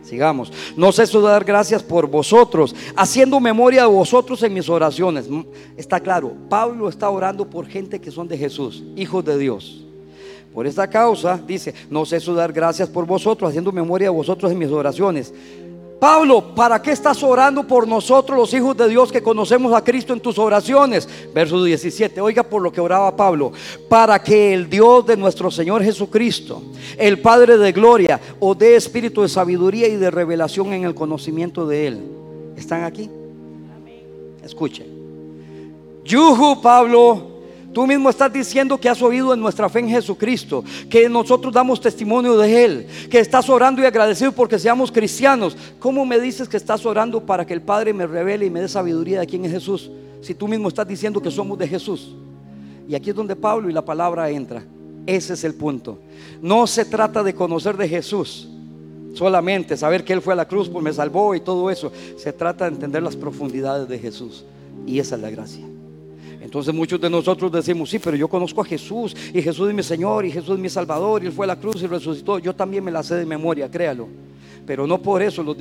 Sigamos. 0.06 0.52
No 0.78 0.92
ceso 0.92 1.22
de 1.22 1.30
dar 1.30 1.44
gracias 1.44 1.82
por 1.82 2.08
vosotros, 2.08 2.76
haciendo 2.96 3.40
memoria 3.40 3.82
de 3.82 3.88
vosotros 3.88 4.42
en 4.44 4.54
mis 4.54 4.70
oraciones. 4.70 5.30
Mm, 5.30 5.42
está 5.78 6.00
claro, 6.00 6.34
Pablo 6.48 6.88
está 6.90 7.10
orando 7.10 7.50
por 7.50 7.66
gente 7.66 8.00
que 8.00 8.12
son 8.12 8.28
de 8.28 8.38
Jesús, 8.38 8.84
hijos 8.96 9.26
de 9.26 9.38
Dios. 9.38 9.82
Por 10.54 10.66
esta 10.66 10.88
causa, 10.90 11.38
dice, 11.46 11.74
no 11.90 12.06
ceso 12.06 12.32
de 12.32 12.38
dar 12.38 12.54
gracias 12.54 12.88
por 12.88 13.06
vosotros, 13.06 13.50
haciendo 13.50 13.74
memoria 13.74 14.06
de 14.08 14.16
vosotros 14.16 14.50
en 14.52 14.58
mis 14.58 14.70
oraciones. 14.70 15.34
Pablo, 16.00 16.54
¿para 16.54 16.82
qué 16.82 16.92
estás 16.92 17.24
orando 17.24 17.66
por 17.66 17.88
nosotros 17.88 18.38
los 18.38 18.54
hijos 18.54 18.76
de 18.76 18.90
Dios 18.90 19.12
que 19.12 19.24
conocemos 19.24 19.74
a 19.74 19.84
Cristo 19.84 20.14
en 20.14 20.20
tus 20.20 20.38
oraciones? 20.38 21.08
Verso 21.34 21.64
17, 21.64 22.20
oiga 22.20 22.44
por 22.44 22.62
lo 22.62 22.72
que 22.72 22.82
oraba 22.82 23.16
Pablo, 23.16 23.54
para 23.88 24.22
que 24.22 24.54
el 24.54 24.70
Dios 24.70 25.06
de 25.06 25.16
nuestro 25.16 25.50
Señor 25.50 25.84
Jesucristo, 25.84 26.62
el 26.98 27.22
Padre 27.22 27.58
de 27.58 27.72
gloria, 27.72 28.20
os 28.40 28.58
dé 28.58 28.76
espíritu 28.76 29.22
de 29.22 29.30
sabiduría 29.30 29.88
y 29.88 29.96
de 29.96 30.12
revelación 30.12 30.74
en 30.74 30.84
el 30.84 30.94
conocimiento 30.94 31.66
de 31.66 31.88
Él. 31.88 32.02
¿Están 32.58 32.84
aquí? 32.84 33.10
Escuchen. 34.44 34.88
Yuhu, 36.04 36.62
Pablo, 36.62 37.35
Tú 37.76 37.86
mismo 37.86 38.10
estás 38.10 38.32
diciendo 38.32 38.80
que 38.80 38.88
has 38.88 39.02
oído 39.02 39.34
en 39.34 39.42
nuestra 39.42 39.68
fe 39.68 39.80
en 39.80 39.90
Jesucristo, 39.90 40.64
que 40.90 41.10
nosotros 41.10 41.54
damos 41.54 41.82
testimonio 41.82 42.38
de 42.38 42.64
Él, 42.64 42.88
que 43.12 43.20
estás 43.20 43.50
orando 43.50 43.82
y 43.82 43.86
agradecido 43.86 44.32
porque 44.32 44.58
seamos 44.58 44.90
cristianos. 44.90 45.58
¿Cómo 45.78 46.06
me 46.06 46.18
dices 46.18 46.48
que 46.48 46.56
estás 46.56 46.86
orando 46.86 47.26
para 47.26 47.46
que 47.46 47.54
el 47.54 47.62
Padre 47.62 47.92
me 47.92 48.08
revele 48.08 48.46
y 48.46 48.50
me 48.50 48.62
dé 48.62 48.70
sabiduría 48.70 49.20
de 49.20 49.28
quién 49.28 49.44
es 49.44 49.52
Jesús? 49.52 49.92
Si 50.22 50.34
tú 50.34 50.48
mismo 50.48 50.70
estás 50.70 50.88
diciendo 50.88 51.22
que 51.22 51.30
somos 51.30 51.60
de 51.60 51.68
Jesús. 51.68 52.16
Y 52.88 52.96
aquí 52.96 53.10
es 53.10 53.16
donde 53.18 53.36
Pablo 53.36 53.70
y 53.70 53.74
la 53.74 53.84
palabra 53.84 54.30
entra. 54.30 54.64
Ese 55.06 55.34
es 55.34 55.44
el 55.44 55.56
punto. 55.56 56.00
No 56.42 56.68
se 56.68 56.86
trata 56.86 57.24
de 57.24 57.36
conocer 57.36 57.76
de 57.76 57.90
Jesús 57.90 58.48
solamente, 59.16 59.76
saber 59.76 60.06
que 60.06 60.14
Él 60.14 60.22
fue 60.22 60.32
a 60.32 60.38
la 60.38 60.48
cruz, 60.48 60.70
pues 60.70 60.82
me 60.82 60.94
salvó 60.94 61.36
y 61.36 61.42
todo 61.42 61.70
eso. 61.70 61.92
Se 62.16 62.32
trata 62.32 62.70
de 62.70 62.72
entender 62.76 63.04
las 63.04 63.18
profundidades 63.18 63.90
de 63.90 64.00
Jesús. 64.00 64.46
Y 64.88 65.00
esa 65.00 65.16
es 65.18 65.22
la 65.22 65.30
gracia. 65.30 65.75
Entonces 66.46 66.76
muchos 66.76 67.02
de 67.02 67.10
nosotros 67.10 67.52
decimos, 67.52 67.90
sí, 67.90 67.98
pero 67.98 68.16
yo 68.16 68.28
conozco 68.28 68.62
a 68.62 68.66
Jesús 68.66 69.16
y 69.34 69.42
Jesús 69.42 69.68
es 69.68 69.74
mi 69.74 69.82
Señor 69.82 70.26
y 70.26 70.32
Jesús 70.32 70.52
es 70.52 70.60
mi 70.60 70.70
Salvador 70.70 71.24
y 71.24 71.26
Él 71.26 71.32
fue 71.32 71.46
a 71.46 71.48
la 71.48 71.60
cruz 71.60 71.82
y 71.82 71.88
resucitó. 71.88 72.38
Yo 72.38 72.54
también 72.54 72.84
me 72.84 72.92
la 72.92 73.02
sé 73.02 73.16
de 73.16 73.26
memoria, 73.26 73.70
créalo. 73.70 74.08
Pero 74.64 74.86
no 74.86 75.02
por 75.02 75.24
eso 75.24 75.42
los, 75.42 75.58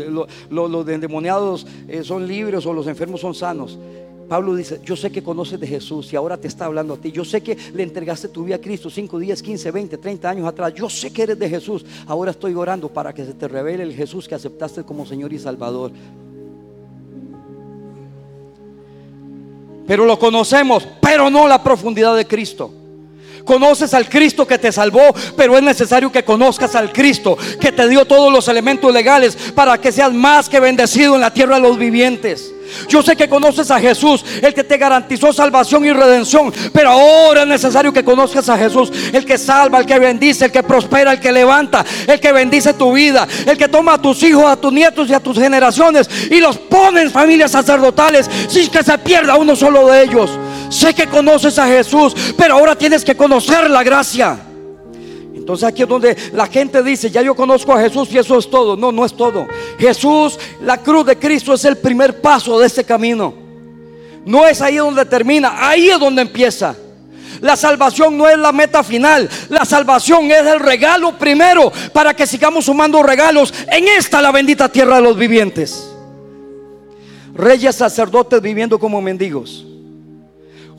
los, 0.51 0.89
endemoniados 0.89 1.67
eh, 1.89 2.05
son 2.05 2.29
libres 2.29 2.67
o 2.67 2.75
los 2.75 2.87
enfermos 2.87 3.23
son 3.23 3.35
sanos. 3.35 3.79
Pablo 4.29 4.55
dice, 4.55 4.81
yo 4.85 4.95
sé 4.95 5.11
que 5.11 5.23
conoces 5.23 5.59
de 5.59 5.67
Jesús 5.67 6.13
y 6.13 6.17
ahora 6.17 6.37
te 6.37 6.49
está 6.49 6.67
hablando 6.67 6.95
a 6.95 6.97
ti. 6.99 7.11
Yo 7.11 7.25
sé 7.25 7.41
que 7.41 7.57
le 7.73 7.83
entregaste 7.83 8.29
tu 8.29 8.45
vida 8.45 8.57
a 8.57 8.61
Cristo 8.61 8.91
5 8.91 9.19
días, 9.19 9.43
15, 9.43 9.71
20, 9.71 9.97
30 9.97 10.29
años 10.29 10.47
atrás. 10.47 10.75
Yo 10.75 10.91
sé 10.91 11.11
que 11.11 11.23
eres 11.23 11.39
de 11.39 11.49
Jesús. 11.49 11.85
Ahora 12.07 12.31
estoy 12.31 12.53
orando 12.55 12.91
para 12.91 13.15
que 13.15 13.25
se 13.25 13.33
te 13.33 13.49
revele 13.49 13.85
el 13.85 13.95
Jesús 13.95 14.29
que 14.29 14.35
aceptaste 14.35 14.85
como 14.85 15.07
Señor 15.07 15.33
y 15.33 15.39
Salvador. 15.39 15.93
Pero 19.87 20.05
lo 20.05 20.19
conocemos, 20.19 20.87
pero 21.01 21.31
no 21.31 21.47
la 21.49 21.63
profundidad 21.63 22.17
de 22.17 22.27
Cristo. 22.27 22.84
Conoces 23.45 23.93
al 23.95 24.09
Cristo 24.09 24.47
que 24.47 24.59
te 24.59 24.73
salvó, 24.73 25.15
pero 25.37 25.57
es 25.57 25.63
necesario 25.63 26.11
que 26.11 26.25
conozcas 26.25 26.75
al 26.75 26.93
Cristo 26.93 27.37
que 27.61 27.73
te 27.73 27.89
dio 27.89 28.05
todos 28.05 28.33
los 28.33 28.49
elementos 28.49 28.93
legales 28.93 29.37
para 29.55 29.79
que 29.79 29.93
seas 29.93 30.13
más 30.13 30.49
que 30.49 30.61
bendecido 30.61 31.15
en 31.15 31.21
la 31.21 31.33
tierra 31.33 31.57
de 31.57 31.63
los 31.63 31.79
vivientes. 31.79 32.55
Yo 32.89 33.03
sé 33.03 33.17
que 33.17 33.29
conoces 33.29 33.71
a 33.71 33.79
Jesús, 33.79 34.25
el 34.43 34.55
que 34.55 34.65
te 34.65 34.79
garantizó 34.79 35.33
salvación 35.33 35.85
y 35.85 35.93
redención, 35.93 36.53
pero 36.73 36.91
ahora 36.91 37.43
es 37.43 37.49
necesario 37.49 37.93
que 37.93 38.05
conozcas 38.05 38.49
a 38.49 38.57
Jesús, 38.57 38.91
el 39.13 39.25
que 39.25 39.39
salva, 39.39 39.79
el 39.79 39.87
que 39.87 39.99
bendice, 39.99 40.47
el 40.47 40.53
que 40.53 40.63
prospera, 40.63 41.13
el 41.13 41.21
que 41.21 41.31
levanta, 41.31 41.85
el 42.07 42.19
que 42.19 42.33
bendice 42.33 42.75
tu 42.75 42.93
vida, 42.93 43.29
el 43.47 43.57
que 43.57 43.69
toma 43.69 43.95
a 43.95 44.03
tus 44.03 44.23
hijos, 44.23 44.47
a 44.47 44.57
tus 44.57 44.73
nietos 44.73 45.09
y 45.09 45.15
a 45.15 45.21
tus 45.21 45.39
generaciones 45.39 46.09
y 46.31 46.41
los 46.41 46.57
pone 46.59 47.03
en 47.03 47.11
familias 47.11 47.53
sacerdotales 47.53 48.31
sin 48.49 48.71
que 48.71 48.83
se 48.83 48.97
pierda 48.99 49.37
uno 49.37 49.55
solo 49.55 49.87
de 49.89 50.05
ellos. 50.05 50.31
Sé 50.69 50.95
que 50.95 51.07
conoces 51.07 51.59
a 51.59 51.67
Jesús, 51.67 52.15
pero 52.37 52.55
ahora 52.55 52.77
tienes 52.77 53.05
que 53.05 53.17
conocer 53.17 53.71
la 53.71 53.83
gracia. 53.83 54.39
Entonces 55.35 55.69
aquí 55.69 55.83
es 55.83 55.89
donde 55.89 56.17
la 56.33 56.47
gente 56.47 56.83
dice, 56.83 57.11
ya 57.11 57.21
yo 57.21 57.35
conozco 57.35 57.73
a 57.73 57.81
Jesús 57.81 58.09
y 58.13 58.19
eso 58.19 58.39
es 58.39 58.49
todo. 58.49 58.77
No, 58.77 58.91
no 58.91 59.05
es 59.05 59.15
todo. 59.15 59.47
Jesús, 59.79 60.39
la 60.63 60.79
cruz 60.79 61.05
de 61.05 61.19
Cristo 61.19 61.53
es 61.53 61.65
el 61.67 61.77
primer 61.77 62.21
paso 62.21 62.59
de 62.59 62.67
ese 62.67 62.83
camino. 62.83 63.35
No 64.25 64.47
es 64.47 64.63
ahí 64.63 64.77
donde 64.77 65.05
termina, 65.05 65.69
ahí 65.69 65.91
es 65.91 66.01
donde 66.01 66.23
empieza. 66.23 66.75
La 67.43 67.57
salvación 67.57 68.17
no 68.17 68.27
es 68.27 68.39
la 68.39 68.53
meta 68.53 68.83
final. 68.83 69.29
La 69.51 69.67
salvación 69.67 70.31
es 70.31 70.47
el 70.47 70.61
regalo 70.61 71.19
primero 71.19 71.71
para 71.93 72.15
que 72.15 72.27
sigamos 72.27 72.65
sumando 72.65 73.03
regalos 73.03 73.53
en 73.71 73.87
esta 73.87 74.23
la 74.23 74.33
bendita 74.33 74.71
tierra 74.71 74.97
de 74.97 75.03
los 75.03 75.17
vivientes. 75.19 75.91
Reyes 77.35 77.77
sacerdotes 77.77 78.41
viviendo 78.41 78.79
como 78.79 79.03
mendigos. 79.03 79.67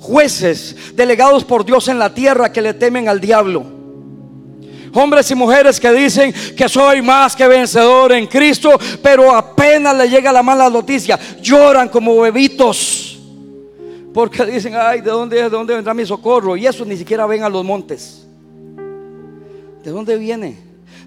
Jueces 0.06 0.76
delegados 0.95 1.43
por 1.43 1.66
Dios 1.66 1.88
en 1.88 1.99
la 1.99 2.14
tierra 2.14 2.51
que 2.51 2.62
le 2.62 2.74
temen 2.74 3.10
al 3.10 3.20
diablo. 3.20 3.66
Hombres 4.93 5.30
y 5.32 5.36
mujeres 5.36 5.80
que 5.80 5.91
dicen 5.91 6.34
que 6.56 6.70
soy 6.70 7.01
más 7.01 7.36
que 7.36 7.47
vencedor 7.47 8.14
en 8.14 8.28
Cristo, 8.28 8.80
pero 9.01 9.36
apenas 9.36 9.97
le 9.97 10.08
llega 10.08 10.32
la 10.32 10.41
mala 10.41 10.70
noticia, 10.70 11.20
lloran 11.41 11.89
como 11.89 12.22
bebitos. 12.22 13.20
Porque 14.14 14.45
dicen, 14.45 14.74
ay, 14.78 15.01
¿de 15.01 15.10
dónde, 15.10 15.36
¿de 15.36 15.49
dónde 15.49 15.76
vendrá 15.76 15.93
mi 15.93 16.06
socorro? 16.06 16.56
Y 16.56 16.66
eso 16.66 16.86
ni 16.86 16.95
siquiera 16.95 17.26
ven 17.26 17.43
a 17.43 17.49
los 17.49 17.66
montes. 17.66 18.26
¿De 19.84 19.91
dónde 19.91 20.16
viene? 20.16 20.58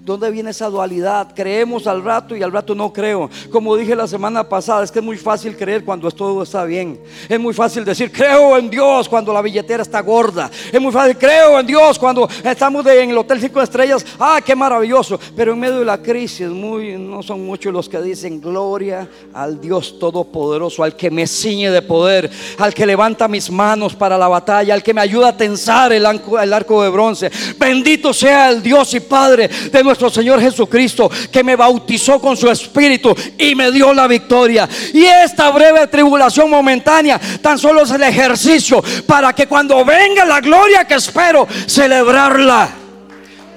¿Dónde 0.03 0.31
viene 0.31 0.51
esa 0.51 0.69
dualidad? 0.69 1.29
Creemos 1.35 1.87
al 1.87 2.03
rato 2.03 2.35
y 2.35 2.43
al 2.43 2.51
rato 2.51 2.73
no 2.73 2.91
creo. 2.91 3.29
Como 3.51 3.75
dije 3.75 3.95
la 3.95 4.07
semana 4.07 4.47
pasada, 4.47 4.83
es 4.83 4.91
que 4.91 4.99
es 4.99 5.05
muy 5.05 5.17
fácil 5.17 5.55
creer 5.55 5.83
cuando 5.83 6.09
todo 6.11 6.43
está 6.43 6.63
bien. 6.65 6.99
Es 7.27 7.39
muy 7.39 7.53
fácil 7.53 7.85
decir, 7.85 8.11
creo 8.11 8.57
en 8.57 8.69
Dios 8.69 9.07
cuando 9.07 9.33
la 9.33 9.41
billetera 9.41 9.83
está 9.83 10.01
gorda. 10.01 10.49
Es 10.71 10.81
muy 10.81 10.91
fácil, 10.91 11.17
creo 11.17 11.59
en 11.59 11.67
Dios 11.67 11.99
cuando 11.99 12.27
estamos 12.43 12.85
en 12.85 13.09
el 13.09 13.17
Hotel 13.17 13.39
Cinco 13.39 13.61
Estrellas. 13.61 14.05
Ah, 14.19 14.39
qué 14.43 14.55
maravilloso. 14.55 15.19
Pero 15.35 15.53
en 15.53 15.59
medio 15.59 15.79
de 15.79 15.85
la 15.85 16.01
crisis, 16.01 16.47
muy, 16.47 16.97
no 16.97 17.21
son 17.21 17.45
muchos 17.45 17.71
los 17.71 17.87
que 17.87 18.01
dicen, 18.01 18.41
gloria 18.41 19.07
al 19.33 19.59
Dios 19.59 19.99
Todopoderoso, 19.99 20.83
al 20.83 20.95
que 20.95 21.11
me 21.11 21.27
ciñe 21.27 21.71
de 21.71 21.81
poder, 21.81 22.29
al 22.57 22.73
que 22.73 22.85
levanta 22.85 23.27
mis 23.27 23.49
manos 23.49 23.95
para 23.95 24.17
la 24.17 24.27
batalla, 24.27 24.73
al 24.73 24.83
que 24.83 24.93
me 24.93 25.01
ayuda 25.01 25.29
a 25.29 25.37
tensar 25.37 25.93
el 25.93 26.05
arco, 26.05 26.39
el 26.39 26.53
arco 26.53 26.83
de 26.83 26.89
bronce. 26.89 27.31
Bendito 27.57 28.13
sea 28.13 28.49
el 28.49 28.61
Dios 28.61 28.93
y 28.93 28.99
Padre 28.99 29.47
de 29.47 29.83
nuestro 29.89 30.09
Señor 30.11 30.39
Jesucristo, 30.39 31.09
que 31.31 31.43
me 31.43 31.55
bautizó 31.55 32.19
con 32.21 32.37
su 32.37 32.47
Espíritu 32.49 33.15
y 33.37 33.55
me 33.55 33.71
dio 33.71 33.91
la 33.91 34.07
victoria. 34.07 34.69
Y 34.93 35.03
esta 35.03 35.49
breve 35.49 35.87
tribulación 35.87 36.49
momentánea 36.49 37.19
tan 37.41 37.57
solo 37.57 37.81
es 37.81 37.91
el 37.91 38.03
ejercicio 38.03 38.83
para 39.07 39.33
que 39.33 39.47
cuando 39.47 39.83
venga 39.83 40.25
la 40.25 40.41
gloria 40.41 40.85
que 40.85 40.93
espero, 40.93 41.47
celebrarla 41.65 42.69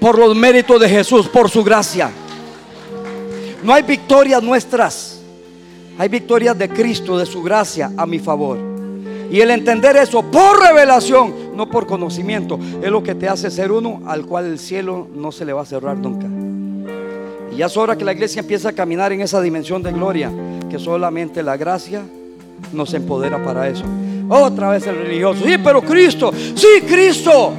por 0.00 0.18
los 0.18 0.34
méritos 0.34 0.80
de 0.80 0.88
Jesús, 0.88 1.28
por 1.28 1.50
su 1.50 1.62
gracia. 1.62 2.10
No 3.62 3.74
hay 3.74 3.82
victorias 3.82 4.42
nuestras, 4.42 5.20
hay 5.98 6.08
victorias 6.08 6.56
de 6.56 6.70
Cristo, 6.70 7.18
de 7.18 7.26
su 7.26 7.42
gracia 7.42 7.90
a 7.96 8.06
mi 8.06 8.18
favor. 8.18 8.58
Y 9.30 9.40
el 9.40 9.50
entender 9.50 9.96
eso 9.96 10.22
por 10.22 10.60
revelación, 10.60 11.34
no 11.54 11.68
por 11.68 11.86
conocimiento, 11.86 12.58
es 12.82 12.90
lo 12.90 13.02
que 13.02 13.14
te 13.14 13.28
hace 13.28 13.50
ser 13.50 13.72
uno 13.72 14.00
al 14.06 14.26
cual 14.26 14.46
el 14.46 14.58
cielo 14.58 15.08
no 15.14 15.32
se 15.32 15.44
le 15.44 15.52
va 15.52 15.62
a 15.62 15.66
cerrar 15.66 15.98
nunca. 15.98 16.26
Y 17.52 17.56
ya 17.56 17.66
es 17.66 17.76
hora 17.76 17.96
que 17.96 18.04
la 18.04 18.12
iglesia 18.12 18.40
empiece 18.40 18.66
a 18.68 18.72
caminar 18.72 19.12
en 19.12 19.20
esa 19.20 19.40
dimensión 19.40 19.82
de 19.82 19.92
gloria, 19.92 20.30
que 20.70 20.78
solamente 20.78 21.42
la 21.42 21.56
gracia 21.56 22.02
nos 22.72 22.94
empodera 22.94 23.42
para 23.42 23.68
eso. 23.68 23.84
Otra 24.28 24.70
vez 24.70 24.86
el 24.86 24.96
religioso, 24.96 25.42
sí, 25.44 25.56
pero 25.62 25.82
Cristo, 25.82 26.32
sí, 26.54 26.80
Cristo. 26.86 27.52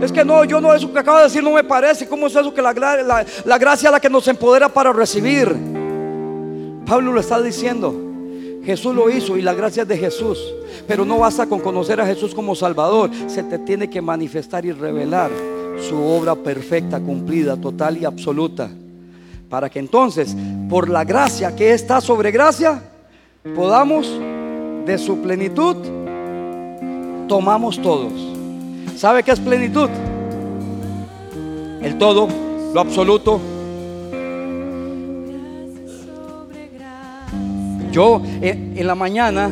Es 0.00 0.12
que 0.12 0.24
no, 0.24 0.44
yo 0.44 0.60
no, 0.60 0.74
eso 0.74 0.92
que 0.92 0.98
acaba 0.98 1.18
de 1.18 1.24
decir 1.24 1.42
no 1.42 1.52
me 1.52 1.64
parece. 1.64 2.06
¿Cómo 2.06 2.26
es 2.26 2.36
eso 2.36 2.52
que 2.52 2.60
la, 2.60 2.72
la, 2.72 3.24
la 3.44 3.58
gracia 3.58 3.88
es 3.88 3.92
la 3.92 3.98
que 3.98 4.10
nos 4.10 4.28
empodera 4.28 4.68
para 4.68 4.92
recibir? 4.92 5.56
Pablo 6.86 7.12
lo 7.12 7.20
está 7.20 7.40
diciendo. 7.40 8.05
Jesús 8.66 8.92
lo 8.96 9.08
hizo 9.08 9.36
y 9.36 9.42
la 9.42 9.54
gracia 9.54 9.84
es 9.84 9.88
de 9.88 9.96
Jesús. 9.96 10.38
Pero 10.88 11.04
no 11.04 11.18
basta 11.20 11.46
con 11.46 11.60
conocer 11.60 12.00
a 12.00 12.06
Jesús 12.06 12.34
como 12.34 12.56
Salvador. 12.56 13.10
Se 13.28 13.44
te 13.44 13.60
tiene 13.60 13.88
que 13.88 14.02
manifestar 14.02 14.66
y 14.66 14.72
revelar 14.72 15.30
su 15.88 15.96
obra 15.96 16.34
perfecta, 16.34 16.98
cumplida, 16.98 17.56
total 17.56 17.96
y 17.96 18.04
absoluta. 18.04 18.68
Para 19.48 19.70
que 19.70 19.78
entonces, 19.78 20.36
por 20.68 20.88
la 20.88 21.04
gracia 21.04 21.54
que 21.54 21.72
está 21.72 22.00
sobre 22.00 22.32
gracia, 22.32 22.82
podamos 23.54 24.10
de 24.84 24.98
su 24.98 25.22
plenitud, 25.22 25.76
tomamos 27.28 27.80
todos. 27.80 28.12
¿Sabe 28.96 29.22
qué 29.22 29.30
es 29.30 29.38
plenitud? 29.38 29.88
El 31.82 31.98
todo, 31.98 32.26
lo 32.74 32.80
absoluto, 32.80 33.40
Yo 37.96 38.20
eh, 38.42 38.74
en 38.76 38.86
la 38.86 38.94
mañana, 38.94 39.50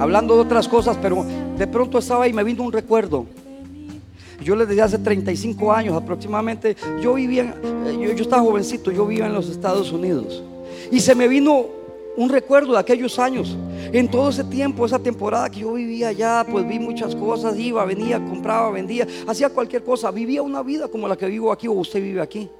hablando 0.00 0.34
de 0.34 0.42
otras 0.42 0.68
cosas, 0.68 0.98
pero 1.00 1.24
de 1.56 1.66
pronto 1.66 1.96
estaba 1.96 2.28
y 2.28 2.32
me 2.34 2.44
vino 2.44 2.62
un 2.62 2.70
recuerdo. 2.70 3.24
Yo 4.44 4.54
les 4.54 4.68
decía 4.68 4.84
hace 4.84 4.98
35 4.98 5.72
años 5.72 5.96
aproximadamente, 5.96 6.76
yo 7.00 7.14
vivía, 7.14 7.54
eh, 7.86 7.96
yo, 7.98 8.12
yo 8.12 8.22
estaba 8.22 8.42
jovencito, 8.42 8.90
yo 8.90 9.06
vivía 9.06 9.28
en 9.28 9.32
los 9.32 9.48
Estados 9.48 9.92
Unidos. 9.92 10.44
Y 10.92 11.00
se 11.00 11.14
me 11.14 11.26
vino 11.26 11.64
un 12.18 12.28
recuerdo 12.28 12.74
de 12.74 12.80
aquellos 12.80 13.18
años. 13.18 13.56
En 13.94 14.10
todo 14.10 14.28
ese 14.28 14.44
tiempo, 14.44 14.84
esa 14.84 14.98
temporada 14.98 15.48
que 15.48 15.60
yo 15.60 15.72
vivía 15.72 16.08
allá, 16.08 16.44
pues 16.52 16.68
vi 16.68 16.78
muchas 16.78 17.16
cosas, 17.16 17.58
iba, 17.58 17.82
venía, 17.86 18.22
compraba, 18.22 18.72
vendía, 18.72 19.06
hacía 19.26 19.48
cualquier 19.48 19.82
cosa, 19.82 20.10
vivía 20.10 20.42
una 20.42 20.62
vida 20.62 20.88
como 20.88 21.08
la 21.08 21.16
que 21.16 21.24
vivo 21.24 21.50
aquí 21.50 21.66
o 21.66 21.72
usted 21.72 22.02
vive 22.02 22.20
aquí. 22.20 22.50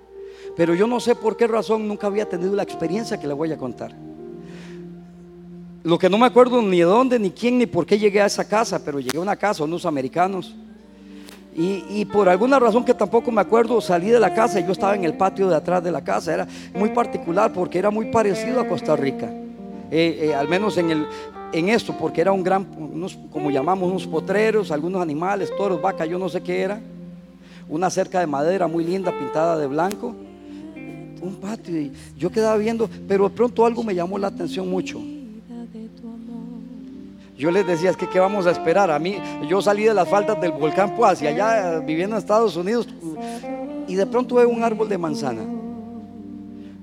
Pero 0.56 0.74
yo 0.74 0.86
no 0.86 0.98
sé 0.98 1.14
por 1.14 1.36
qué 1.36 1.46
razón 1.46 1.86
nunca 1.86 2.06
había 2.06 2.26
tenido 2.26 2.54
la 2.54 2.62
experiencia 2.62 3.20
que 3.20 3.26
le 3.26 3.34
voy 3.34 3.52
a 3.52 3.58
contar. 3.58 3.94
Lo 5.88 5.98
que 5.98 6.10
no 6.10 6.18
me 6.18 6.26
acuerdo 6.26 6.60
ni 6.60 6.80
de 6.80 6.84
dónde, 6.84 7.18
ni 7.18 7.30
quién, 7.30 7.56
ni 7.56 7.64
por 7.64 7.86
qué 7.86 7.98
llegué 7.98 8.20
a 8.20 8.26
esa 8.26 8.46
casa, 8.46 8.78
pero 8.84 9.00
llegué 9.00 9.16
a 9.16 9.22
una 9.22 9.36
casa, 9.36 9.64
unos 9.64 9.86
americanos. 9.86 10.54
Y, 11.56 12.04
por 12.04 12.28
alguna 12.28 12.58
razón 12.58 12.84
que 12.84 12.92
tampoco 12.92 13.32
me 13.32 13.40
acuerdo, 13.40 13.80
salí 13.80 14.10
de 14.10 14.20
la 14.20 14.34
casa 14.34 14.60
y 14.60 14.66
yo 14.66 14.72
estaba 14.72 14.94
en 14.94 15.04
el 15.04 15.14
patio 15.14 15.48
de 15.48 15.56
atrás 15.56 15.82
de 15.82 15.90
la 15.90 16.04
casa. 16.04 16.34
Era 16.34 16.48
muy 16.74 16.90
particular 16.90 17.54
porque 17.54 17.78
era 17.78 17.90
muy 17.90 18.10
parecido 18.10 18.60
a 18.60 18.68
Costa 18.68 18.96
Rica. 18.96 19.30
Eh, 19.90 20.28
eh, 20.28 20.34
al 20.34 20.46
menos 20.46 20.76
en, 20.76 20.90
el, 20.90 21.06
en 21.54 21.70
esto, 21.70 21.96
porque 21.98 22.20
era 22.20 22.32
un 22.32 22.42
gran, 22.42 22.66
como 23.32 23.50
llamamos, 23.50 23.88
unos 23.88 24.06
potreros, 24.06 24.70
algunos 24.70 25.00
animales, 25.00 25.50
toros, 25.56 25.80
vacas, 25.80 26.06
yo 26.06 26.18
no 26.18 26.28
sé 26.28 26.42
qué 26.42 26.60
era. 26.60 26.82
Una 27.66 27.88
cerca 27.88 28.20
de 28.20 28.26
madera 28.26 28.66
muy 28.68 28.84
linda, 28.84 29.10
pintada 29.18 29.56
de 29.56 29.66
blanco. 29.66 30.14
Un 31.22 31.38
patio. 31.40 31.80
Y 31.80 31.92
yo 32.18 32.28
quedaba 32.28 32.58
viendo, 32.58 32.90
pero 33.08 33.26
de 33.26 33.34
pronto 33.34 33.64
algo 33.64 33.82
me 33.82 33.94
llamó 33.94 34.18
la 34.18 34.26
atención 34.26 34.68
mucho. 34.68 35.00
Yo 37.38 37.52
les 37.52 37.64
decía, 37.64 37.90
es 37.90 37.96
que 37.96 38.08
¿qué 38.08 38.18
vamos 38.18 38.46
a 38.46 38.50
esperar? 38.50 38.90
A 38.90 38.98
mí, 38.98 39.16
yo 39.48 39.62
salí 39.62 39.84
de 39.84 39.94
las 39.94 40.08
faldas 40.08 40.40
del 40.40 40.50
volcán 40.50 40.96
pues, 40.96 41.12
hacia 41.12 41.30
allá, 41.30 41.78
viviendo 41.78 42.16
en 42.16 42.18
Estados 42.18 42.56
Unidos, 42.56 42.88
y 43.86 43.94
de 43.94 44.06
pronto 44.06 44.34
veo 44.34 44.48
un 44.48 44.64
árbol 44.64 44.88
de 44.88 44.98
manzana. 44.98 45.42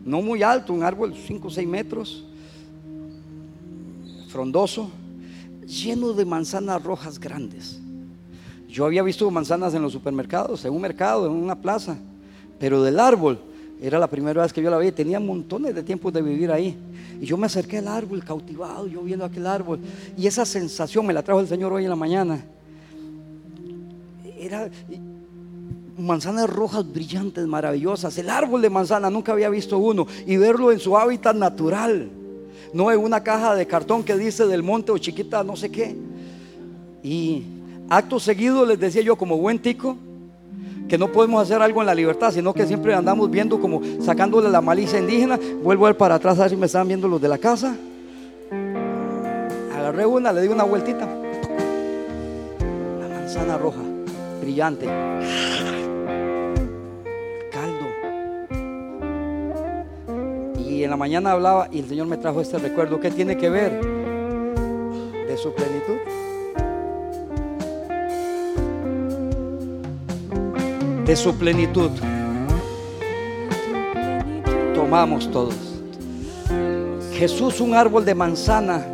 No 0.05 0.21
muy 0.21 0.43
alto, 0.43 0.71
un 0.71 0.81
árbol 0.81 1.13
5 1.13 1.45
o 1.45 1.51
6 1.51 1.67
metros, 1.67 2.25
frondoso, 4.29 4.89
lleno 5.67 6.13
de 6.13 6.23
manzanas 6.23 6.81
rojas 6.81 7.19
grandes. 7.19 7.81
Yo 8.69 8.85
había 8.85 9.03
visto 9.03 9.29
manzanas 9.29 9.73
en 9.73 9.81
los 9.81 9.91
supermercados, 9.91 10.63
en 10.63 10.73
un 10.73 10.81
mercado, 10.81 11.25
en 11.25 11.33
una 11.33 11.55
plaza, 11.55 11.97
pero 12.59 12.81
del 12.81 13.01
árbol 13.01 13.41
era 13.81 13.99
la 13.99 14.07
primera 14.07 14.41
vez 14.41 14.53
que 14.53 14.61
yo 14.61 14.69
la 14.69 14.77
vi, 14.77 14.91
tenía 14.91 15.19
montones 15.19 15.75
de 15.75 15.83
tiempo 15.83 16.11
de 16.11 16.21
vivir 16.21 16.51
ahí. 16.51 16.77
Y 17.19 17.25
yo 17.25 17.37
me 17.37 17.45
acerqué 17.45 17.79
al 17.79 17.87
árbol 17.87 18.23
cautivado, 18.23 18.87
yo 18.87 19.01
viendo 19.01 19.25
aquel 19.25 19.45
árbol. 19.45 19.79
Y 20.17 20.27
esa 20.27 20.45
sensación 20.45 21.05
me 21.05 21.13
la 21.13 21.23
trajo 21.23 21.39
el 21.39 21.47
Señor 21.47 21.73
hoy 21.73 21.83
en 21.83 21.89
la 21.89 21.95
mañana. 21.95 22.43
Era 24.37 24.69
manzanas 25.97 26.49
rojas 26.49 26.89
brillantes, 26.89 27.45
maravillosas. 27.45 28.17
El 28.17 28.29
árbol 28.29 28.61
de 28.61 28.69
manzana, 28.69 29.09
nunca 29.09 29.33
había 29.33 29.49
visto 29.49 29.77
uno. 29.77 30.07
Y 30.25 30.37
verlo 30.37 30.71
en 30.71 30.79
su 30.79 30.97
hábitat 30.97 31.35
natural. 31.35 32.09
No 32.73 32.91
en 32.91 32.99
una 32.99 33.23
caja 33.23 33.55
de 33.55 33.67
cartón 33.67 34.03
que 34.03 34.17
dice 34.17 34.45
del 34.45 34.63
monte 34.63 34.91
o 34.91 34.97
chiquita, 34.97 35.43
no 35.43 35.55
sé 35.55 35.69
qué. 35.69 35.95
Y 37.03 37.43
acto 37.89 38.19
seguido 38.19 38.65
les 38.65 38.79
decía 38.79 39.01
yo 39.01 39.15
como 39.15 39.37
buen 39.37 39.59
tico, 39.59 39.97
que 40.87 40.97
no 40.97 41.11
podemos 41.11 41.41
hacer 41.41 41.61
algo 41.61 41.81
en 41.81 41.87
la 41.87 41.95
libertad, 41.95 42.31
sino 42.31 42.53
que 42.53 42.65
siempre 42.65 42.93
andamos 42.93 43.29
viendo 43.29 43.59
como 43.59 43.81
sacándole 44.01 44.49
la 44.49 44.61
malicia 44.61 44.99
indígena. 44.99 45.39
Vuelvo 45.63 45.85
a 45.85 45.89
ver 45.89 45.97
para 45.97 46.15
atrás 46.15 46.37
a 46.39 46.43
ver 46.43 46.51
si 46.51 46.57
me 46.57 46.67
están 46.67 46.87
viendo 46.87 47.07
los 47.07 47.21
de 47.21 47.27
la 47.27 47.37
casa. 47.37 47.75
Agarré 49.75 50.05
una, 50.05 50.31
le 50.31 50.41
di 50.41 50.47
una 50.47 50.63
vueltita. 50.63 51.07
La 52.99 53.07
manzana 53.07 53.57
roja, 53.57 53.81
brillante. 54.41 54.85
Caldo. 57.51 57.85
Y 60.59 60.83
en 60.83 60.89
la 60.89 60.97
mañana 60.97 61.31
hablaba 61.31 61.67
y 61.71 61.79
el 61.79 61.87
Señor 61.87 62.07
me 62.07 62.17
trajo 62.17 62.41
este 62.41 62.57
recuerdo. 62.57 62.99
¿Qué 62.99 63.11
tiene 63.11 63.37
que 63.37 63.49
ver? 63.49 63.81
De 65.27 65.37
su 65.37 65.53
plenitud. 65.53 66.24
De 71.05 71.15
su 71.15 71.35
plenitud. 71.35 71.91
Tomamos 74.73 75.29
todos. 75.31 75.53
Jesús 77.13 77.61
un 77.61 77.73
árbol 77.73 78.03
de 78.03 78.15
manzana 78.15 78.85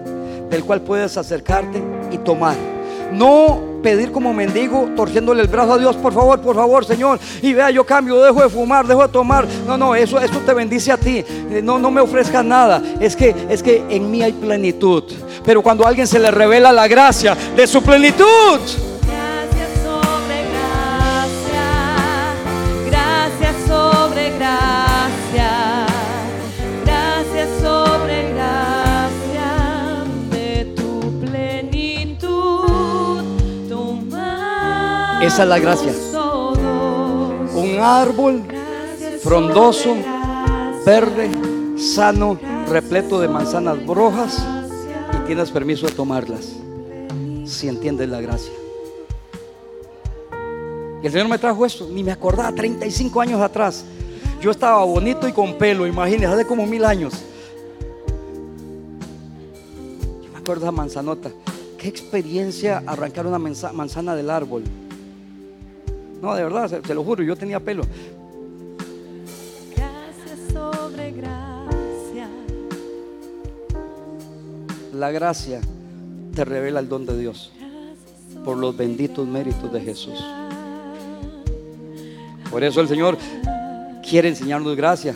del 0.49 0.63
cual 0.63 0.81
puedes 0.81 1.17
acercarte 1.17 1.81
y 2.11 2.17
tomar. 2.19 2.55
No 3.13 3.59
pedir 3.81 4.11
como 4.11 4.33
mendigo, 4.33 4.89
torciéndole 4.95 5.41
el 5.41 5.47
brazo 5.47 5.73
a 5.73 5.77
Dios, 5.77 5.95
por 5.95 6.13
favor, 6.13 6.39
por 6.39 6.55
favor, 6.55 6.85
Señor. 6.85 7.19
Y 7.41 7.53
vea, 7.53 7.71
yo 7.71 7.85
cambio, 7.85 8.21
dejo 8.21 8.41
de 8.41 8.49
fumar, 8.49 8.85
dejo 8.85 9.01
de 9.01 9.09
tomar. 9.09 9.47
No, 9.65 9.77
no, 9.77 9.95
eso, 9.95 10.19
eso 10.19 10.39
te 10.45 10.53
bendice 10.53 10.91
a 10.91 10.97
ti. 10.97 11.23
Eh, 11.27 11.61
No, 11.63 11.79
no 11.79 11.89
me 11.89 12.01
ofrezcas 12.01 12.45
nada. 12.45 12.81
Es 12.99 13.15
que, 13.15 13.33
es 13.49 13.63
que 13.63 13.83
en 13.89 14.11
mí 14.11 14.21
hay 14.21 14.33
plenitud. 14.33 15.03
Pero 15.43 15.61
cuando 15.61 15.85
a 15.85 15.89
alguien 15.89 16.05
se 16.07 16.19
le 16.19 16.29
revela 16.29 16.71
la 16.71 16.87
gracia 16.87 17.35
de 17.55 17.65
su 17.65 17.81
plenitud, 17.81 18.59
Esa 35.21 35.43
es 35.43 35.49
la 35.49 35.59
gracia. 35.59 35.93
un 37.53 37.77
árbol 37.79 38.43
frondoso, 39.21 39.95
verde, 40.85 41.29
sano, 41.77 42.37
repleto 42.67 43.19
de 43.19 43.27
manzanas 43.27 43.85
rojas 43.85 44.43
y 45.13 45.27
tienes 45.27 45.51
permiso 45.51 45.85
de 45.85 45.91
tomarlas 45.93 46.49
si 47.45 47.67
entiendes 47.67 48.09
la 48.09 48.21
gracia. 48.21 48.51
Y 51.03 51.05
el 51.07 51.11
Señor 51.11 51.27
me 51.27 51.37
trajo 51.37 51.65
esto, 51.65 51.87
ni 51.91 52.03
me 52.03 52.11
acordaba, 52.11 52.51
35 52.53 53.21
años 53.21 53.41
atrás. 53.41 53.83
Yo 54.39 54.49
estaba 54.51 54.83
bonito 54.85 55.27
y 55.27 55.33
con 55.33 55.55
pelo, 55.57 55.85
imagínense, 55.85 56.27
hace 56.27 56.45
como 56.47 56.65
mil 56.65 56.83
años. 56.85 57.13
Yo 60.23 60.31
me 60.31 60.37
acuerdo 60.39 60.61
de 60.61 60.67
esa 60.67 60.71
manzanota. 60.71 61.29
Qué 61.77 61.87
experiencia 61.87 62.83
arrancar 62.85 63.25
una 63.27 63.39
manza- 63.39 63.71
manzana 63.71 64.15
del 64.15 64.29
árbol. 64.29 64.63
No, 66.21 66.35
de 66.35 66.43
verdad, 66.43 66.69
se- 66.69 66.81
te 66.81 66.93
lo 66.93 67.03
juro, 67.03 67.23
yo 67.23 67.35
tenía 67.35 67.59
pelo. 67.59 67.83
gracias 69.75 70.53
sobre 70.53 71.11
gracia. 71.11 72.27
La 74.93 75.11
gracia 75.11 75.61
te 76.35 76.45
revela 76.45 76.79
el 76.79 76.87
don 76.89 77.05
de 77.05 77.17
Dios 77.17 77.51
por 78.45 78.57
los 78.57 78.75
benditos 78.77 79.27
méritos 79.27 79.71
de 79.73 79.81
Jesús. 79.81 80.23
Por 82.49 82.63
eso 82.63 82.81
el 82.81 82.87
Señor 82.87 83.17
quiere 84.07 84.29
enseñarnos 84.29 84.75
gracia. 84.75 85.15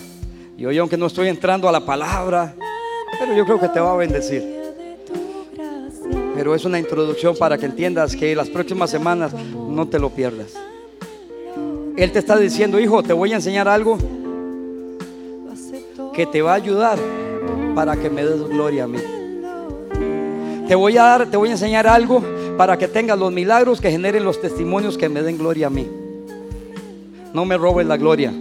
Y 0.58 0.66
hoy 0.66 0.78
aunque 0.78 0.98
no 0.98 1.06
estoy 1.08 1.28
entrando 1.28 1.68
a 1.68 1.72
la 1.72 1.86
palabra, 1.86 2.56
pero 3.20 3.36
yo 3.36 3.46
creo 3.46 3.60
que 3.60 3.68
te 3.70 3.80
va 3.80 3.92
a 3.94 3.98
bendecir. 3.98 4.56
Pero 6.34 6.56
es 6.56 6.66
una 6.66 6.80
introducción 6.80 7.36
para 7.38 7.58
que 7.58 7.66
entiendas 7.66 8.16
que 8.16 8.36
las 8.36 8.50
próximas 8.50 8.90
semanas 8.90 9.34
no 9.34 9.88
te 9.88 10.00
lo 10.00 10.10
pierdas. 10.10 10.54
Él 11.98 12.12
te 12.12 12.20
está 12.20 12.38
diciendo, 12.38 12.80
hijo, 12.80 13.02
te 13.04 13.14
voy 13.14 13.32
a 13.32 13.36
enseñar 13.36 13.68
algo 13.70 13.98
que 16.14 16.26
te 16.26 16.42
va 16.42 16.52
a 16.52 16.56
ayudar 16.56 16.98
para 17.74 17.96
que 17.96 18.10
me 18.10 18.26
des 18.26 18.48
gloria 18.50 18.84
a 18.84 18.88
mí. 18.88 19.00
Te 20.68 20.76
voy 20.76 20.98
a 20.98 21.04
dar, 21.04 21.30
te 21.30 21.38
voy 21.38 21.50
a 21.50 21.52
enseñar 21.54 21.88
algo 21.88 22.22
para 22.58 22.78
que 22.78 22.88
tengas 22.88 23.18
los 23.18 23.32
milagros 23.32 23.80
que 23.80 23.92
generen 23.92 24.24
los 24.24 24.42
testimonios 24.42 24.98
que 24.98 25.08
me 25.08 25.22
den 25.22 25.38
gloria 25.38 25.68
a 25.68 25.70
mí. 25.70 25.88
No 27.34 27.46
me 27.46 27.58
robes 27.58 27.86
la 27.86 27.98
gloria. 27.98 28.34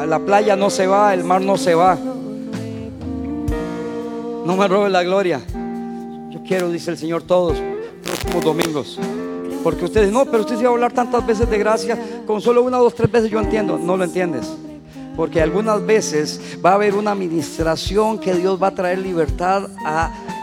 A 0.00 0.06
la 0.06 0.18
playa 0.18 0.56
no 0.56 0.70
se 0.70 0.86
va, 0.86 1.14
el 1.14 1.24
mar 1.24 1.40
no 1.40 1.56
se 1.56 1.74
va. 1.74 1.98
No 4.44 4.56
me 4.56 4.68
robes 4.68 4.90
la 4.90 5.02
gloria. 5.02 5.40
Yo 6.30 6.40
quiero, 6.46 6.70
dice 6.70 6.90
el 6.90 6.98
Señor, 6.98 7.22
todos 7.22 7.58
los 8.32 8.44
domingos. 8.44 8.98
Porque 9.66 9.84
ustedes, 9.84 10.12
no, 10.12 10.24
pero 10.26 10.42
usted 10.42 10.58
se 10.58 10.62
va 10.62 10.68
a 10.68 10.72
hablar 10.74 10.92
tantas 10.92 11.26
veces 11.26 11.50
de 11.50 11.58
gracia, 11.58 11.98
con 12.24 12.40
solo 12.40 12.62
una, 12.62 12.76
dos, 12.78 12.94
tres 12.94 13.10
veces 13.10 13.32
yo 13.32 13.40
entiendo. 13.40 13.76
No 13.76 13.96
lo 13.96 14.04
entiendes. 14.04 14.46
Porque 15.16 15.42
algunas 15.42 15.84
veces 15.84 16.40
va 16.64 16.70
a 16.70 16.74
haber 16.74 16.94
una 16.94 17.10
administración 17.10 18.20
que 18.20 18.32
Dios 18.32 18.62
va 18.62 18.68
a 18.68 18.74
traer 18.76 19.00
libertad 19.00 19.68
a... 19.84 20.35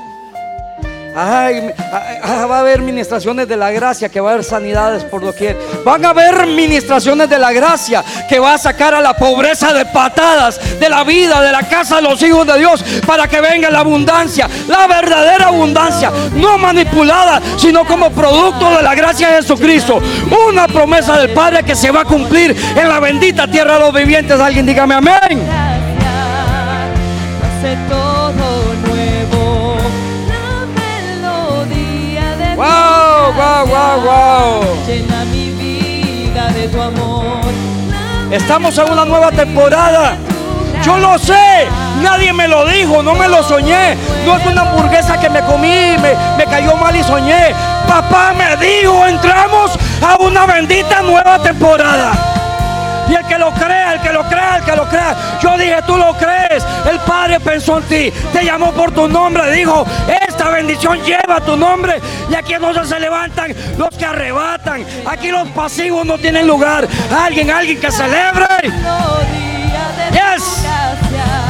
Ay, 1.15 1.71
a- 1.91 2.41
a- 2.43 2.45
va 2.47 2.57
a 2.57 2.59
haber 2.61 2.81
ministraciones 2.81 3.47
de 3.47 3.55
la 3.55 3.71
gracia, 3.71 4.09
que 4.09 4.19
va 4.19 4.31
a 4.31 4.33
haber 4.33 4.43
sanidades 4.43 5.03
por 5.03 5.21
doquier. 5.21 5.55
Van 5.85 6.03
a 6.05 6.09
haber 6.09 6.47
ministraciones 6.47 7.29
de 7.29 7.37
la 7.37 7.51
gracia 7.51 8.03
que 8.27 8.39
va 8.39 8.55
a 8.55 8.57
sacar 8.57 8.93
a 8.95 9.01
la 9.01 9.13
pobreza 9.15 9.73
de 9.73 9.85
patadas 9.85 10.59
de 10.79 10.89
la 10.89 11.03
vida, 11.03 11.41
de 11.41 11.51
la 11.51 11.63
casa 11.69 11.97
de 11.97 12.01
los 12.01 12.21
hijos 12.23 12.47
de 12.47 12.57
Dios, 12.57 12.83
para 13.05 13.27
que 13.27 13.41
venga 13.41 13.69
la 13.69 13.79
abundancia, 13.81 14.49
la 14.67 14.87
verdadera 14.87 15.47
abundancia, 15.47 16.11
no 16.35 16.57
manipulada, 16.57 17.41
sino 17.57 17.85
como 17.85 18.09
producto 18.11 18.75
de 18.77 18.81
la 18.83 18.95
gracia 18.95 19.29
de 19.29 19.35
Jesucristo. 19.37 20.01
Una 20.49 20.67
promesa 20.67 21.17
del 21.19 21.29
Padre 21.31 21.63
que 21.63 21.75
se 21.75 21.91
va 21.91 22.01
a 22.01 22.05
cumplir 22.05 22.55
en 22.75 22.89
la 22.89 22.99
bendita 22.99 23.47
tierra 23.47 23.75
de 23.75 23.79
los 23.81 23.93
vivientes. 23.93 24.39
Alguien 24.39 24.65
dígame 24.65 24.95
amén. 24.95 25.72
Wow, 32.63 33.33
wow, 33.33 33.65
wow, 33.65 34.01
wow. 34.05 34.85
llena 34.87 35.25
mi 35.25 35.51
vida 35.51 36.47
de 36.53 36.69
tu 36.69 36.81
amor. 36.81 37.43
Estamos 38.31 38.77
en 38.77 38.89
una 38.89 39.03
nueva 39.03 39.33
temporada. 39.33 40.15
Yo 40.81 40.97
lo 40.97 41.19
sé, 41.19 41.67
nadie 42.01 42.31
me 42.31 42.47
lo 42.47 42.65
dijo, 42.65 43.03
no 43.03 43.15
me 43.15 43.27
lo 43.27 43.43
soñé. 43.43 43.97
No 44.25 44.37
es 44.37 44.45
una 44.45 44.61
hamburguesa 44.61 45.19
que 45.19 45.29
me 45.29 45.41
comí, 45.41 45.97
me, 46.01 46.15
me 46.37 46.45
cayó 46.45 46.77
mal 46.77 46.95
y 46.95 47.03
soñé. 47.03 47.53
Papá 47.85 48.33
me 48.33 48.55
dijo, 48.55 49.05
entramos 49.07 49.71
a 50.01 50.15
una 50.23 50.45
bendita 50.45 51.01
nueva 51.01 51.39
temporada. 51.39 52.32
Y 53.09 53.15
el 53.15 53.25
que 53.27 53.37
lo 53.37 53.51
crea, 53.51 53.93
el 53.93 54.01
que 54.01 54.13
lo 54.13 54.23
crea, 54.23 54.57
el 54.57 54.63
que 54.63 54.75
lo 54.75 54.85
crea. 54.87 55.39
Yo 55.41 55.57
dije, 55.57 55.75
tú 55.85 55.97
lo 55.97 56.13
crees. 56.13 56.63
El 56.89 56.99
Padre 56.99 57.39
pensó 57.39 57.77
en 57.77 57.83
ti, 57.83 58.13
te 58.31 58.43
llamó 58.43 58.71
por 58.71 58.91
tu 58.91 59.07
nombre, 59.07 59.51
dijo, 59.51 59.85
esta 60.27 60.49
bendición 60.49 60.99
lleva 61.03 61.41
tu 61.41 61.55
nombre. 61.55 62.01
Y 62.29 62.35
aquí 62.35 62.53
no 62.59 62.73
se 62.85 62.99
levantan 62.99 63.53
los 63.77 63.89
que 63.89 64.05
arrebatan. 64.05 64.85
Aquí 65.05 65.29
los 65.29 65.47
pasivos 65.49 66.05
no 66.05 66.17
tienen 66.17 66.47
lugar. 66.47 66.87
Alguien, 67.15 67.51
alguien 67.51 67.79
que 67.79 67.91
celebre. 67.91 68.47
Yes. 70.11 70.65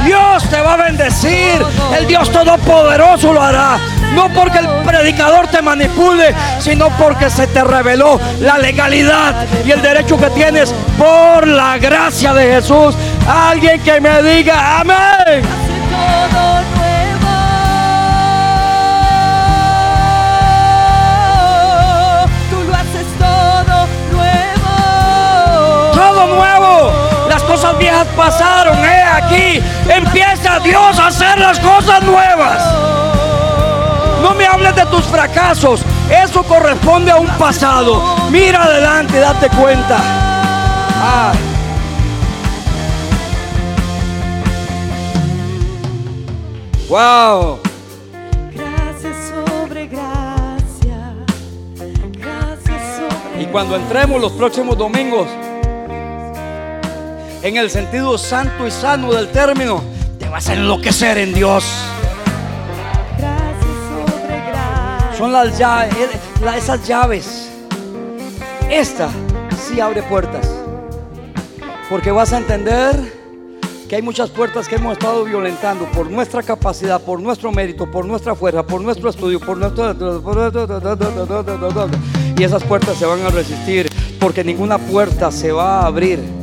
Dios 0.06 0.44
te 0.50 0.62
va 0.62 0.74
a 0.74 0.78
bendecir. 0.78 1.64
El 1.98 2.08
Dios 2.08 2.32
Todopoderoso 2.32 3.34
lo 3.34 3.42
hará. 3.42 3.78
No 4.16 4.30
porque 4.30 4.60
el 4.60 4.68
predicador 4.86 5.48
te 5.48 5.62
manipule, 5.62 6.36
sino 6.60 6.90
porque 6.98 7.30
se 7.30 7.48
te 7.48 7.64
reveló 7.64 8.20
la 8.40 8.58
legalidad 8.58 9.46
y 9.66 9.72
el 9.72 9.82
derecho 9.82 10.18
que 10.18 10.30
tienes 10.32 10.74
por 10.98 11.48
la 11.48 11.78
gracia 11.78 12.34
de 12.34 12.54
Jesús. 12.54 12.96
Alguien 13.28 13.82
que 13.82 14.00
me 14.00 14.22
diga 14.22 14.80
amén. 14.80 15.44
Todo 15.90 16.62
nuevo. 16.76 17.34
Tú 22.50 22.64
lo 22.70 22.76
haces 22.76 23.08
todo 23.18 23.88
nuevo. 24.12 24.72
Todo 25.94 26.36
nuevo. 26.36 26.92
Las 27.30 27.42
cosas 27.44 27.78
viejas 27.80 28.08
pasaron. 28.16 28.78
He 28.86 29.02
aquí. 29.02 29.64
Empieza 29.90 30.60
Dios 30.60 31.00
a 31.00 31.08
hacer 31.08 31.40
las 31.40 31.60
cosas 31.60 32.04
nuevas. 32.04 33.03
No 34.24 34.34
me 34.34 34.46
hables 34.46 34.74
de 34.74 34.86
tus 34.86 35.04
fracasos. 35.04 35.82
Eso 36.10 36.44
corresponde 36.44 37.12
a 37.12 37.18
un 37.18 37.28
pasado. 37.38 38.02
Mira 38.32 38.64
adelante, 38.64 39.20
date 39.20 39.50
cuenta. 39.50 39.98
Ah. 40.00 41.34
Wow. 46.88 47.60
Gracias 48.54 49.18
sobre 49.30 49.88
gracia. 49.88 51.16
Gracias 52.18 52.82
sobre 52.98 53.44
Y 53.44 53.46
cuando 53.48 53.76
entremos 53.76 54.22
los 54.22 54.32
próximos 54.32 54.78
domingos 54.78 55.28
en 57.42 57.58
el 57.58 57.70
sentido 57.70 58.18
santo 58.18 58.66
y 58.66 58.72
sano 58.72 59.12
del 59.12 59.28
término, 59.34 59.84
te 60.18 60.30
vas 60.30 60.48
a 60.48 60.54
enloquecer 60.54 61.18
en 61.18 61.34
Dios. 61.34 61.66
Son 65.18 65.32
las 65.32 65.58
llaves, 65.58 66.10
esas 66.56 66.88
llaves. 66.88 67.50
Esta 68.70 69.10
sí 69.58 69.80
abre 69.80 70.02
puertas. 70.04 70.50
Porque 71.90 72.12
vas 72.12 72.34
a 72.34 72.38
entender 72.40 73.24
que 73.88 73.98
hay 73.98 74.02
muchas 74.02 74.32
puertas 74.32 74.68
que 74.68 74.76
hemos 74.76 74.94
estado 74.94 75.24
violentando 75.24 75.86
por 75.92 76.10
nuestra 76.10 76.42
capacidad, 76.42 77.00
por 77.00 77.22
nuestro 77.22 77.52
mérito, 77.52 77.90
por 77.92 78.06
nuestra 78.06 78.34
fuerza, 78.34 78.66
por 78.66 78.82
nuestro 78.82 79.10
estudio, 79.10 79.40
por 79.40 79.58
nuestro... 79.58 79.96
Y 82.36 82.44
esas 82.44 82.64
puertas 82.64 82.98
se 82.98 83.06
van 83.06 83.22
a 83.22 83.30
resistir 83.30 83.90
porque 84.20 84.44
ninguna 84.44 84.80
puerta 84.80 85.32
se 85.32 85.52
va 85.52 85.82
a 85.82 85.86
abrir. 85.86 86.43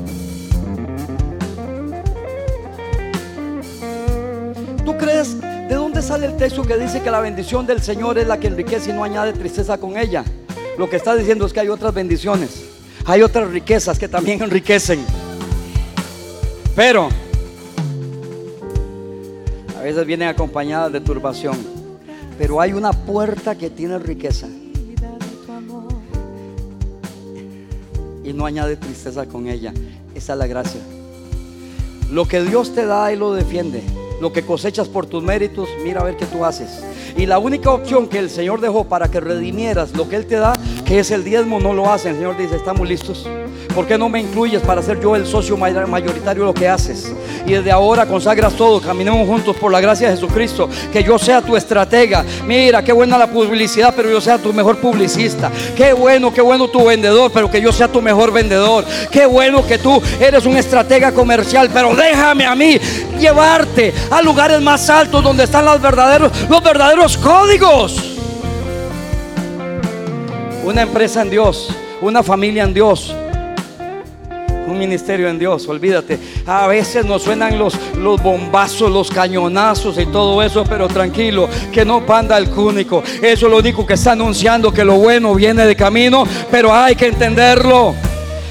¿Tú 6.00 6.06
crees 6.06 6.20
de 6.20 6.26
dónde 6.26 6.26
dónde 6.26 6.26
sale 6.26 6.26
el 6.26 6.36
texto 6.36 6.62
que 6.62 6.76
dice 6.78 7.02
que 7.02 7.10
la 7.10 7.20
bendición 7.20 7.66
del 7.66 7.82
Señor 7.82 8.16
es 8.16 8.26
la 8.26 8.40
que 8.40 8.46
enriquece 8.46 8.90
y 8.90 8.92
no 8.94 9.04
añade 9.04 9.34
tristeza 9.34 9.76
con 9.76 9.98
ella? 9.98 10.24
Lo 10.78 10.88
que 10.88 10.96
está 10.96 11.14
diciendo 11.14 11.44
es 11.44 11.52
que 11.52 11.60
hay 11.60 11.68
otras 11.68 11.92
bendiciones, 11.92 12.64
hay 13.04 13.20
otras 13.20 13.50
riquezas 13.50 13.98
que 13.98 14.08
también 14.08 14.42
enriquecen. 14.42 15.04
Pero 16.74 17.08
a 19.78 19.82
veces 19.82 20.06
vienen 20.06 20.28
acompañadas 20.28 20.90
de 20.90 21.00
turbación. 21.00 21.58
Pero 22.38 22.62
hay 22.62 22.72
una 22.72 22.92
puerta 22.92 23.54
que 23.54 23.68
tiene 23.68 23.98
riqueza. 23.98 24.48
Y 28.24 28.32
no 28.32 28.46
añade 28.46 28.76
tristeza 28.76 29.26
con 29.26 29.48
ella. 29.48 29.74
Esa 30.14 30.32
es 30.32 30.38
la 30.38 30.46
gracia. 30.46 30.80
Lo 32.10 32.26
que 32.26 32.42
Dios 32.42 32.74
te 32.74 32.86
da, 32.86 33.12
Él 33.12 33.18
lo 33.18 33.34
defiende. 33.34 33.82
Lo 34.20 34.32
que 34.32 34.42
cosechas 34.42 34.88
por 34.88 35.06
tus 35.06 35.22
méritos, 35.22 35.68
mira 35.82 36.00
a 36.00 36.04
ver 36.04 36.16
qué 36.16 36.26
tú 36.26 36.44
haces. 36.44 36.68
Y 37.16 37.26
la 37.26 37.38
única 37.38 37.70
opción 37.70 38.08
que 38.08 38.18
el 38.18 38.30
Señor 38.30 38.60
dejó 38.60 38.84
para 38.84 39.10
que 39.10 39.20
redimieras 39.20 39.96
lo 39.96 40.08
que 40.08 40.16
Él 40.16 40.26
te 40.26 40.36
da, 40.36 40.52
que 40.84 40.98
es 40.98 41.10
el 41.10 41.24
diezmo, 41.24 41.60
no 41.60 41.72
lo 41.72 41.90
hace. 41.90 42.10
El 42.10 42.16
Señor 42.16 42.36
dice, 42.36 42.56
estamos 42.56 42.88
listos. 42.88 43.26
¿Por 43.74 43.86
qué 43.86 43.96
no 43.96 44.08
me 44.08 44.20
incluyes 44.20 44.60
para 44.62 44.82
ser 44.82 45.00
yo 45.00 45.14
el 45.14 45.26
socio 45.26 45.56
mayoritario 45.56 46.42
de 46.42 46.46
lo 46.46 46.54
que 46.54 46.68
haces? 46.68 47.12
Y 47.46 47.52
desde 47.52 47.70
ahora 47.70 48.04
consagras 48.04 48.54
todo, 48.54 48.80
caminemos 48.80 49.26
juntos 49.28 49.56
por 49.56 49.70
la 49.70 49.80
gracia 49.80 50.08
de 50.08 50.14
Jesucristo. 50.16 50.68
Que 50.92 51.04
yo 51.04 51.18
sea 51.18 51.40
tu 51.40 51.56
estratega. 51.56 52.24
Mira, 52.46 52.82
qué 52.82 52.92
buena 52.92 53.16
la 53.16 53.28
publicidad, 53.28 53.94
pero 53.96 54.10
yo 54.10 54.20
sea 54.20 54.38
tu 54.38 54.52
mejor 54.52 54.78
publicista. 54.78 55.50
Qué 55.76 55.92
bueno, 55.92 56.32
qué 56.32 56.40
bueno 56.40 56.68
tu 56.68 56.84
vendedor, 56.84 57.30
pero 57.32 57.50
que 57.50 57.60
yo 57.60 57.72
sea 57.72 57.86
tu 57.88 58.02
mejor 58.02 58.32
vendedor. 58.32 58.84
Qué 59.10 59.24
bueno 59.26 59.64
que 59.64 59.78
tú 59.78 60.02
eres 60.20 60.44
un 60.46 60.56
estratega 60.56 61.12
comercial, 61.12 61.70
pero 61.72 61.94
déjame 61.94 62.46
a 62.46 62.54
mí 62.56 62.76
llevarte 63.18 63.92
a 64.10 64.22
lugares 64.22 64.60
más 64.60 64.90
altos 64.90 65.22
donde 65.22 65.44
están 65.44 65.64
los 65.64 65.80
verdaderos, 65.80 66.32
los 66.48 66.62
verdaderos 66.62 67.16
códigos. 67.16 68.16
Una 70.64 70.82
empresa 70.82 71.22
en 71.22 71.30
Dios, 71.30 71.68
una 72.00 72.22
familia 72.22 72.64
en 72.64 72.74
Dios, 72.74 73.14
un 74.66 74.78
ministerio 74.78 75.28
en 75.28 75.38
Dios, 75.38 75.66
olvídate. 75.68 76.18
A 76.46 76.66
veces 76.66 77.04
nos 77.04 77.22
suenan 77.22 77.58
los, 77.58 77.74
los 77.96 78.22
bombazos, 78.22 78.90
los 78.90 79.10
cañonazos 79.10 79.98
y 79.98 80.06
todo 80.06 80.42
eso, 80.42 80.64
pero 80.64 80.86
tranquilo, 80.88 81.48
que 81.72 81.84
no 81.84 82.04
panda 82.04 82.36
el 82.38 82.50
cúnico. 82.50 83.02
Eso 83.22 83.46
es 83.46 83.52
lo 83.52 83.58
único 83.58 83.86
que 83.86 83.94
está 83.94 84.12
anunciando 84.12 84.72
que 84.72 84.84
lo 84.84 84.96
bueno 84.96 85.34
viene 85.34 85.66
de 85.66 85.74
camino, 85.74 86.24
pero 86.50 86.74
hay 86.74 86.94
que 86.94 87.06
entenderlo 87.06 87.94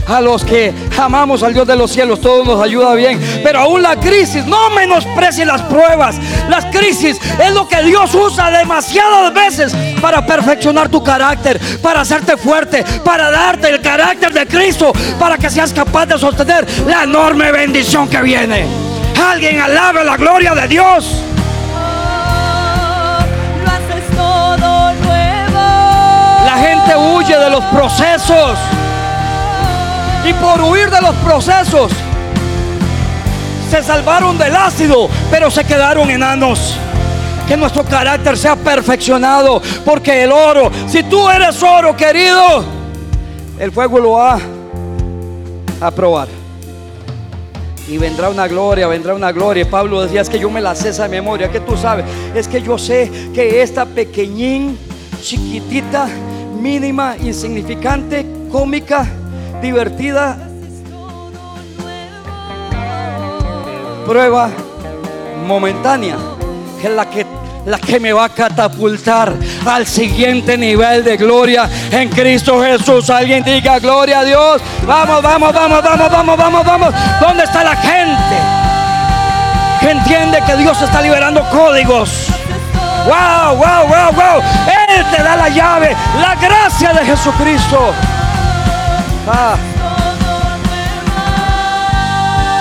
a 0.09 0.19
los 0.21 0.43
que 0.43 0.73
amamos 0.97 1.43
al 1.43 1.53
Dios 1.53 1.67
de 1.67 1.75
los 1.75 1.91
cielos, 1.91 2.19
todo 2.19 2.43
nos 2.43 2.63
ayuda 2.63 2.93
bien. 2.95 3.19
Pero 3.43 3.59
aún 3.59 3.81
la 3.81 3.95
crisis, 3.95 4.45
no 4.45 4.69
menosprecie 4.71 5.45
las 5.45 5.61
pruebas. 5.63 6.15
Las 6.49 6.65
crisis 6.65 7.19
es 7.39 7.53
lo 7.53 7.67
que 7.67 7.83
Dios 7.83 8.13
usa 8.15 8.49
demasiadas 8.49 9.33
veces 9.33 9.75
para 10.01 10.25
perfeccionar 10.25 10.89
tu 10.89 11.03
carácter, 11.03 11.59
para 11.81 12.01
hacerte 12.01 12.37
fuerte, 12.37 12.83
para 13.03 13.29
darte 13.29 13.69
el 13.69 13.81
carácter 13.81 14.33
de 14.33 14.47
Cristo, 14.47 14.91
para 15.19 15.37
que 15.37 15.49
seas 15.49 15.71
capaz 15.71 16.07
de 16.07 16.17
sostener 16.17 16.65
la 16.87 17.03
enorme 17.03 17.51
bendición 17.51 18.07
que 18.07 18.21
viene. 18.21 18.65
Alguien 19.29 19.59
alabe 19.59 20.03
la 20.03 20.17
gloria 20.17 20.55
de 20.55 20.67
Dios. 20.67 21.23
Lo 23.63 23.69
haces 23.69 24.09
todo 24.15 24.93
nuevo. 24.93 25.59
La 26.45 26.57
gente 26.57 26.95
huye 26.95 27.37
de 27.37 27.49
los 27.49 27.63
procesos. 27.65 28.57
Y 30.27 30.33
por 30.33 30.61
huir 30.61 30.89
de 30.89 31.01
los 31.01 31.15
procesos, 31.17 31.91
se 33.69 33.83
salvaron 33.83 34.37
del 34.37 34.55
ácido, 34.55 35.09
pero 35.29 35.51
se 35.51 35.63
quedaron 35.63 36.09
enanos. 36.09 36.75
Que 37.47 37.55
nuestro 37.55 37.83
carácter 37.83 38.37
sea 38.37 38.55
perfeccionado, 38.55 39.61
porque 39.85 40.23
el 40.23 40.31
oro, 40.31 40.71
si 40.87 41.03
tú 41.03 41.29
eres 41.29 41.61
oro, 41.63 41.95
querido, 41.95 42.63
el 43.59 43.71
fuego 43.71 43.99
lo 43.99 44.11
va 44.11 44.39
a 45.81 45.91
probar. 45.91 46.27
Y 47.87 47.97
vendrá 47.97 48.29
una 48.29 48.47
gloria, 48.47 48.87
vendrá 48.87 49.15
una 49.15 49.31
gloria. 49.31 49.67
Pablo 49.67 50.01
decía, 50.01 50.21
es 50.21 50.29
que 50.29 50.39
yo 50.39 50.49
me 50.51 50.61
la 50.61 50.75
sé 50.75 50.89
esa 50.89 51.07
memoria, 51.07 51.49
que 51.49 51.59
tú 51.59 51.75
sabes, 51.75 52.05
es 52.35 52.47
que 52.47 52.61
yo 52.61 52.77
sé 52.77 53.11
que 53.33 53.61
esta 53.63 53.85
pequeñín, 53.85 54.77
chiquitita, 55.21 56.07
mínima, 56.59 57.15
insignificante, 57.17 58.25
cómica, 58.51 59.07
divertida 59.61 60.37
prueba 64.05 64.49
momentánea 65.45 66.17
es 66.83 66.89
la 66.89 67.09
que 67.09 67.25
la 67.65 67.77
que 67.77 67.99
me 67.99 68.13
va 68.13 68.25
a 68.25 68.29
catapultar 68.29 69.33
al 69.65 69.85
siguiente 69.85 70.57
nivel 70.57 71.03
de 71.03 71.17
gloria 71.17 71.69
en 71.91 72.09
Cristo 72.09 72.61
Jesús. 72.63 73.09
Alguien 73.09 73.43
diga 73.43 73.79
gloria 73.79 74.19
a 74.19 74.23
Dios. 74.23 74.61
Vamos, 74.87 75.21
vamos, 75.21 75.53
vamos, 75.53 75.83
vamos, 75.83 76.11
vamos, 76.11 76.37
vamos, 76.37 76.65
vamos. 76.65 76.93
¿Dónde 77.19 77.43
está 77.43 77.63
la 77.63 77.75
gente 77.75 78.35
que 79.81 79.91
entiende 79.91 80.41
que 80.45 80.55
Dios 80.57 80.81
está 80.81 81.01
liberando 81.01 81.43
códigos? 81.49 82.27
Wow, 83.05 83.57
wow, 83.57 83.87
wow, 83.87 84.13
wow. 84.13 84.41
Él 84.89 85.05
te 85.15 85.21
da 85.21 85.35
la 85.35 85.49
llave, 85.49 85.95
la 86.21 86.35
gracia 86.35 86.93
de 86.93 87.05
Jesucristo. 87.05 87.93
Ah. 89.31 89.55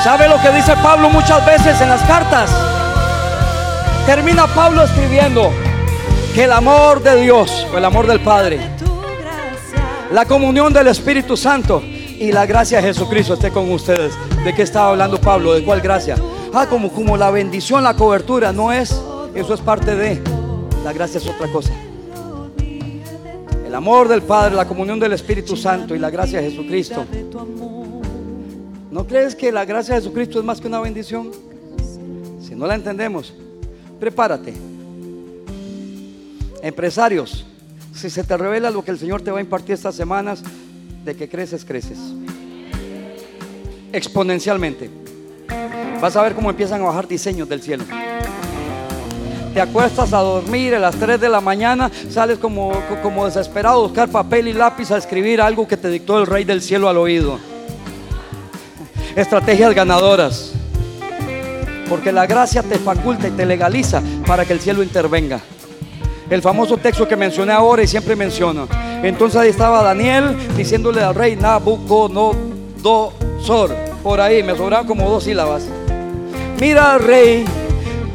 ¿Sabe 0.05 0.29
lo 0.29 0.39
que 0.41 0.51
dice 0.51 0.75
Pablo 0.83 1.09
muchas 1.09 1.45
veces 1.47 1.81
en 1.81 1.89
las 1.89 2.03
cartas? 2.03 2.51
Termina 4.05 4.47
Pablo 4.49 4.83
escribiendo 4.85 5.51
que 6.35 6.45
el 6.45 6.53
amor 6.53 7.03
de 7.03 7.23
Dios, 7.23 7.66
o 7.73 7.79
el 7.79 7.85
amor 7.85 8.07
del 8.07 8.21
Padre, 8.21 8.61
la 10.12 10.27
comunión 10.27 10.73
del 10.73 10.89
Espíritu 10.89 11.39
Santo 11.39 11.83
y 11.83 12.33
la 12.33 12.45
gracia 12.45 12.83
de 12.83 12.89
Jesucristo 12.89 13.35
esté 13.35 13.51
con 13.51 13.71
ustedes. 13.73 14.12
¿De 14.45 14.55
qué 14.55 14.62
estaba 14.62 14.91
hablando 14.91 15.19
Pablo? 15.19 15.55
¿De 15.55 15.64
cuál 15.64 15.81
gracia? 15.81 16.16
Ah, 16.53 16.66
como, 16.69 16.93
como 16.93 17.16
la 17.16 17.31
bendición, 17.31 17.83
la 17.83 17.95
cobertura, 17.95 18.53
no 18.53 18.73
es, 18.73 18.91
eso 19.35 19.55
es 19.55 19.61
parte 19.61 19.97
de, 19.97 20.23
la 20.85 20.93
gracia 20.93 21.16
es 21.19 21.27
otra 21.27 21.49
cosa. 21.49 21.73
El 23.69 23.75
amor 23.75 24.09
del 24.09 24.23
Padre, 24.23 24.55
la 24.55 24.66
comunión 24.66 24.99
del 24.99 25.12
Espíritu 25.12 25.55
Santo 25.55 25.95
y 25.95 25.99
la 25.99 26.09
gracia 26.09 26.41
de 26.41 26.51
Jesucristo. 26.51 27.05
¿No 28.91 29.07
crees 29.07 29.35
que 29.35 29.53
la 29.53 29.66
gracia 29.66 29.95
de 29.95 30.01
Jesucristo 30.01 30.39
es 30.39 30.45
más 30.47 30.59
que 30.59 30.69
una 30.69 30.81
bendición? 30.81 31.31
Si 32.41 32.55
no 32.55 32.66
la 32.66 32.77
entendemos, 32.77 33.35
prepárate. 34.01 34.55
Empresarios, 36.62 37.45
si 37.95 38.09
se 38.09 38.25
te 38.25 38.39
revela 38.39 38.71
lo 38.71 38.83
que 38.83 38.91
el 38.91 38.99
Señor 38.99 39.21
te 39.21 39.31
va 39.31 39.37
a 39.37 39.43
impartir 39.43 39.75
estas 39.75 39.95
semanas, 39.95 40.43
de 41.05 41.14
que 41.14 41.29
creces, 41.29 41.62
creces. 41.62 41.99
Exponencialmente. 43.93 44.89
Vas 46.01 46.16
a 46.16 46.23
ver 46.23 46.35
cómo 46.35 46.49
empiezan 46.49 46.81
a 46.81 46.87
bajar 46.87 47.07
diseños 47.07 47.47
del 47.47 47.61
cielo. 47.61 47.85
Te 49.59 49.63
acuestas 49.63 50.13
a 50.13 50.19
dormir 50.19 50.77
a 50.77 50.79
las 50.79 50.95
3 50.95 51.21
de 51.21 51.29
la 51.29 51.41
mañana, 51.41 51.91
sales 52.09 52.39
como, 52.39 52.71
como 53.03 53.27
desesperado 53.27 53.81
a 53.81 53.83
buscar 53.83 54.09
papel 54.09 54.47
y 54.47 54.53
lápiz 54.53 54.93
a 54.93 54.99
escribir 54.99 55.41
algo 55.41 55.67
que 55.67 55.77
te 55.77 55.89
dictó 55.89 56.17
el 56.21 56.29
Rey 56.29 56.45
del 56.45 56.63
Cielo 56.63 56.89
al 56.89 56.97
oído. 56.97 57.41
Estrategias 59.17 59.75
ganadoras. 59.75 60.53
Porque 61.89 62.13
la 62.13 62.25
gracia 62.25 62.63
te 62.63 62.79
faculta 62.79 63.27
y 63.27 63.33
te 63.33 63.45
legaliza 63.45 64.01
para 64.25 64.45
que 64.45 64.53
el 64.53 64.61
cielo 64.61 64.81
intervenga. 64.81 65.41
El 66.31 66.41
famoso 66.41 66.77
texto 66.77 67.09
que 67.09 67.17
mencioné 67.17 67.53
ahora 67.53 67.83
y 67.83 67.89
siempre 67.89 68.15
menciono. 68.15 68.69
Entonces 69.03 69.41
ahí 69.41 69.49
estaba 69.49 69.83
Daniel 69.83 70.37
diciéndole 70.57 71.03
al 71.03 71.17
rey 71.17 71.35
Nabucodonosor. 71.35 73.75
Por 74.05 74.21
ahí 74.21 74.41
me 74.45 74.57
sobraban 74.57 74.87
como 74.87 75.11
dos 75.11 75.25
sílabas. 75.25 75.65
Mira 76.61 76.97
rey 76.99 77.45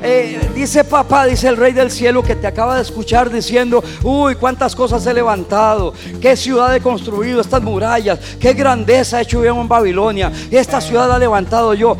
eh, 0.05 0.51
dice 0.53 0.83
papá, 0.83 1.25
dice 1.25 1.47
el 1.47 1.55
rey 1.55 1.71
del 1.71 1.89
cielo 1.89 2.21
que 2.21 2.35
te 2.35 2.45
acaba 2.45 2.75
de 2.75 2.81
escuchar 2.81 3.31
diciendo, 3.31 3.81
uy, 4.03 4.35
cuántas 4.35 4.75
cosas 4.75 5.05
he 5.07 5.13
levantado, 5.13 5.93
qué 6.19 6.35
ciudad 6.35 6.75
he 6.75 6.81
construido, 6.81 7.39
estas 7.39 7.61
murallas, 7.61 8.19
qué 8.37 8.53
grandeza 8.53 9.19
he 9.19 9.23
hecho 9.23 9.43
yo 9.43 9.61
en 9.61 9.67
Babilonia, 9.67 10.29
esta 10.51 10.81
ciudad 10.81 11.09
ha 11.09 11.17
levantado 11.17 11.73
yo. 11.73 11.95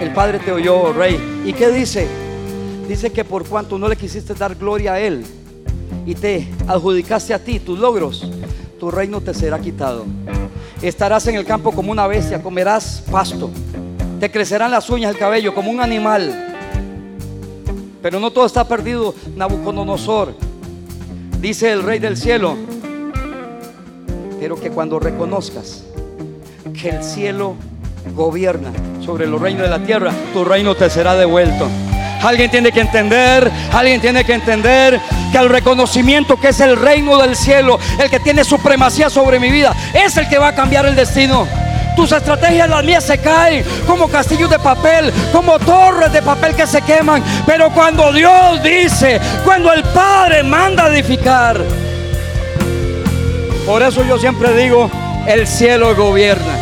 El 0.00 0.12
padre 0.12 0.38
te 0.38 0.52
oyó, 0.52 0.92
rey. 0.92 1.42
¿Y 1.44 1.52
qué 1.52 1.68
dice? 1.68 2.08
Dice 2.88 3.10
que 3.10 3.24
por 3.24 3.46
cuanto 3.46 3.78
no 3.78 3.88
le 3.88 3.96
quisiste 3.96 4.32
dar 4.32 4.54
gloria 4.54 4.94
a 4.94 5.00
él 5.00 5.26
y 6.06 6.14
te 6.14 6.48
adjudicaste 6.66 7.34
a 7.34 7.38
ti 7.38 7.60
tus 7.60 7.78
logros, 7.78 8.26
tu 8.80 8.90
reino 8.90 9.20
te 9.20 9.34
será 9.34 9.58
quitado. 9.58 10.06
Estarás 10.80 11.26
en 11.26 11.34
el 11.34 11.44
campo 11.44 11.72
como 11.72 11.92
una 11.92 12.06
bestia, 12.06 12.42
comerás 12.42 13.02
pasto, 13.10 13.50
te 14.18 14.30
crecerán 14.30 14.70
las 14.70 14.88
uñas, 14.88 15.12
el 15.12 15.18
cabello 15.18 15.54
como 15.54 15.70
un 15.70 15.80
animal 15.80 16.47
pero 18.02 18.20
no 18.20 18.30
todo 18.30 18.46
está 18.46 18.66
perdido, 18.66 19.14
Nabucodonosor. 19.36 20.34
Dice 21.40 21.72
el 21.72 21.82
rey 21.82 21.98
del 21.98 22.16
cielo, 22.16 22.56
pero 24.40 24.56
que 24.56 24.70
cuando 24.70 24.98
reconozcas 24.98 25.84
que 26.80 26.90
el 26.90 27.02
cielo 27.02 27.54
gobierna 28.14 28.70
sobre 29.04 29.26
los 29.26 29.40
reinos 29.40 29.62
de 29.62 29.68
la 29.68 29.84
tierra, 29.84 30.12
tu 30.32 30.44
reino 30.44 30.74
te 30.74 30.90
será 30.90 31.14
devuelto. 31.14 31.68
Alguien 32.22 32.50
tiene 32.50 32.72
que 32.72 32.80
entender, 32.80 33.50
alguien 33.72 34.00
tiene 34.00 34.24
que 34.24 34.34
entender 34.34 35.00
que 35.30 35.38
el 35.38 35.48
reconocimiento 35.48 36.36
que 36.36 36.48
es 36.48 36.60
el 36.60 36.76
reino 36.76 37.18
del 37.18 37.36
cielo, 37.36 37.78
el 38.00 38.10
que 38.10 38.18
tiene 38.18 38.42
supremacía 38.42 39.08
sobre 39.08 39.38
mi 39.38 39.50
vida, 39.50 39.74
es 39.94 40.16
el 40.16 40.28
que 40.28 40.38
va 40.38 40.48
a 40.48 40.54
cambiar 40.54 40.86
el 40.86 40.96
destino. 40.96 41.46
Tus 41.98 42.12
estrategias, 42.12 42.70
las 42.70 42.84
mías 42.84 43.02
se 43.02 43.18
caen 43.18 43.64
como 43.84 44.08
castillos 44.08 44.48
de 44.48 44.60
papel, 44.60 45.12
como 45.32 45.58
torres 45.58 46.12
de 46.12 46.22
papel 46.22 46.54
que 46.54 46.64
se 46.64 46.80
queman. 46.80 47.24
Pero 47.44 47.70
cuando 47.70 48.12
Dios 48.12 48.62
dice, 48.62 49.20
cuando 49.44 49.72
el 49.72 49.82
Padre 49.82 50.44
manda 50.44 50.86
edificar, 50.94 51.60
por 53.66 53.82
eso 53.82 54.04
yo 54.04 54.16
siempre 54.16 54.56
digo, 54.56 54.88
el 55.26 55.44
cielo 55.48 55.96
gobierna. 55.96 56.54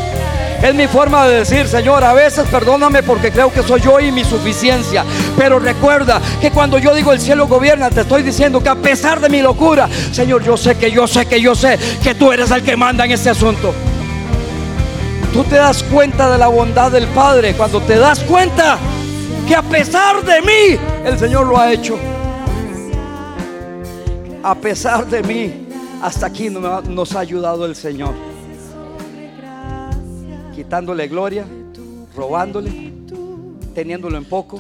Es 0.63 0.75
mi 0.75 0.87
forma 0.87 1.27
de 1.27 1.41
decir, 1.41 1.69
Señor, 1.69 2.03
a 2.03 2.15
veces 2.15 2.49
perdóname 2.49 3.03
porque 3.03 3.31
creo 3.31 3.53
que 3.53 3.63
soy 3.63 3.83
yo 3.83 4.01
y 4.01 4.11
mi 4.11 4.25
suficiencia. 4.25 5.05
Pero 5.37 5.59
recuerda 5.59 6.19
que 6.41 6.51
cuando 6.51 6.79
yo 6.79 6.95
digo 6.95 7.13
el 7.13 7.21
cielo 7.21 7.47
gobierna, 7.47 7.91
te 7.91 8.01
estoy 8.01 8.23
diciendo 8.23 8.63
que 8.63 8.71
a 8.71 8.75
pesar 8.75 9.21
de 9.21 9.29
mi 9.29 9.43
locura, 9.43 9.87
Señor, 10.13 10.43
yo 10.43 10.57
sé 10.57 10.77
que 10.77 10.91
yo 10.91 11.07
sé 11.07 11.27
que 11.27 11.43
yo 11.43 11.55
sé 11.55 11.79
que 12.03 12.15
tú 12.15 12.33
eres 12.33 12.51
el 12.53 12.63
que 12.63 12.75
manda 12.75 13.05
en 13.05 13.13
este 13.13 13.29
asunto. 13.29 13.75
Tú 15.37 15.45
te 15.45 15.57
das 15.57 15.83
cuenta 15.83 16.31
de 16.31 16.39
la 16.39 16.49
bondad 16.49 16.91
del 16.91 17.07
Padre 17.09 17.55
cuando 17.55 17.83
te 17.83 17.99
das 17.99 18.21
cuenta 18.21 18.79
que 19.47 19.55
a 19.55 19.61
pesar 19.61 20.25
de 20.25 20.41
mí, 20.41 20.81
el 21.05 21.19
Señor 21.19 21.47
lo 21.47 21.59
ha 21.59 21.71
hecho. 21.71 21.99
A 24.43 24.55
pesar 24.55 25.07
de 25.07 25.23
mí, 25.23 25.69
hasta 26.01 26.25
aquí 26.25 26.49
nos 26.49 27.15
ha 27.15 27.21
ayudado 27.21 27.67
el 27.67 27.77
Señor. 27.77 28.15
Quitándole 30.55 31.07
gloria, 31.07 31.45
robándole, 32.17 32.95
teniéndolo 33.75 34.17
en 34.17 34.25
poco. 34.25 34.59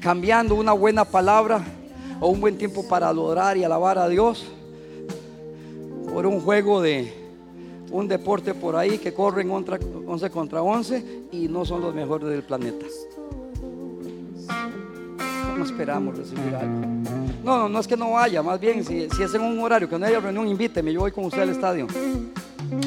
Cambiando 0.00 0.56
una 0.56 0.72
buena 0.72 1.04
palabra 1.04 1.62
o 2.18 2.26
un 2.26 2.40
buen 2.40 2.58
tiempo 2.58 2.88
para 2.88 3.06
adorar 3.06 3.56
y 3.56 3.62
alabar 3.62 3.98
a 3.98 4.08
Dios 4.08 4.48
por 6.12 6.26
un 6.26 6.40
juego 6.40 6.80
de 6.80 7.12
un 7.90 8.08
deporte 8.08 8.54
por 8.54 8.76
ahí 8.76 8.98
que 8.98 9.12
corren 9.12 9.50
11 9.50 10.30
contra 10.30 10.62
11 10.62 11.24
y 11.32 11.48
no 11.48 11.64
son 11.64 11.80
los 11.80 11.94
mejores 11.94 12.28
del 12.28 12.42
planeta. 12.42 12.86
¿Cómo 15.50 15.64
esperamos 15.64 16.16
recibir 16.16 16.54
algo? 16.54 16.80
No, 17.44 17.58
no, 17.58 17.68
no 17.68 17.80
es 17.80 17.88
que 17.88 17.96
no 17.96 18.12
vaya, 18.12 18.42
más 18.42 18.60
bien 18.60 18.84
si, 18.84 19.08
si 19.10 19.22
es 19.22 19.34
en 19.34 19.42
un 19.42 19.58
horario 19.60 19.88
que 19.88 19.98
no 19.98 20.06
haya 20.06 20.20
reunión, 20.20 20.46
invíteme, 20.48 20.92
yo 20.92 21.00
voy 21.00 21.12
con 21.12 21.24
usted 21.24 21.42
al 21.42 21.50
estadio. 21.50 21.86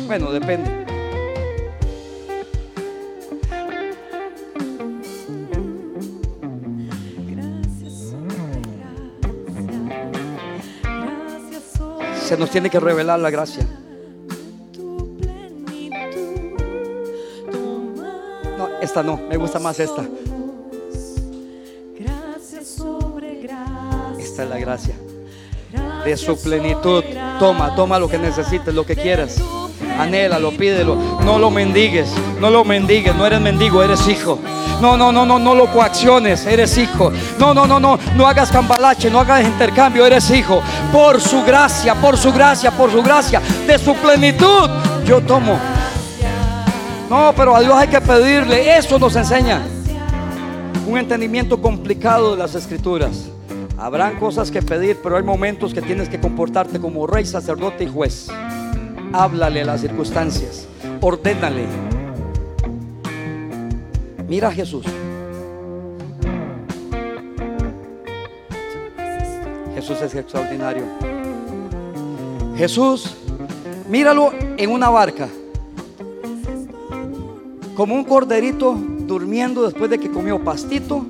Bueno, 0.07 0.31
depende. 0.31 1.02
Nos 12.37 12.49
tiene 12.49 12.69
que 12.69 12.79
revelar 12.79 13.19
la 13.19 13.29
gracia. 13.29 13.65
No, 18.57 18.69
esta 18.81 19.03
no, 19.03 19.17
me 19.17 19.37
gusta 19.37 19.59
más 19.59 19.79
esta. 19.79 20.03
Esta 24.19 24.43
es 24.43 24.49
la 24.49 24.57
gracia. 24.57 24.95
De 26.05 26.17
su 26.17 26.41
plenitud. 26.41 27.03
Toma, 27.39 27.75
toma 27.75 27.99
lo 27.99 28.09
que 28.09 28.17
necesites, 28.17 28.73
lo 28.73 28.85
que 28.85 28.95
quieras. 28.95 29.37
Anhélalo, 29.99 30.51
pídelo. 30.51 30.95
No 31.23 31.39
lo 31.39 31.51
mendigues, 31.51 32.11
no 32.39 32.49
lo 32.49 32.63
mendigues. 32.63 33.15
No 33.15 33.25
eres 33.25 33.41
mendigo, 33.41 33.83
eres 33.83 34.07
hijo. 34.07 34.39
No, 34.81 34.97
no, 34.97 35.11
no, 35.11 35.25
no, 35.25 35.39
no 35.39 35.55
lo 35.55 35.71
coacciones, 35.71 36.45
eres 36.45 36.77
hijo. 36.77 37.11
No, 37.39 37.53
no, 37.53 37.65
no, 37.65 37.79
no, 37.79 37.97
no 38.15 38.27
hagas 38.27 38.51
cambalache, 38.51 39.09
no 39.09 39.19
hagas 39.19 39.43
intercambio, 39.45 40.05
eres 40.05 40.29
hijo. 40.31 40.61
Por 40.91 41.21
su 41.21 41.43
gracia, 41.43 41.95
por 41.95 42.17
su 42.17 42.31
gracia, 42.31 42.71
por 42.71 42.91
su 42.91 43.01
gracia, 43.01 43.41
de 43.65 43.77
su 43.77 43.93
plenitud, 43.95 44.69
yo 45.05 45.21
tomo. 45.21 45.57
No, 47.09 47.33
pero 47.35 47.55
a 47.55 47.61
Dios 47.61 47.75
hay 47.75 47.87
que 47.87 48.01
pedirle, 48.01 48.77
eso 48.77 48.97
nos 48.97 49.15
enseña. 49.15 49.61
Un 50.87 50.97
entendimiento 50.97 51.61
complicado 51.61 52.31
de 52.31 52.37
las 52.37 52.55
escrituras. 52.55 53.29
Habrán 53.77 54.19
cosas 54.19 54.51
que 54.51 54.61
pedir, 54.61 54.99
pero 55.01 55.17
hay 55.17 55.23
momentos 55.23 55.73
que 55.73 55.81
tienes 55.81 56.09
que 56.09 56.19
comportarte 56.19 56.79
como 56.79 57.07
rey, 57.07 57.25
sacerdote 57.25 57.83
y 57.83 57.87
juez. 57.87 58.27
Háblale 59.11 59.63
las 59.63 59.81
circunstancias, 59.81 60.67
ordénale, 61.01 61.65
Mira 64.33 64.47
a 64.47 64.51
Jesús. 64.51 64.83
Jesús 69.75 70.01
es 70.01 70.15
extraordinario. 70.15 70.85
Jesús, 72.57 73.15
míralo 73.87 74.31
en 74.57 74.71
una 74.71 74.89
barca. 74.89 75.29
Como 77.75 77.93
un 77.93 78.03
corderito 78.03 78.75
durmiendo 79.01 79.65
después 79.65 79.91
de 79.91 79.99
que 79.99 80.09
comió 80.09 80.43
pastito. 80.43 81.05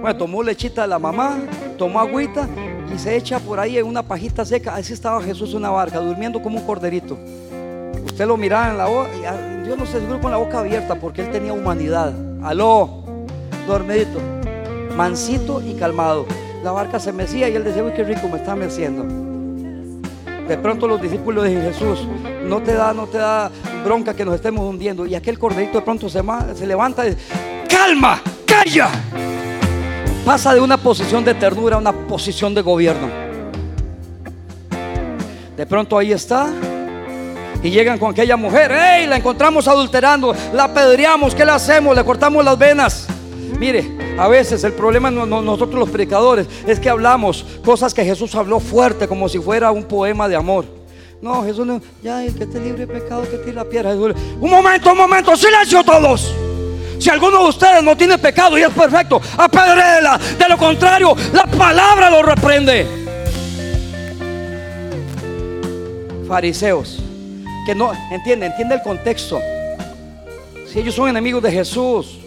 Bueno, 0.00 0.16
tomó 0.16 0.40
lechita 0.40 0.82
de 0.82 0.88
la 0.88 1.00
mamá, 1.00 1.38
tomó 1.76 1.98
agüita 1.98 2.48
y 2.94 3.00
se 3.00 3.16
echa 3.16 3.40
por 3.40 3.58
ahí 3.58 3.78
en 3.78 3.86
una 3.86 4.04
pajita 4.04 4.44
seca. 4.44 4.76
Así 4.76 4.92
estaba 4.92 5.20
Jesús 5.20 5.50
en 5.50 5.56
una 5.56 5.70
barca, 5.70 5.98
durmiendo 5.98 6.40
como 6.40 6.60
un 6.60 6.64
corderito. 6.64 7.18
Usted 8.04 8.28
lo 8.28 8.36
miraba 8.36 8.70
en 8.70 8.78
la 8.78 8.86
boca, 8.86 9.08
yo 9.66 9.76
no 9.76 9.86
sé, 9.86 9.98
seguro 9.98 10.20
con 10.20 10.30
la 10.30 10.36
boca 10.36 10.60
abierta 10.60 10.94
porque 10.94 11.22
él 11.22 11.32
tenía 11.32 11.52
humanidad. 11.52 12.29
Aló, 12.42 13.02
dormidito, 13.66 14.18
mansito 14.96 15.60
y 15.60 15.74
calmado. 15.74 16.26
La 16.64 16.72
barca 16.72 16.98
se 16.98 17.12
mecía 17.12 17.48
y 17.48 17.54
él 17.54 17.64
decía, 17.64 17.82
uy, 17.84 17.92
qué 17.92 18.02
rico 18.02 18.28
me 18.28 18.38
está 18.38 18.56
meciendo. 18.56 19.04
De 20.48 20.56
pronto 20.58 20.88
los 20.88 21.00
discípulos 21.00 21.44
de 21.44 21.60
Jesús, 21.60 22.06
no 22.48 22.60
te 22.62 22.72
da, 22.72 22.92
no 22.92 23.06
te 23.06 23.18
da 23.18 23.50
bronca 23.84 24.14
que 24.14 24.24
nos 24.24 24.34
estemos 24.34 24.66
hundiendo. 24.66 25.06
Y 25.06 25.14
aquel 25.14 25.38
corderito 25.38 25.78
de 25.78 25.84
pronto 25.84 26.08
se, 26.08 26.22
se 26.54 26.66
levanta 26.66 27.06
y 27.06 27.10
dice, 27.10 27.22
calma, 27.68 28.20
calla. 28.46 28.88
Pasa 30.24 30.54
de 30.54 30.60
una 30.60 30.76
posición 30.76 31.24
de 31.24 31.34
ternura 31.34 31.76
a 31.76 31.78
una 31.78 31.92
posición 31.92 32.54
de 32.54 32.62
gobierno. 32.62 33.08
De 35.56 35.66
pronto 35.66 35.98
ahí 35.98 36.12
está 36.12 36.50
y 37.62 37.70
llegan 37.70 37.98
con 37.98 38.12
aquella 38.12 38.36
mujer, 38.36 38.72
¡Ey! 38.72 39.06
La 39.06 39.16
encontramos 39.16 39.68
adulterando, 39.68 40.34
la 40.52 40.64
apedreamos, 40.64 41.34
¿qué 41.34 41.44
le 41.44 41.52
hacemos? 41.52 41.94
Le 41.94 42.04
cortamos 42.04 42.44
las 42.44 42.58
venas. 42.58 43.06
Mire, 43.58 44.16
a 44.18 44.28
veces 44.28 44.64
el 44.64 44.72
problema 44.72 45.10
no, 45.10 45.26
nosotros 45.26 45.78
los 45.78 45.90
predicadores 45.90 46.46
es 46.66 46.80
que 46.80 46.88
hablamos 46.88 47.44
cosas 47.64 47.92
que 47.92 48.04
Jesús 48.04 48.34
habló 48.34 48.60
fuerte, 48.60 49.06
como 49.06 49.28
si 49.28 49.38
fuera 49.38 49.70
un 49.70 49.84
poema 49.84 50.28
de 50.28 50.36
amor. 50.36 50.64
No, 51.20 51.44
Jesús 51.44 51.66
no, 51.66 51.82
ya 52.02 52.24
el 52.24 52.34
que 52.34 52.44
esté 52.44 52.58
libre 52.58 52.86
de 52.86 53.00
pecado, 53.00 53.22
que 53.30 53.36
tire 53.36 53.52
la 53.52 53.64
piedra. 53.64 53.90
Un 53.92 54.50
momento, 54.50 54.92
un 54.92 54.98
momento, 54.98 55.36
silencio 55.36 55.84
todos. 55.84 56.34
Si 56.98 57.10
alguno 57.10 57.42
de 57.42 57.48
ustedes 57.50 57.82
no 57.82 57.94
tiene 57.96 58.16
pecado 58.16 58.56
y 58.58 58.62
es 58.62 58.70
perfecto, 58.70 59.20
apedréela. 59.36 60.18
De 60.38 60.48
lo 60.48 60.56
contrario, 60.56 61.14
la 61.32 61.44
palabra 61.44 62.08
lo 62.08 62.22
reprende. 62.22 62.86
Fariseos 66.26 67.09
que 67.64 67.74
no 67.74 67.92
entiende, 68.10 68.46
entiende 68.46 68.74
el 68.76 68.82
contexto. 68.82 69.40
Si 70.66 70.78
ellos 70.78 70.94
son 70.94 71.08
enemigos 71.08 71.42
de 71.42 71.50
Jesús, 71.50 72.18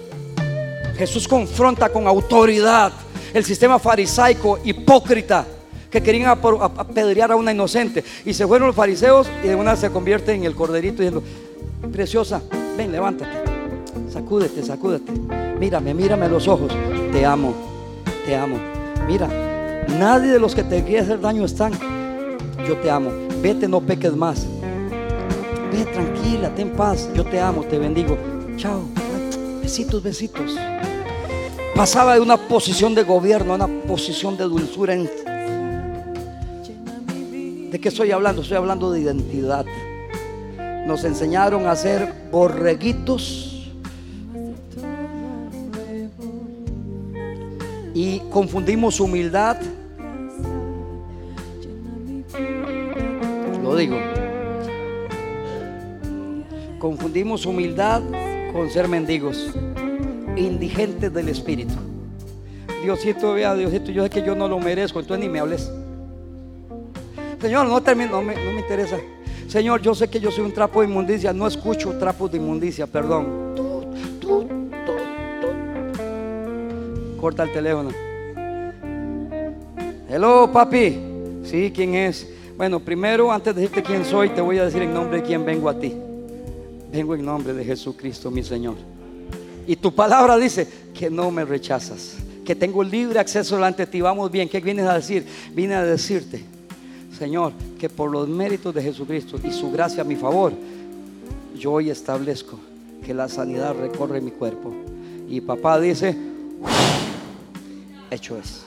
Jesús 0.98 1.28
confronta 1.28 1.90
con 1.90 2.08
autoridad 2.08 2.92
el 3.34 3.44
sistema 3.44 3.80
farisaico 3.80 4.60
hipócrita 4.64 5.46
que 5.90 6.02
querían 6.02 6.30
apedrear 6.30 7.32
a 7.32 7.36
una 7.36 7.52
inocente. 7.52 8.04
Y 8.26 8.34
se 8.34 8.46
fueron 8.48 8.68
los 8.68 8.76
fariseos 8.76 9.30
y 9.44 9.48
de 9.48 9.56
una 9.56 9.76
se 9.76 9.90
convierte 9.90 10.34
en 10.34 10.44
el 10.44 10.56
corderito 10.56 11.02
diciendo, 11.02 11.24
preciosa, 11.92 12.42
ven, 12.78 12.92
levántate, 12.92 13.32
sacúdete, 14.12 14.64
sacúdete. 14.64 15.12
Mírame, 15.60 15.94
mírame 15.94 16.26
a 16.26 16.30
los 16.30 16.48
ojos. 16.48 16.72
Te 17.12 17.26
amo, 17.26 17.54
te 18.26 18.36
amo. 18.36 18.58
Mira, 19.08 19.28
nadie 19.88 20.32
de 20.32 20.40
los 20.40 20.54
que 20.56 20.64
te 20.64 20.84
quiere 20.84 21.02
hacer 21.02 21.20
daño 21.22 21.46
están. 21.46 21.74
Yo 22.68 22.78
te 22.78 22.90
amo. 22.90 23.12
Vete, 23.42 23.68
no 23.68 23.82
peques 23.82 24.16
más 24.16 24.48
ve 25.74 25.86
tranquila, 25.86 26.54
ten 26.54 26.70
paz, 26.70 27.10
yo 27.16 27.24
te 27.24 27.40
amo, 27.40 27.64
te 27.64 27.80
bendigo. 27.80 28.16
Chao, 28.58 28.84
besitos, 29.62 30.04
besitos. 30.04 30.56
Pasaba 31.76 32.14
de 32.14 32.22
una 32.22 32.38
posición 32.38 32.94
de 32.94 33.04
gobierno 33.04 33.54
a 33.54 33.56
una 33.56 33.68
posición 33.68 34.38
de 34.38 34.44
dulzura. 34.44 34.96
¿De 37.72 37.80
qué 37.82 37.90
estoy 37.90 38.12
hablando? 38.12 38.44
Estoy 38.44 38.58
hablando 38.58 38.92
de 38.92 39.00
identidad. 39.02 39.66
Nos 40.86 41.04
enseñaron 41.04 41.66
a 41.66 41.76
ser 41.76 42.14
borreguitos 42.32 43.72
y 47.96 48.20
confundimos 48.32 49.00
humildad. 49.00 49.58
Lo 53.64 53.76
digo. 53.76 54.23
Confundimos 56.84 57.46
humildad 57.46 58.02
con 58.52 58.70
ser 58.70 58.90
mendigos. 58.90 59.54
indigente 60.36 61.10
del 61.10 61.30
Espíritu. 61.30 61.76
Diosito, 62.82 63.36
vea, 63.36 63.56
Diosito, 63.56 63.90
yo 63.90 64.04
sé 64.04 64.10
que 64.10 64.22
yo 64.22 64.36
no 64.36 64.50
lo 64.50 64.60
merezco, 64.60 65.00
entonces 65.00 65.26
ni 65.26 65.32
me 65.32 65.40
hables. 65.40 65.72
Señor, 67.40 67.68
no, 67.68 67.82
termino, 67.82 68.12
no, 68.12 68.22
me, 68.22 68.34
interesa. 68.60 68.98
Señor, 69.48 69.82
yo 69.82 69.96
sé 69.96 70.10
que 70.10 70.20
yo 70.20 70.30
soy 70.30 70.44
un 70.44 70.52
trapo 70.52 70.82
de 70.82 70.90
inmundicia, 70.90 71.32
no 71.32 71.48
escucho 71.48 71.98
trapos 71.98 72.30
de 72.30 72.40
inmundicia, 72.40 72.86
perdón. 72.86 73.56
Corta 77.18 77.44
el 77.44 77.54
teléfono. 77.54 77.92
Hello, 80.10 80.52
papi. 80.52 81.00
Sí, 81.46 81.72
¿quién 81.74 81.96
es? 81.96 82.30
Bueno, 82.58 82.82
primero, 82.82 83.32
antes 83.32 83.56
de 83.56 83.62
decirte 83.62 83.84
quién 83.84 84.04
soy, 84.04 84.28
te 84.32 84.42
voy 84.42 84.58
a 84.58 84.66
decir 84.66 84.82
en 84.82 84.94
nombre 84.94 85.22
de 85.22 85.24
quién 85.24 85.46
vengo 85.46 85.70
a 85.70 85.80
ti. 85.80 86.03
Vengo 86.94 87.16
en 87.16 87.26
nombre 87.26 87.54
de 87.54 87.66
Jesucristo, 87.66 88.30
mi 88.30 88.44
Señor. 88.44 88.76
Y 89.66 89.76
tu 89.76 89.96
palabra 89.96 90.38
dice 90.38 90.68
que 90.94 91.10
no 91.10 91.32
me 91.32 91.44
rechazas, 91.44 92.18
que 92.46 92.56
tengo 92.56 92.84
libre 92.84 93.18
acceso 93.20 93.56
delante 93.56 93.88
de 93.88 93.92
ti. 93.92 94.00
Vamos 94.00 94.30
bien, 94.30 94.48
¿qué 94.48 94.60
vienes 94.60 94.86
a 94.86 94.94
decir? 94.94 95.26
Vine 95.56 95.74
a 95.74 95.84
decirte, 95.84 96.44
Señor, 97.18 97.54
que 97.80 97.90
por 97.90 98.12
los 98.12 98.30
méritos 98.30 98.76
de 98.76 98.84
Jesucristo 98.84 99.40
y 99.44 99.52
su 99.52 99.72
gracia 99.72 100.04
a 100.04 100.06
mi 100.06 100.16
favor, 100.16 100.54
yo 101.58 101.72
hoy 101.72 101.90
establezco 101.90 102.60
que 103.04 103.12
la 103.16 103.28
sanidad 103.28 103.74
recorre 103.74 104.22
mi 104.22 104.30
cuerpo. 104.30 104.72
Y 105.28 105.42
papá 105.42 105.80
dice, 105.80 106.16
hecho 108.12 108.38
es. 108.38 108.66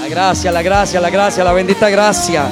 La 0.00 0.08
gracia, 0.08 0.50
la 0.50 0.62
gracia, 0.62 1.00
la 1.00 1.10
gracia, 1.10 1.44
la 1.44 1.52
bendita 1.52 1.88
gracia. 1.88 2.50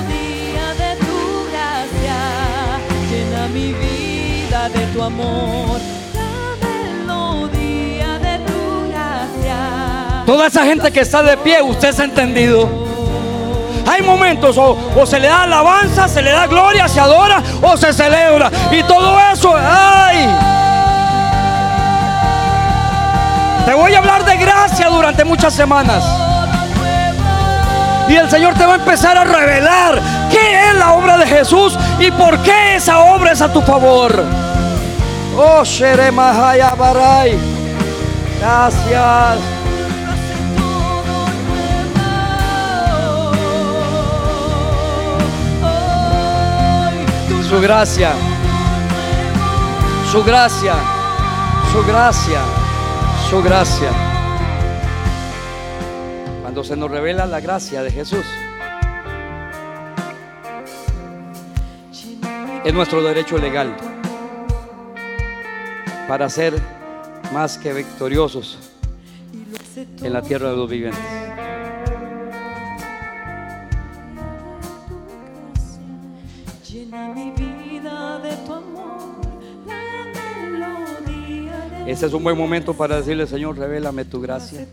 De 4.74 4.86
tu 4.86 5.02
amor. 5.02 5.78
De 8.20 8.38
tu 8.46 8.88
gracia. 8.88 10.22
Toda 10.26 10.46
esa 10.46 10.64
gente 10.64 10.90
que 10.90 11.00
está 11.00 11.22
de 11.22 11.36
pie, 11.36 11.62
usted 11.62 11.92
se 11.92 12.02
ha 12.02 12.04
entendido. 12.04 12.68
Hay 13.86 14.02
momentos 14.02 14.56
o, 14.56 14.76
o 14.96 15.06
se 15.06 15.20
le 15.20 15.28
da 15.28 15.42
alabanza, 15.42 16.08
se 16.08 16.22
le 16.22 16.30
da 16.30 16.46
gloria, 16.46 16.88
se 16.88 17.00
adora 17.00 17.42
o 17.62 17.76
se 17.76 17.92
celebra. 17.92 18.50
Y 18.70 18.82
todo 18.84 19.18
eso, 19.32 19.54
ay. 19.56 20.28
Te 23.66 23.74
voy 23.74 23.94
a 23.94 23.98
hablar 23.98 24.24
de 24.24 24.36
gracia 24.36 24.88
durante 24.88 25.24
muchas 25.24 25.52
semanas. 25.54 26.02
Y 28.08 28.16
el 28.16 28.28
Señor 28.30 28.54
te 28.54 28.66
va 28.66 28.72
a 28.72 28.76
empezar 28.76 29.16
a 29.16 29.24
revelar 29.24 30.00
qué 30.30 30.68
es 30.68 30.74
la 30.74 30.92
obra 30.92 31.16
de 31.16 31.26
Jesús 31.26 31.78
y 31.98 32.10
por 32.10 32.38
qué 32.40 32.76
esa 32.76 32.98
obra 32.98 33.32
es 33.32 33.40
a 33.40 33.52
tu 33.52 33.62
favor. 33.62 34.43
Oh, 35.36 35.64
Shere 35.64 36.12
Mahaya 36.12 36.76
Barai. 36.76 37.36
Gracias. 38.38 39.40
Su 47.48 47.60
gracia, 47.60 48.12
su 50.10 50.24
gracia, 50.24 50.74
su 51.72 51.84
gracia, 51.84 52.40
su 53.28 53.42
gracia. 53.42 53.90
Cuando 56.42 56.62
se 56.62 56.76
nos 56.76 56.90
revela 56.90 57.26
la 57.26 57.40
gracia 57.40 57.82
de 57.82 57.90
Jesús, 57.90 58.24
es 62.64 62.74
nuestro 62.74 63.02
derecho 63.02 63.38
legal 63.38 63.93
para 66.14 66.30
ser 66.30 66.54
más 67.32 67.58
que 67.58 67.72
victoriosos 67.72 68.56
en 70.00 70.12
la 70.12 70.22
tierra 70.22 70.50
de 70.50 70.56
los 70.56 70.70
vivientes. 70.70 71.00
Ese 81.84 82.06
es 82.06 82.12
un 82.12 82.22
buen 82.22 82.38
momento 82.38 82.74
para 82.74 82.98
decirle, 82.98 83.26
Señor, 83.26 83.58
revélame 83.58 84.04
tu 84.04 84.20
gracia. 84.20 84.68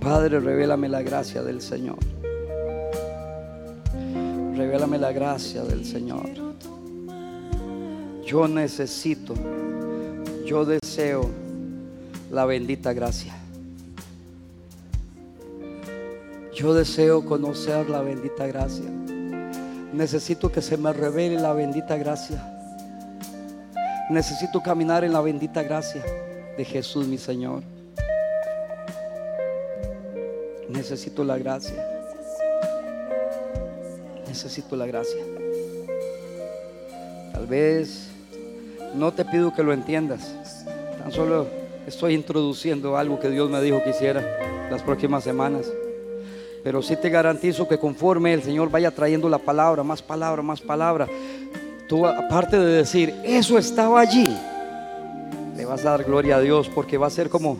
Padre, 0.00 0.40
revélame 0.40 0.88
la 0.88 1.02
gracia 1.02 1.42
del 1.42 1.60
Señor. 1.60 1.98
Revélame 4.56 4.96
la 4.96 5.12
gracia 5.12 5.62
del 5.62 5.84
Señor. 5.84 6.48
Yo 8.28 8.46
necesito, 8.46 9.32
yo 10.44 10.66
deseo 10.66 11.30
la 12.30 12.44
bendita 12.44 12.92
gracia. 12.92 13.34
Yo 16.54 16.74
deseo 16.74 17.24
conocer 17.24 17.88
la 17.88 18.02
bendita 18.02 18.46
gracia. 18.46 18.84
Necesito 19.94 20.52
que 20.52 20.60
se 20.60 20.76
me 20.76 20.92
revele 20.92 21.40
la 21.40 21.54
bendita 21.54 21.96
gracia. 21.96 22.38
Necesito 24.10 24.62
caminar 24.62 25.04
en 25.04 25.14
la 25.14 25.22
bendita 25.22 25.62
gracia 25.62 26.04
de 26.58 26.64
Jesús 26.66 27.06
mi 27.06 27.16
Señor. 27.16 27.62
Necesito 30.68 31.24
la 31.24 31.38
gracia. 31.38 31.82
Necesito 34.26 34.76
la 34.76 34.84
gracia. 34.84 35.24
Tal 37.32 37.46
vez 37.46 38.17
no 38.94 39.12
te 39.12 39.24
pido 39.24 39.52
que 39.52 39.62
lo 39.62 39.72
entiendas. 39.72 40.34
Tan 40.98 41.12
solo 41.12 41.46
estoy 41.86 42.14
introduciendo 42.14 42.96
algo 42.96 43.18
que 43.18 43.30
Dios 43.30 43.50
me 43.50 43.60
dijo 43.60 43.82
que 43.82 43.90
hiciera 43.90 44.22
las 44.70 44.82
próximas 44.82 45.24
semanas. 45.24 45.66
Pero 46.62 46.82
sí 46.82 46.96
te 46.96 47.08
garantizo 47.08 47.66
que 47.68 47.78
conforme 47.78 48.34
el 48.34 48.42
Señor 48.42 48.70
vaya 48.70 48.90
trayendo 48.90 49.28
la 49.28 49.38
palabra, 49.38 49.82
más 49.82 50.02
palabra, 50.02 50.42
más 50.42 50.60
palabra, 50.60 51.06
tú 51.88 52.06
aparte 52.06 52.58
de 52.58 52.72
decir, 52.78 53.14
eso 53.24 53.56
estaba 53.56 54.00
allí, 54.00 54.26
le 55.56 55.64
vas 55.64 55.84
a 55.86 55.90
dar 55.90 56.04
gloria 56.04 56.36
a 56.36 56.40
Dios 56.40 56.68
porque 56.68 56.98
va 56.98 57.06
a 57.06 57.10
ser 57.10 57.28
como 57.28 57.58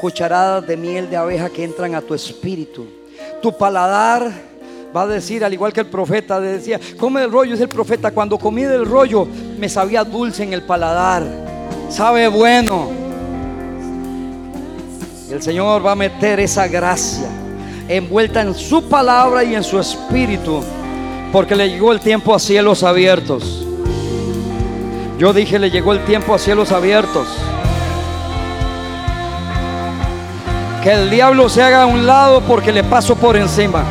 cucharadas 0.00 0.66
de 0.66 0.76
miel 0.76 1.10
de 1.10 1.16
abeja 1.16 1.50
que 1.50 1.64
entran 1.64 1.94
a 1.94 2.02
tu 2.02 2.14
espíritu. 2.14 2.86
Tu 3.42 3.56
paladar 3.56 4.30
va 4.96 5.02
a 5.02 5.06
decir, 5.06 5.44
al 5.44 5.52
igual 5.52 5.72
que 5.72 5.80
el 5.80 5.86
profeta 5.86 6.40
decía, 6.40 6.80
come 6.98 7.24
el 7.24 7.32
rollo, 7.32 7.54
es 7.54 7.60
el 7.60 7.68
profeta, 7.68 8.10
cuando 8.10 8.38
comí 8.38 8.62
del 8.62 8.86
rollo 8.86 9.26
me 9.58 9.68
sabía 9.68 10.04
dulce 10.04 10.44
en 10.44 10.52
el 10.52 10.62
paladar, 10.62 11.24
sabe 11.90 12.28
bueno. 12.28 12.90
El 15.30 15.42
Señor 15.42 15.84
va 15.84 15.92
a 15.92 15.96
meter 15.96 16.40
esa 16.40 16.66
gracia 16.66 17.28
envuelta 17.88 18.42
en 18.42 18.54
su 18.54 18.86
palabra 18.88 19.42
y 19.42 19.54
en 19.54 19.64
su 19.64 19.78
espíritu, 19.80 20.62
porque 21.32 21.56
le 21.56 21.70
llegó 21.70 21.92
el 21.92 22.00
tiempo 22.00 22.34
a 22.34 22.38
cielos 22.38 22.82
abiertos. 22.82 23.64
Yo 25.18 25.32
dije, 25.32 25.58
le 25.58 25.70
llegó 25.70 25.92
el 25.92 26.04
tiempo 26.04 26.34
a 26.34 26.38
cielos 26.38 26.70
abiertos. 26.70 27.26
Que 30.82 30.92
el 30.92 31.10
diablo 31.10 31.48
se 31.48 31.62
haga 31.62 31.82
a 31.82 31.86
un 31.86 32.06
lado 32.06 32.40
porque 32.42 32.72
le 32.72 32.84
paso 32.84 33.16
por 33.16 33.36
encima. 33.36 33.82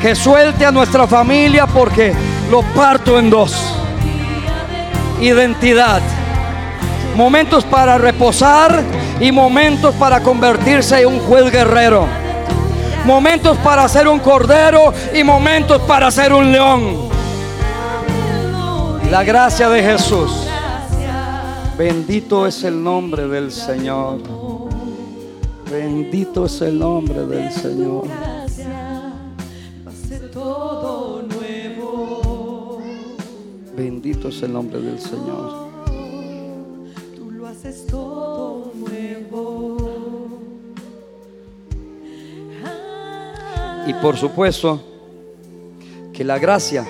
Que 0.00 0.14
suelte 0.14 0.64
a 0.64 0.70
nuestra 0.70 1.06
familia 1.06 1.66
porque 1.66 2.14
lo 2.50 2.62
parto 2.74 3.18
en 3.18 3.30
dos. 3.30 3.74
Identidad. 5.20 6.00
Momentos 7.16 7.64
para 7.64 7.98
reposar 7.98 8.82
y 9.20 9.32
momentos 9.32 9.94
para 9.96 10.22
convertirse 10.22 11.00
en 11.00 11.08
un 11.08 11.20
juez 11.20 11.50
guerrero. 11.50 12.06
Momentos 13.04 13.56
para 13.58 13.88
ser 13.88 14.06
un 14.08 14.18
cordero 14.18 14.92
y 15.14 15.24
momentos 15.24 15.82
para 15.82 16.10
ser 16.10 16.32
un 16.32 16.52
león. 16.52 17.08
La 19.10 19.24
gracia 19.24 19.68
de 19.68 19.82
Jesús. 19.82 20.46
Bendito 21.76 22.46
es 22.46 22.64
el 22.64 22.82
nombre 22.82 23.26
del 23.28 23.50
Señor. 23.52 24.18
Bendito 25.70 26.46
es 26.46 26.60
el 26.60 26.78
nombre 26.78 27.24
del 27.26 27.52
Señor. 27.52 28.04
Bendito 33.78 34.26
es 34.26 34.42
el 34.42 34.52
nombre 34.52 34.80
del 34.80 34.98
Señor. 34.98 35.68
Tú 37.14 37.30
lo 37.30 37.46
haces 37.46 37.86
todo 37.86 38.72
nuevo. 38.74 40.40
Y 43.86 43.94
por 44.02 44.16
supuesto 44.16 44.80
que 46.12 46.24
la 46.24 46.40
gracia 46.40 46.84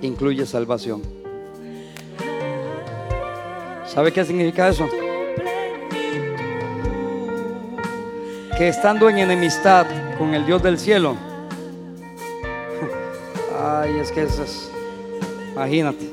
incluye 0.00 0.46
salvación. 0.46 1.02
¿Sabe 3.86 4.12
qué 4.12 4.24
significa 4.24 4.70
eso? 4.70 4.88
Que 8.56 8.68
estando 8.68 9.10
en 9.10 9.18
enemistad 9.18 9.86
con 10.16 10.32
el 10.32 10.46
Dios 10.46 10.62
del 10.62 10.78
cielo, 10.78 11.16
ay, 13.62 13.98
es 13.98 14.10
que 14.10 14.22
eso 14.22 14.42
es, 14.42 14.71
Imagínate. 15.52 16.08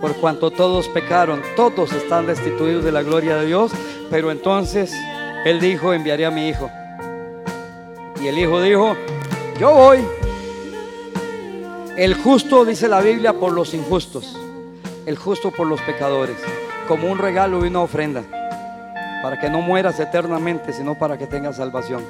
Por 0.00 0.14
cuanto 0.16 0.50
todos 0.50 0.88
pecaron, 0.88 1.40
todos 1.56 1.92
están 1.92 2.26
destituidos 2.26 2.84
de 2.84 2.92
la 2.92 3.02
gloria 3.02 3.36
de 3.36 3.46
Dios. 3.46 3.72
Pero 4.10 4.30
entonces 4.30 4.92
Él 5.44 5.60
dijo, 5.60 5.92
enviaré 5.92 6.26
a 6.26 6.30
mi 6.30 6.48
hijo. 6.48 6.70
Y 8.20 8.28
el 8.28 8.38
hijo 8.38 8.60
dijo, 8.60 8.96
yo 9.58 9.72
voy. 9.72 10.04
El 11.96 12.14
justo, 12.14 12.64
dice 12.64 12.88
la 12.88 13.00
Biblia, 13.00 13.34
por 13.34 13.52
los 13.52 13.72
injustos. 13.72 14.36
El 15.06 15.16
justo 15.16 15.50
por 15.50 15.66
los 15.66 15.80
pecadores. 15.82 16.36
Como 16.88 17.10
un 17.10 17.18
regalo 17.18 17.64
y 17.64 17.68
una 17.68 17.80
ofrenda. 17.80 18.22
Para 19.22 19.38
que 19.40 19.48
no 19.48 19.60
mueras 19.60 20.00
eternamente, 20.00 20.72
sino 20.72 20.98
para 20.98 21.18
que 21.18 21.26
tengas 21.26 21.56
salvación. 21.56 22.02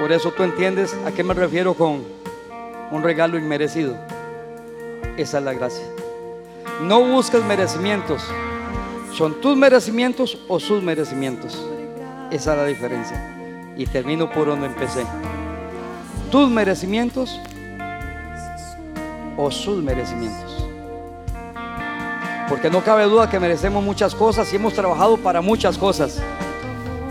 Por 0.00 0.10
eso 0.10 0.32
tú 0.32 0.42
entiendes 0.42 0.96
a 1.06 1.12
qué 1.12 1.22
me 1.22 1.34
refiero 1.34 1.74
con 1.74 2.02
un 2.90 3.02
regalo 3.02 3.38
inmerecido. 3.38 3.96
Esa 5.16 5.38
es 5.38 5.44
la 5.44 5.52
gracia. 5.52 5.84
No 6.82 7.00
busques 7.04 7.42
merecimientos. 7.44 8.22
¿Son 9.12 9.40
tus 9.40 9.56
merecimientos 9.56 10.38
o 10.48 10.58
sus 10.58 10.82
merecimientos? 10.82 11.64
Esa 12.30 12.52
es 12.52 12.58
la 12.58 12.66
diferencia. 12.66 13.74
Y 13.76 13.86
termino 13.86 14.30
por 14.30 14.46
donde 14.46 14.66
empecé. 14.66 15.04
¿Tus 16.30 16.50
merecimientos 16.50 17.40
o 19.36 19.50
sus 19.50 19.82
merecimientos? 19.82 20.66
Porque 22.48 22.70
no 22.70 22.82
cabe 22.82 23.04
duda 23.04 23.30
que 23.30 23.38
merecemos 23.38 23.82
muchas 23.82 24.14
cosas 24.14 24.52
y 24.52 24.56
hemos 24.56 24.74
trabajado 24.74 25.16
para 25.16 25.40
muchas 25.40 25.78
cosas. 25.78 26.20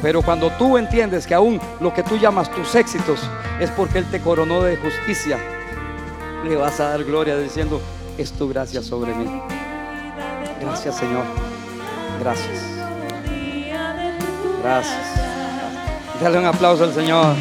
Pero 0.01 0.21
cuando 0.21 0.51
tú 0.51 0.77
entiendes 0.77 1.25
que 1.25 1.33
aún 1.33 1.61
lo 1.79 1.93
que 1.93 2.03
tú 2.03 2.17
llamas 2.17 2.51
tus 2.51 2.75
éxitos 2.75 3.21
es 3.61 3.71
porque 3.71 3.99
Él 3.99 4.05
te 4.11 4.19
coronó 4.19 4.61
de 4.61 4.75
justicia, 4.75 5.39
le 6.43 6.55
vas 6.55 6.79
a 6.79 6.89
dar 6.89 7.03
gloria 7.03 7.37
diciendo, 7.37 7.81
es 8.17 8.31
tu 8.31 8.49
gracia 8.49 8.81
sobre 8.81 9.13
mí. 9.13 9.25
Gracias 10.61 10.97
Señor. 10.97 11.23
Gracias. 12.19 12.61
Gracias. 14.61 15.23
Dale 16.21 16.39
un 16.39 16.45
aplauso 16.45 16.83
al 16.83 16.93
Señor. 16.93 17.35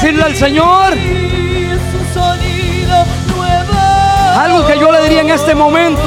Decirle 0.00 0.22
al 0.22 0.36
Señor? 0.36 0.92
Algo 4.38 4.64
que 4.64 4.78
yo 4.78 4.92
le 4.92 5.02
diría 5.02 5.22
en 5.22 5.30
este 5.30 5.56
momento. 5.56 6.00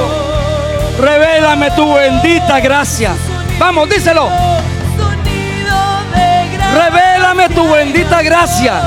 Revélame 0.97 1.71
tu 1.71 1.93
bendita 1.93 2.61
gracia. 2.61 3.11
Vamos, 3.59 3.89
díselo. 3.89 4.29
Revélame 6.73 7.49
tu 7.49 7.69
bendita 7.69 8.21
gracia. 8.21 8.81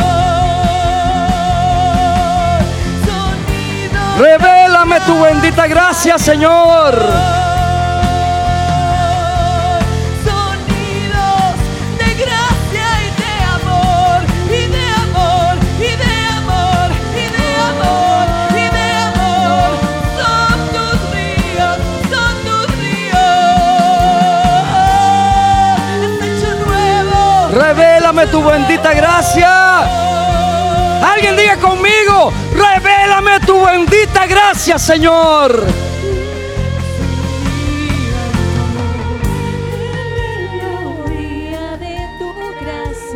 Revélame 4.18 5.00
tu 5.00 5.20
bendita 5.20 5.66
gracia, 5.66 6.16
Señor. 6.16 7.33
Tu 28.34 28.42
bendita 28.42 28.92
gracia. 28.92 29.78
Alguien 31.12 31.36
diga 31.36 31.56
conmigo, 31.56 32.32
revélame 32.52 33.38
tu 33.46 33.64
bendita 33.64 34.26
gracia, 34.26 34.76
Señor. 34.76 35.64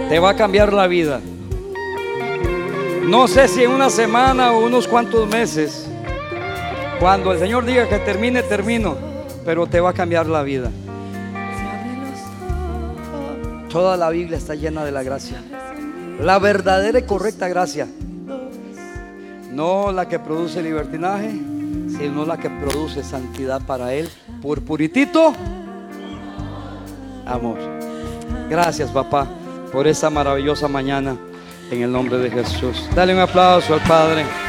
Te 0.08 0.18
va 0.20 0.30
a 0.30 0.36
cambiar 0.36 0.72
la 0.72 0.86
vida. 0.86 1.20
No 3.08 3.26
sé 3.26 3.48
si 3.48 3.64
en 3.64 3.72
una 3.72 3.90
semana 3.90 4.52
o 4.52 4.64
unos 4.64 4.86
cuantos 4.86 5.26
meses. 5.28 5.90
Cuando 7.00 7.32
el 7.32 7.40
Señor 7.40 7.64
diga 7.64 7.88
que 7.88 7.98
termine, 7.98 8.44
termino. 8.44 8.96
Pero 9.44 9.66
te 9.66 9.80
va 9.80 9.90
a 9.90 9.94
cambiar 9.94 10.26
la 10.28 10.44
vida. 10.44 10.70
Toda 13.68 13.98
la 13.98 14.08
Biblia 14.08 14.38
está 14.38 14.54
llena 14.54 14.84
de 14.84 14.92
la 14.92 15.02
gracia. 15.02 15.42
La 16.20 16.38
verdadera 16.38 16.98
y 16.98 17.02
correcta 17.02 17.48
gracia. 17.48 17.86
No 19.52 19.92
la 19.92 20.08
que 20.08 20.18
produce 20.18 20.62
libertinaje, 20.62 21.30
sino 21.88 22.24
la 22.24 22.38
que 22.38 22.48
produce 22.48 23.02
santidad 23.02 23.60
para 23.66 23.92
Él. 23.92 24.08
Por 24.40 24.62
puritito 24.62 25.34
amor. 27.26 27.58
Gracias, 28.48 28.90
papá, 28.90 29.28
por 29.70 29.86
esta 29.86 30.08
maravillosa 30.08 30.66
mañana. 30.66 31.16
En 31.70 31.82
el 31.82 31.92
nombre 31.92 32.16
de 32.16 32.30
Jesús. 32.30 32.88
Dale 32.94 33.12
un 33.12 33.20
aplauso 33.20 33.74
al 33.74 33.82
Padre. 33.82 34.47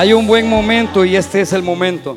Hay 0.00 0.14
un 0.14 0.26
buen 0.26 0.48
momento 0.48 1.04
y 1.04 1.14
este 1.14 1.42
es 1.42 1.52
el 1.52 1.62
momento 1.62 2.16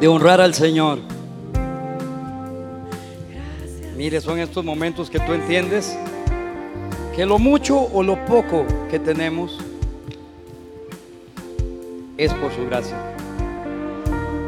de 0.00 0.08
honrar 0.08 0.40
al 0.40 0.54
Señor. 0.54 1.00
Mire, 3.94 4.22
son 4.22 4.38
estos 4.38 4.64
momentos 4.64 5.10
que 5.10 5.20
tú 5.20 5.34
entiendes 5.34 5.98
que 7.14 7.26
lo 7.26 7.38
mucho 7.38 7.78
o 7.78 8.02
lo 8.02 8.24
poco 8.24 8.64
que 8.90 8.98
tenemos 8.98 9.58
es 12.16 12.32
por 12.32 12.54
su 12.54 12.64
gracia. 12.64 12.96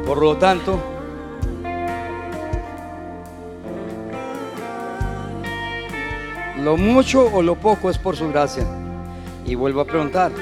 Por 0.07 0.17
lo 0.17 0.39
tanto, 0.39 0.79
lo 6.63 6.79
mucho 6.79 7.31
o 7.31 7.43
lo 7.43 7.57
poco 7.57 7.91
es 7.91 7.99
por 7.99 8.17
su 8.17 8.31
gracia. 8.31 8.65
Y 9.47 9.55
vuelvo 9.55 9.81
a 9.81 9.85
preguntar, 9.85 10.33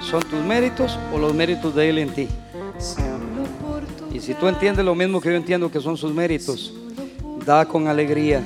¿son 0.00 0.22
tus 0.22 0.40
méritos 0.44 0.98
o 1.12 1.18
los 1.18 1.34
méritos 1.34 1.74
de 1.74 1.88
Él 1.88 1.98
en 1.98 2.10
ti? 2.10 2.28
Y 4.12 4.20
si 4.20 4.34
tú 4.34 4.46
entiendes 4.46 4.84
lo 4.84 4.94
mismo 4.94 5.20
que 5.20 5.30
yo 5.30 5.34
entiendo 5.34 5.70
que 5.70 5.80
son 5.80 5.96
sus 5.96 6.14
méritos, 6.14 6.72
da 7.44 7.64
con 7.64 7.88
alegría, 7.88 8.42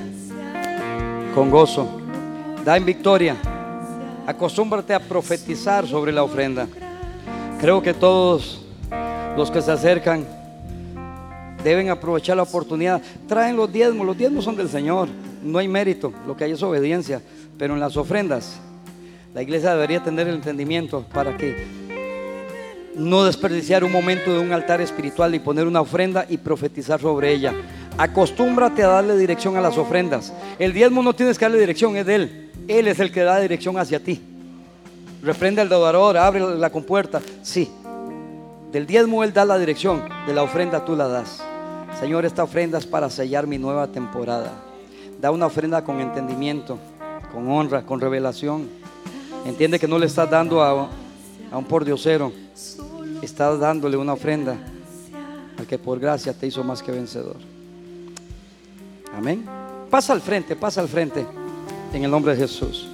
con 1.35 1.49
gozo, 1.49 1.87
da 2.65 2.77
en 2.77 2.85
victoria. 2.85 3.37
Acostúmbrate 4.25 4.93
a 4.93 4.99
profetizar 4.99 5.87
sobre 5.87 6.11
la 6.11 6.23
ofrenda. 6.23 6.67
Creo 7.59 7.81
que 7.81 7.93
todos 7.93 8.65
los 9.37 9.51
que 9.51 9.61
se 9.61 9.71
acercan 9.71 10.25
deben 11.63 11.89
aprovechar 11.89 12.37
la 12.37 12.43
oportunidad. 12.43 13.01
Traen 13.27 13.55
los 13.55 13.71
diezmos, 13.71 14.05
los 14.05 14.17
diezmos 14.17 14.43
son 14.43 14.55
del 14.55 14.69
Señor, 14.69 15.09
no 15.43 15.59
hay 15.59 15.67
mérito, 15.67 16.11
lo 16.25 16.35
que 16.35 16.45
hay 16.45 16.51
es 16.51 16.63
obediencia, 16.63 17.21
pero 17.57 17.75
en 17.75 17.79
las 17.79 17.97
ofrendas 17.97 18.59
la 19.33 19.41
iglesia 19.41 19.71
debería 19.71 20.03
tener 20.03 20.27
el 20.27 20.35
entendimiento 20.35 21.05
para 21.13 21.37
que 21.37 21.55
no 22.95 23.23
desperdiciar 23.23 23.83
un 23.83 23.91
momento 23.91 24.33
de 24.33 24.39
un 24.39 24.51
altar 24.51 24.81
espiritual 24.81 25.33
y 25.33 25.39
poner 25.39 25.65
una 25.67 25.81
ofrenda 25.81 26.25
y 26.27 26.37
profetizar 26.37 26.99
sobre 26.99 27.31
ella. 27.31 27.53
Acostúmbrate 27.97 28.83
a 28.83 28.87
darle 28.87 29.17
dirección 29.17 29.55
a 29.55 29.61
las 29.61 29.77
ofrendas. 29.77 30.33
El 30.59 30.73
diezmo 30.73 31.01
no 31.01 31.13
tienes 31.13 31.37
que 31.37 31.45
darle 31.45 31.59
dirección, 31.59 31.95
es 31.95 32.05
de 32.05 32.15
Él. 32.15 32.51
Él 32.67 32.87
es 32.87 32.99
el 32.99 33.11
que 33.11 33.21
da 33.21 33.39
dirección 33.39 33.77
hacia 33.77 34.03
ti. 34.03 34.21
Reprende 35.23 35.61
al 35.61 35.69
deudor, 35.69 36.17
abre 36.17 36.41
la 36.57 36.69
compuerta. 36.69 37.21
Sí. 37.41 37.71
Del 38.71 38.85
diezmo 38.85 39.23
Él 39.23 39.33
da 39.33 39.45
la 39.45 39.57
dirección, 39.57 40.03
de 40.27 40.33
la 40.33 40.43
ofrenda 40.43 40.83
tú 40.83 40.95
la 40.95 41.07
das. 41.07 41.41
Señor, 41.99 42.25
esta 42.25 42.43
ofrenda 42.43 42.77
es 42.77 42.85
para 42.85 43.09
sellar 43.09 43.47
mi 43.47 43.57
nueva 43.57 43.87
temporada. 43.87 44.51
Da 45.21 45.31
una 45.31 45.45
ofrenda 45.45 45.83
con 45.83 46.01
entendimiento, 46.01 46.77
con 47.31 47.49
honra, 47.49 47.83
con 47.83 48.01
revelación. 48.01 48.80
Entiende 49.45 49.79
que 49.79 49.87
no 49.87 49.97
le 49.97 50.05
estás 50.05 50.29
dando 50.29 50.61
a, 50.61 50.89
a 51.51 51.57
un 51.57 51.65
pordiosero, 51.65 52.31
estás 53.21 53.59
dándole 53.59 53.97
una 53.97 54.13
ofrenda 54.13 54.57
al 55.57 55.65
que 55.65 55.77
por 55.77 55.99
gracia 55.99 56.33
te 56.33 56.47
hizo 56.47 56.63
más 56.63 56.81
que 56.81 56.91
vencedor. 56.91 57.37
Amén. 59.13 59.45
Pasa 59.89 60.13
al 60.13 60.21
frente, 60.21 60.55
pasa 60.55 60.81
al 60.81 60.87
frente 60.87 61.25
en 61.93 62.03
el 62.03 62.11
nombre 62.11 62.33
de 62.33 62.41
Jesús. 62.41 62.87